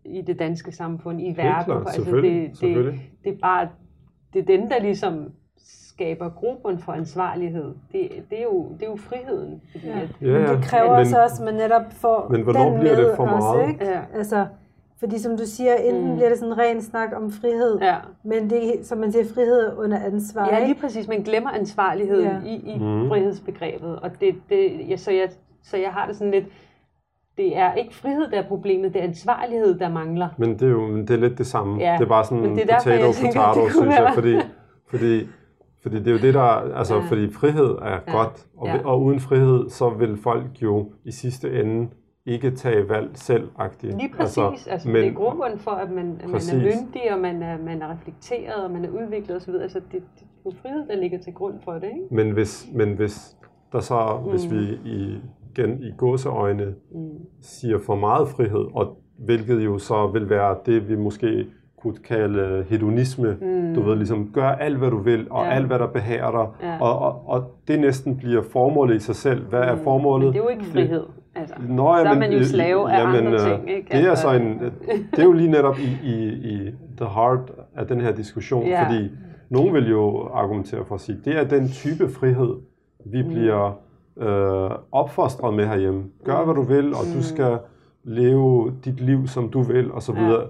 [0.05, 1.65] i det danske samfund, i verden.
[1.65, 3.69] Klart, altså, det, det, det er bare
[4.33, 5.33] det er den, der ligesom
[6.01, 7.75] skaber grobund for ansvarlighed.
[7.93, 9.63] Det, det, er, jo, det er jo friheden.
[9.73, 10.01] Fordi ja.
[10.01, 10.39] At, ja, ja.
[10.39, 13.25] Men det kræver men, også, at man netop får men den bliver med det for
[13.25, 13.61] meget?
[13.61, 13.85] Også, ikke?
[13.85, 14.01] Ja.
[14.15, 14.47] Altså,
[14.99, 16.15] fordi som du siger, enten mm.
[16.15, 17.97] bliver det sådan en ren snak om frihed, ja.
[18.23, 20.49] men det som man siger, frihed under ansvar.
[20.55, 21.09] Ja, lige præcis.
[21.09, 22.51] Man glemmer ansvarligheden ja.
[22.51, 23.09] i, i mm.
[23.09, 23.99] frihedsbegrebet.
[24.01, 25.29] Og det, det, ja, så, jeg,
[25.63, 26.45] så jeg har det sådan lidt,
[27.41, 30.29] det er ikke frihed, der er problemet, det er ansvarlighed, der mangler.
[30.39, 31.81] Men det er jo det er lidt det samme.
[31.81, 34.11] Ja, det er bare sådan men det er potato, derfor, jeg tænker, potato, synes jeg,
[34.15, 34.37] fordi,
[34.91, 35.27] fordi,
[35.83, 37.01] fordi det er jo det, der, altså, ja.
[37.01, 38.13] fordi frihed er ja.
[38.13, 38.79] godt, og, ja.
[38.85, 41.89] og uden frihed, så vil folk jo i sidste ende
[42.27, 43.97] ikke tage valg selv-agtigt.
[43.97, 44.39] Lige præcis.
[44.39, 47.59] Altså, altså, men, det er grobund for, at man, man er myndig, og man er,
[47.59, 49.55] man er reflekteret, og man er udviklet osv.
[49.63, 51.85] Altså, det, det er frihed, der ligger til grund for det.
[51.85, 52.15] Ikke?
[52.15, 53.37] Men hvis, men hvis
[53.73, 54.31] der så, mm.
[54.31, 57.09] hvis vi i igen i gåseøjne mm.
[57.41, 61.47] siger for meget frihed, og hvilket jo så vil være det, vi måske
[61.83, 63.37] kunne kalde hedonisme.
[63.41, 63.75] Mm.
[63.75, 65.51] Du ved, ligesom, gør alt, hvad du vil, og ja.
[65.51, 66.69] alt, hvad der behager dig.
[66.69, 66.81] Ja.
[66.81, 69.49] Og, og, og det næsten bliver formålet i sig selv.
[69.49, 70.27] Hvad er formålet?
[70.27, 71.03] Men det er jo ikke frihed.
[71.35, 73.71] Altså, Nå, ja, så er man jo slave af jamen, andre ting.
[73.71, 73.89] Ikke?
[73.93, 74.61] Det, er altså, en,
[75.11, 78.85] det er jo lige netop i, i, i the heart af den her diskussion, ja.
[78.85, 79.11] fordi
[79.49, 82.55] nogen vil jo argumentere for at sige, det er den type frihed,
[83.07, 83.29] vi mm.
[83.29, 83.79] bliver
[84.17, 86.05] øh, opfostret med herhjemme.
[86.25, 87.23] Gør, hvad du vil, og du mm.
[87.23, 87.59] skal
[88.05, 90.41] leve dit liv, som du vil, og så videre.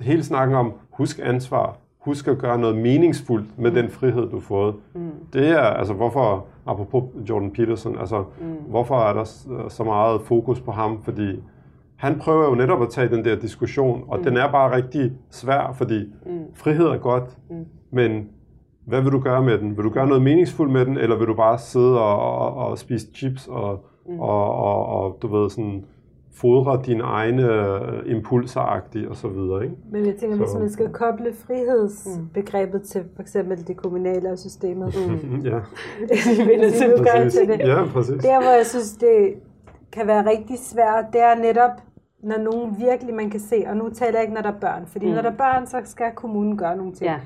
[0.00, 0.04] Ja.
[0.04, 3.76] Hele snakken om, husk ansvar, husk at gøre noget meningsfuldt med mm.
[3.76, 4.74] den frihed, du har fået.
[4.94, 5.10] Mm.
[5.32, 8.54] Det er, altså hvorfor, apropos Jordan Peterson, altså mm.
[8.68, 9.24] hvorfor er der
[9.68, 11.02] så meget fokus på ham?
[11.02, 11.40] Fordi
[11.96, 14.24] han prøver jo netop at tage den der diskussion, og mm.
[14.24, 16.40] den er bare rigtig svær, fordi mm.
[16.54, 17.66] frihed er godt, mm.
[17.90, 18.28] men
[18.86, 19.76] hvad vil du gøre med den?
[19.76, 22.78] Vil du gøre noget meningsfuldt med den, eller vil du bare sidde og, og, og
[22.78, 24.20] spise chips og, mm.
[24.20, 25.84] og, og, og du ved sådan
[26.34, 28.60] fodre dine egne øh, impulser
[29.08, 29.76] og så videre, ikke?
[29.92, 30.42] Men jeg tænker, så.
[30.42, 32.86] hvis man skal koble frihedsbegrebet mm.
[32.86, 34.94] til for eksempel det kommunale systemet.
[35.08, 35.40] Mm.
[35.50, 35.58] ja.
[37.24, 37.58] det, til det.
[37.58, 38.22] Ja, præcis.
[38.22, 39.34] Der, hvor jeg synes, det
[39.92, 41.70] kan være rigtig svært, det er netop,
[42.22, 44.86] når nogen virkelig man kan se, og nu taler jeg ikke, når der er børn,
[44.86, 45.12] fordi mm.
[45.12, 47.10] når der er børn, så skal kommunen gøre nogle ting.
[47.10, 47.16] Ja.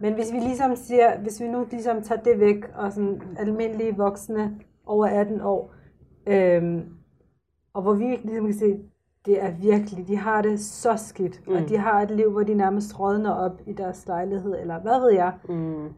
[0.00, 3.96] Men hvis vi ligesom siger, hvis vi nu ligesom tager det væk, og sådan almindelige
[3.96, 5.74] voksne over 18 år,
[6.26, 6.84] øhm,
[7.74, 8.78] og hvor vi ligesom kan se,
[9.26, 11.54] det er virkelig, de har det så skidt, mm.
[11.54, 15.00] og de har et liv, hvor de nærmest rådner op i deres lejlighed, eller hvad
[15.00, 15.32] ved jeg.
[15.48, 15.88] Mm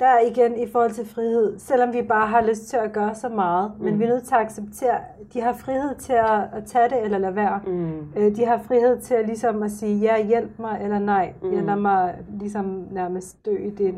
[0.00, 3.28] der igen i forhold til frihed, selvom vi bare har lyst til at gøre så
[3.28, 3.84] meget, mm.
[3.84, 4.98] men vi er nødt til at acceptere,
[5.32, 7.60] de har frihed til at, at tage det eller lade være.
[7.66, 8.00] Mm.
[8.16, 11.54] Øh, de har frihed til at, ligesom at sige, ja, hjælp mig, eller nej, mm.
[11.54, 13.94] jeg lader mig ligesom nærmest dø i det,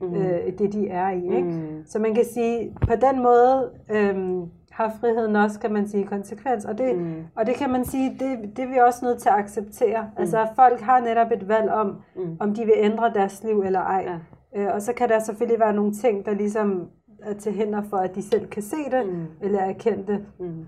[0.00, 0.14] mm.
[0.14, 1.24] øh, det de er i.
[1.36, 1.48] Ikke?
[1.48, 1.84] Mm.
[1.86, 6.64] Så man kan sige, på den måde øh, har friheden også, kan man sige, konsekvens.
[6.64, 7.14] Og det, mm.
[7.34, 10.02] og det kan man sige, det, det er vi også nødt til at acceptere.
[10.02, 10.20] Mm.
[10.20, 12.36] Altså folk har netop et valg om, mm.
[12.40, 14.04] om de vil ændre deres liv eller ej.
[14.06, 14.16] Ja.
[14.56, 16.90] Øh, og så kan der selvfølgelig være nogle ting, der ligesom
[17.22, 19.26] er til hænder for, at de selv kan se det, mm.
[19.40, 20.26] eller erkende det.
[20.40, 20.64] Mm.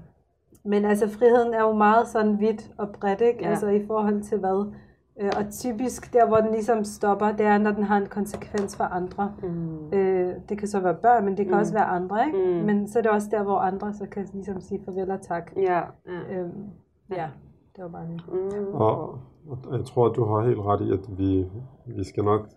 [0.65, 3.43] Men altså, friheden er jo meget sådan vidt og bredt, ikke?
[3.43, 3.51] Ja.
[3.51, 4.73] Altså i forhold til hvad.
[5.21, 8.77] Øh, og typisk der, hvor den ligesom stopper, det er, når den har en konsekvens
[8.77, 9.33] for andre.
[9.43, 9.93] Mm.
[9.93, 11.61] Øh, det kan så være børn, men det kan mm.
[11.61, 12.39] også være andre, ikke?
[12.39, 12.67] Mm.
[12.67, 15.53] Men så er det også der, hvor andre så kan ligesom sige farvel og tak.
[15.57, 16.39] Ja, ja.
[16.39, 16.67] Øhm,
[17.11, 17.29] ja.
[17.77, 18.23] det var bare det.
[18.33, 18.75] Mm.
[18.75, 19.19] Og,
[19.49, 21.47] og jeg tror, at du har helt ret i, at vi,
[21.87, 22.49] vi skal nok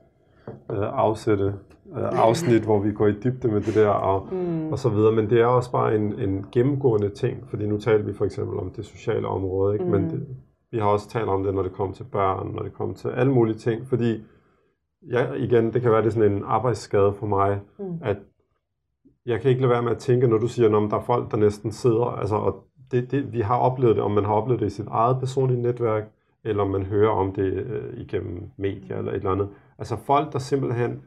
[0.72, 1.54] øh, afsætte
[1.98, 4.72] øh, afsnit, hvor vi går i dybde med det der og, mm.
[4.72, 5.12] og så videre.
[5.12, 8.60] Men det er også bare en, en gennemgående ting, fordi nu taler vi for eksempel
[8.60, 9.86] om det sociale område, ikke?
[9.86, 9.92] Mm.
[9.92, 10.28] men det,
[10.72, 13.08] vi har også talt om det, når det kommer til børn, når det kommer til
[13.08, 14.24] alle mulige ting, fordi
[15.12, 18.00] ja, igen, det kan være det sådan en arbejdsskade for mig, mm.
[18.02, 18.18] at
[19.26, 21.32] jeg kan ikke lade være med at tænke, når du siger, at der er folk,
[21.32, 24.60] der næsten sidder, altså, og det, det, vi har oplevet det, om man har oplevet
[24.62, 26.04] det i sit eget personlige netværk,
[26.44, 29.50] eller om man hører om det øh, igennem medier eller et eller andet.
[29.78, 31.02] Altså folk, der simpelthen,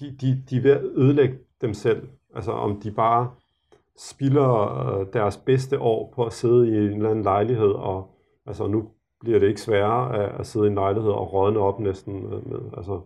[0.00, 2.08] de, de, de er ved at ødelægge dem selv.
[2.34, 3.30] Altså om de bare
[3.96, 8.10] spilder øh, deres bedste år på at sidde i en eller anden lejlighed, og
[8.46, 8.88] altså nu
[9.20, 12.42] bliver det ikke sværere at, at sidde i en lejlighed og rådne op næsten med,
[12.42, 13.00] med altså,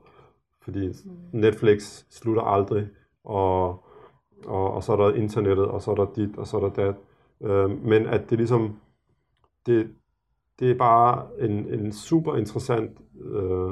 [0.63, 1.41] fordi mm.
[1.41, 2.89] Netflix slutter aldrig,
[3.25, 3.69] og,
[4.47, 6.71] og, og så er der internettet, og så er der dit, og så er der
[6.71, 6.95] dat.
[7.43, 8.81] Øh, men at det ligesom,
[9.67, 9.91] det,
[10.61, 13.71] det er bare en, en super interessant øh,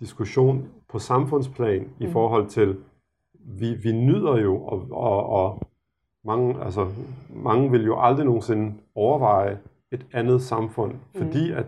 [0.00, 2.06] diskussion på samfundsplan mm.
[2.06, 2.76] i forhold til,
[3.34, 5.62] vi, vi nyder jo, og, og, og
[6.24, 6.86] mange, altså,
[7.34, 9.58] mange vil jo aldrig nogensinde overveje
[9.92, 11.20] et andet samfund, mm.
[11.20, 11.66] fordi at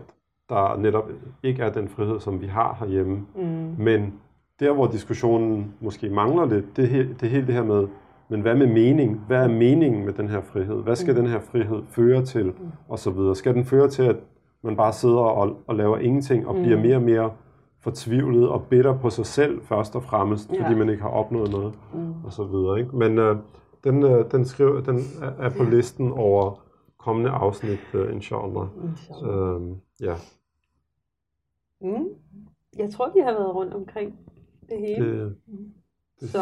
[0.49, 1.09] der netop
[1.43, 3.25] ikke er den frihed, som vi har herhjemme.
[3.35, 3.75] Mm.
[3.77, 4.13] Men
[4.59, 7.87] der, hvor diskussionen måske mangler lidt, det, det, det er hele det her med,
[8.29, 9.23] men hvad med mening?
[9.27, 10.83] Hvad er meningen med den her frihed?
[10.83, 11.21] Hvad skal mm.
[11.21, 12.45] den her frihed føre til?
[12.45, 12.53] Mm.
[12.89, 13.35] Og så videre.
[13.35, 14.15] Skal den føre til, at
[14.63, 16.61] man bare sidder og, og laver ingenting og mm.
[16.61, 17.31] bliver mere og mere
[17.83, 20.63] fortvivlet og bitter på sig selv først og fremmest, ja.
[20.63, 22.13] fordi man ikke har opnået noget mm.
[22.25, 22.79] og så videre.
[22.79, 22.97] Ikke?
[22.97, 23.35] Men øh,
[23.83, 24.99] den, øh, den, skriver, den
[25.39, 26.63] er på listen over
[26.97, 28.67] kommende afsnit, øh, inshallah.
[28.83, 29.55] inshallah.
[29.55, 30.15] Øhm, ja.
[31.81, 32.07] Mm.
[32.77, 34.19] Jeg tror, vi har været rundt omkring
[34.69, 35.25] det hele.
[35.25, 35.35] Det,
[36.19, 36.39] det, så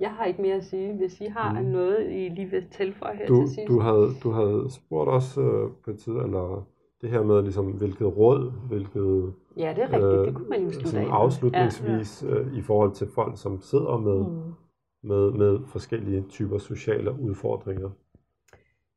[0.00, 0.96] jeg har ikke mere at sige.
[0.96, 1.66] Hvis I har mm.
[1.66, 3.68] noget, I lige vil tilføje her du, til sidst.
[3.68, 6.66] Du havde, du havde spurgt os øh, på et tid, eller
[7.00, 9.32] det her med, ligesom, hvilket råd, hvilket...
[9.56, 10.04] Ja, det er rigtigt.
[10.04, 12.40] Øh, det kunne man jo af Afslutningsvis ja, ja.
[12.40, 14.54] Øh, i forhold til folk, som sidder med, mm.
[15.02, 17.90] med, med forskellige typer sociale udfordringer,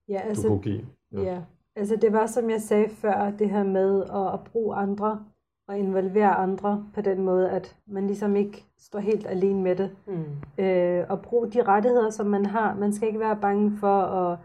[0.09, 0.85] ja, altså, du kunne give.
[1.11, 1.21] Ja.
[1.21, 1.41] ja,
[1.75, 5.19] altså det var, som jeg sagde før, det her med at, at bruge andre
[5.67, 9.95] og involvere andre på den måde, at man ligesom ikke står helt alene med det.
[10.07, 10.63] Mm.
[10.63, 12.75] Øh, og bruge de rettigheder, som man har.
[12.75, 14.37] Man skal ikke være bange for at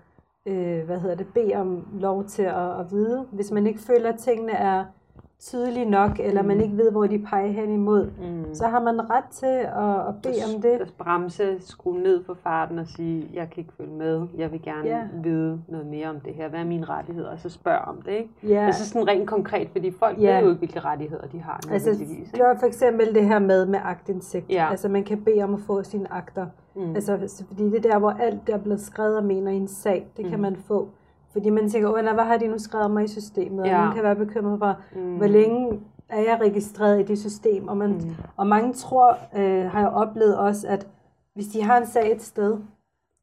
[0.46, 3.26] øh, hvad hedder det, bede om lov til at, at vide.
[3.32, 4.84] Hvis man ikke føler, at tingene er
[5.40, 6.48] tydelige nok, eller mm.
[6.48, 8.54] man ikke ved, hvor de peger hen imod, mm.
[8.54, 10.68] så har man ret til at, at bede om det.
[10.68, 14.62] At bremse, skrue ned på farten og sige, jeg kan ikke følge med, jeg vil
[14.62, 15.02] gerne ja.
[15.22, 16.48] vide noget mere om det her.
[16.48, 17.30] Hvad er mine rettigheder?
[17.30, 18.30] Og så spørg om det, ikke?
[18.42, 18.66] Ja.
[18.66, 20.34] Altså sådan rent konkret, fordi folk ja.
[20.34, 21.60] ved jo ikke, hvilke rettigheder de har.
[21.70, 21.90] Altså,
[22.34, 24.50] det var for eksempel det her med, med agtindsigt.
[24.50, 24.70] Ja.
[24.70, 26.46] Altså man kan bede om at få sine akter.
[26.76, 26.94] Mm.
[26.94, 29.68] Altså, fordi det er der, hvor alt der er blevet skrevet og mener i en
[29.68, 30.30] sag, det mm.
[30.30, 30.88] kan man få.
[31.36, 33.60] Fordi man tænker, åh, hvad har de nu skrevet mig i systemet?
[33.60, 33.84] Og ja.
[33.84, 35.16] man kan være bekymret for, mm.
[35.16, 37.68] hvor længe er jeg registreret i det system?
[37.68, 38.14] Og, man, mm.
[38.36, 40.86] og mange tror, øh, har jeg oplevet også, at
[41.34, 42.56] hvis de har en sag et sted,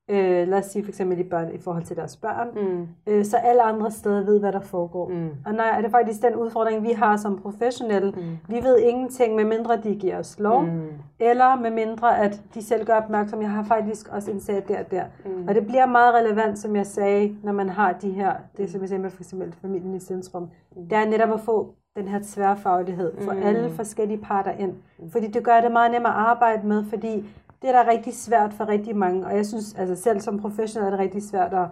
[0.10, 2.88] øh, lad os sige for eksempel i, børn, i forhold til deres børn, mm.
[3.08, 5.08] øh, så alle andre steder ved, hvad der foregår.
[5.08, 5.30] Mm.
[5.46, 8.12] Og nej, er det faktisk den udfordring, vi har som professionelle.
[8.12, 8.24] Mm.
[8.48, 10.88] Vi ved ingenting, medmindre de giver os lov, mm.
[11.20, 14.92] eller medmindre at de selv gør opmærksom, jeg har faktisk også en sag der og
[14.92, 15.04] der.
[15.26, 15.48] Mm.
[15.48, 18.82] Og det bliver meget relevant, som jeg sagde, når man har de her, det som
[18.82, 20.90] jeg sagde med for eksempel familien i centrum, mm.
[20.90, 23.44] det er netop at få den her tværfaglighed, for mm.
[23.44, 24.74] alle forskellige parter ind.
[25.00, 25.12] Mm.
[25.12, 27.26] Fordi det gør det meget nemmere at arbejde med, fordi
[27.64, 30.86] det er da rigtig svært for rigtig mange, og jeg synes altså selv som professionel
[30.86, 31.68] er det rigtig svært at,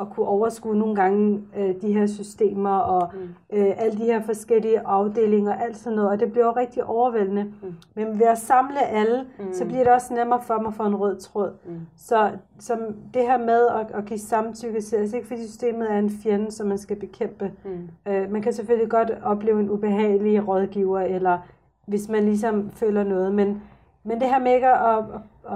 [0.00, 3.58] at kunne overskue nogle gange øh, de her systemer og mm.
[3.58, 6.84] øh, alle de her forskellige afdelinger og alt sådan noget, og det bliver jo rigtig
[6.84, 7.44] overvældende.
[7.44, 7.74] Mm.
[7.94, 9.52] Men ved at samle alle, mm.
[9.52, 11.50] så bliver det også nemmere for mig at få en rød tråd.
[11.64, 11.80] Mm.
[11.96, 12.78] Så som
[13.14, 16.52] det her med at, at give samtykke til, altså ikke fordi systemet er en fjende,
[16.52, 17.52] som man skal bekæmpe.
[17.64, 17.88] Mm.
[18.12, 21.38] Øh, man kan selvfølgelig godt opleve en ubehagelig rådgiver, eller
[21.86, 23.62] hvis man ligesom føler noget, men
[24.06, 25.04] men det her med ikke at, at,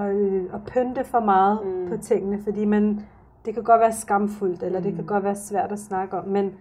[0.02, 0.16] at,
[0.54, 1.88] at pynte for meget mm.
[1.88, 3.00] på tingene, fordi man,
[3.44, 4.84] det kan godt være skamfuldt, eller mm.
[4.84, 6.54] det kan godt være svært at snakke om, men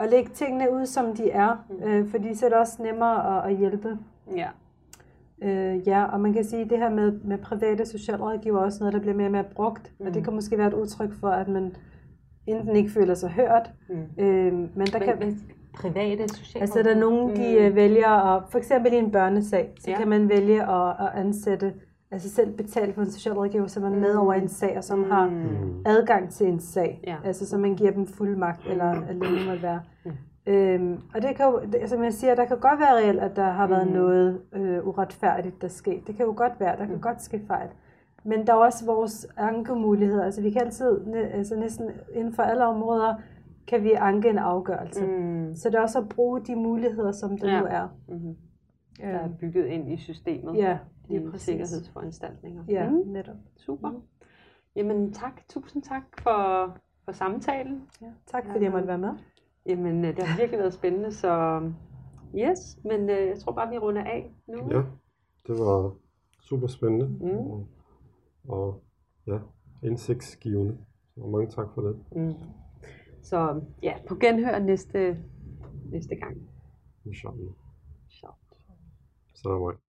[0.00, 1.82] at lægge tingene ud, som de er, mm.
[1.82, 3.98] øh, fordi så er det også nemmere at, at hjælpe.
[4.36, 4.48] Ja.
[5.42, 8.78] Øh, ja, og man kan sige, at det her med, med private socialrådgiver er også
[8.80, 10.06] noget, der bliver mere og mere brugt, mm.
[10.06, 10.24] og det mm.
[10.24, 11.76] kan måske være et udtryk for, at man
[12.46, 14.24] enten ikke føler sig hørt, mm.
[14.24, 15.40] øh, men der men, kan
[15.76, 17.74] private sociale Altså der er nogen, de mm.
[17.74, 19.98] vælger at, for eksempel i en børnesag, så ja.
[19.98, 21.72] kan man vælge at, at ansætte,
[22.10, 25.10] altså selv betale for en socialrådgiver, som er med over en sag, og som mm.
[25.10, 25.30] har
[25.86, 27.00] adgang til en sag.
[27.06, 27.16] Ja.
[27.24, 29.80] Altså så man giver dem fuld magt, eller det må være.
[30.04, 30.12] Mm.
[30.46, 33.50] Øhm, og det kan jo, som jeg siger, der kan godt være reelt, at der
[33.50, 33.92] har været mm.
[33.92, 36.00] noget øh, uretfærdigt, der sker.
[36.06, 37.00] Det kan jo godt være, der kan mm.
[37.00, 37.68] godt ske fejl.
[38.24, 40.24] Men der er også vores ankemuligheder.
[40.24, 43.14] Altså vi kan altid, altså næsten inden for alle områder,
[43.68, 45.06] kan vi anke en afgørelse.
[45.06, 45.54] Mm.
[45.56, 47.60] Så det er også at bruge de muligheder, som der ja.
[47.60, 47.88] nu er.
[48.08, 48.36] Mm-hmm.
[49.00, 50.56] der er bygget ind i systemet.
[50.56, 50.78] Ja,
[51.08, 51.42] de lige præcis.
[51.46, 52.64] sikkerhedsforanstaltninger.
[52.68, 53.36] Ja, Mm, netop.
[53.56, 53.90] super.
[54.76, 57.82] Jamen tak, tusind tak for, for samtalen.
[58.02, 59.10] Ja, tak fordi jeg måtte være med.
[59.66, 61.60] Jamen øh, det har virkelig været spændende, så
[62.34, 64.56] yes, men øh, jeg tror bare, vi runder af nu.
[64.70, 64.82] Ja,
[65.46, 65.92] det var
[66.40, 67.06] super spændende.
[67.06, 67.26] Mm.
[67.50, 67.66] Og,
[68.48, 68.82] og
[69.26, 69.38] ja,
[69.82, 70.76] indsigtsgivende.
[71.14, 71.96] Så mange tak for det.
[72.12, 72.34] Mm.
[73.30, 75.18] Så ja, på genhør næste,
[75.92, 76.36] næste gang.
[77.06, 77.52] Inshallah.
[78.08, 78.26] Så.
[79.34, 79.80] Salam alaikum.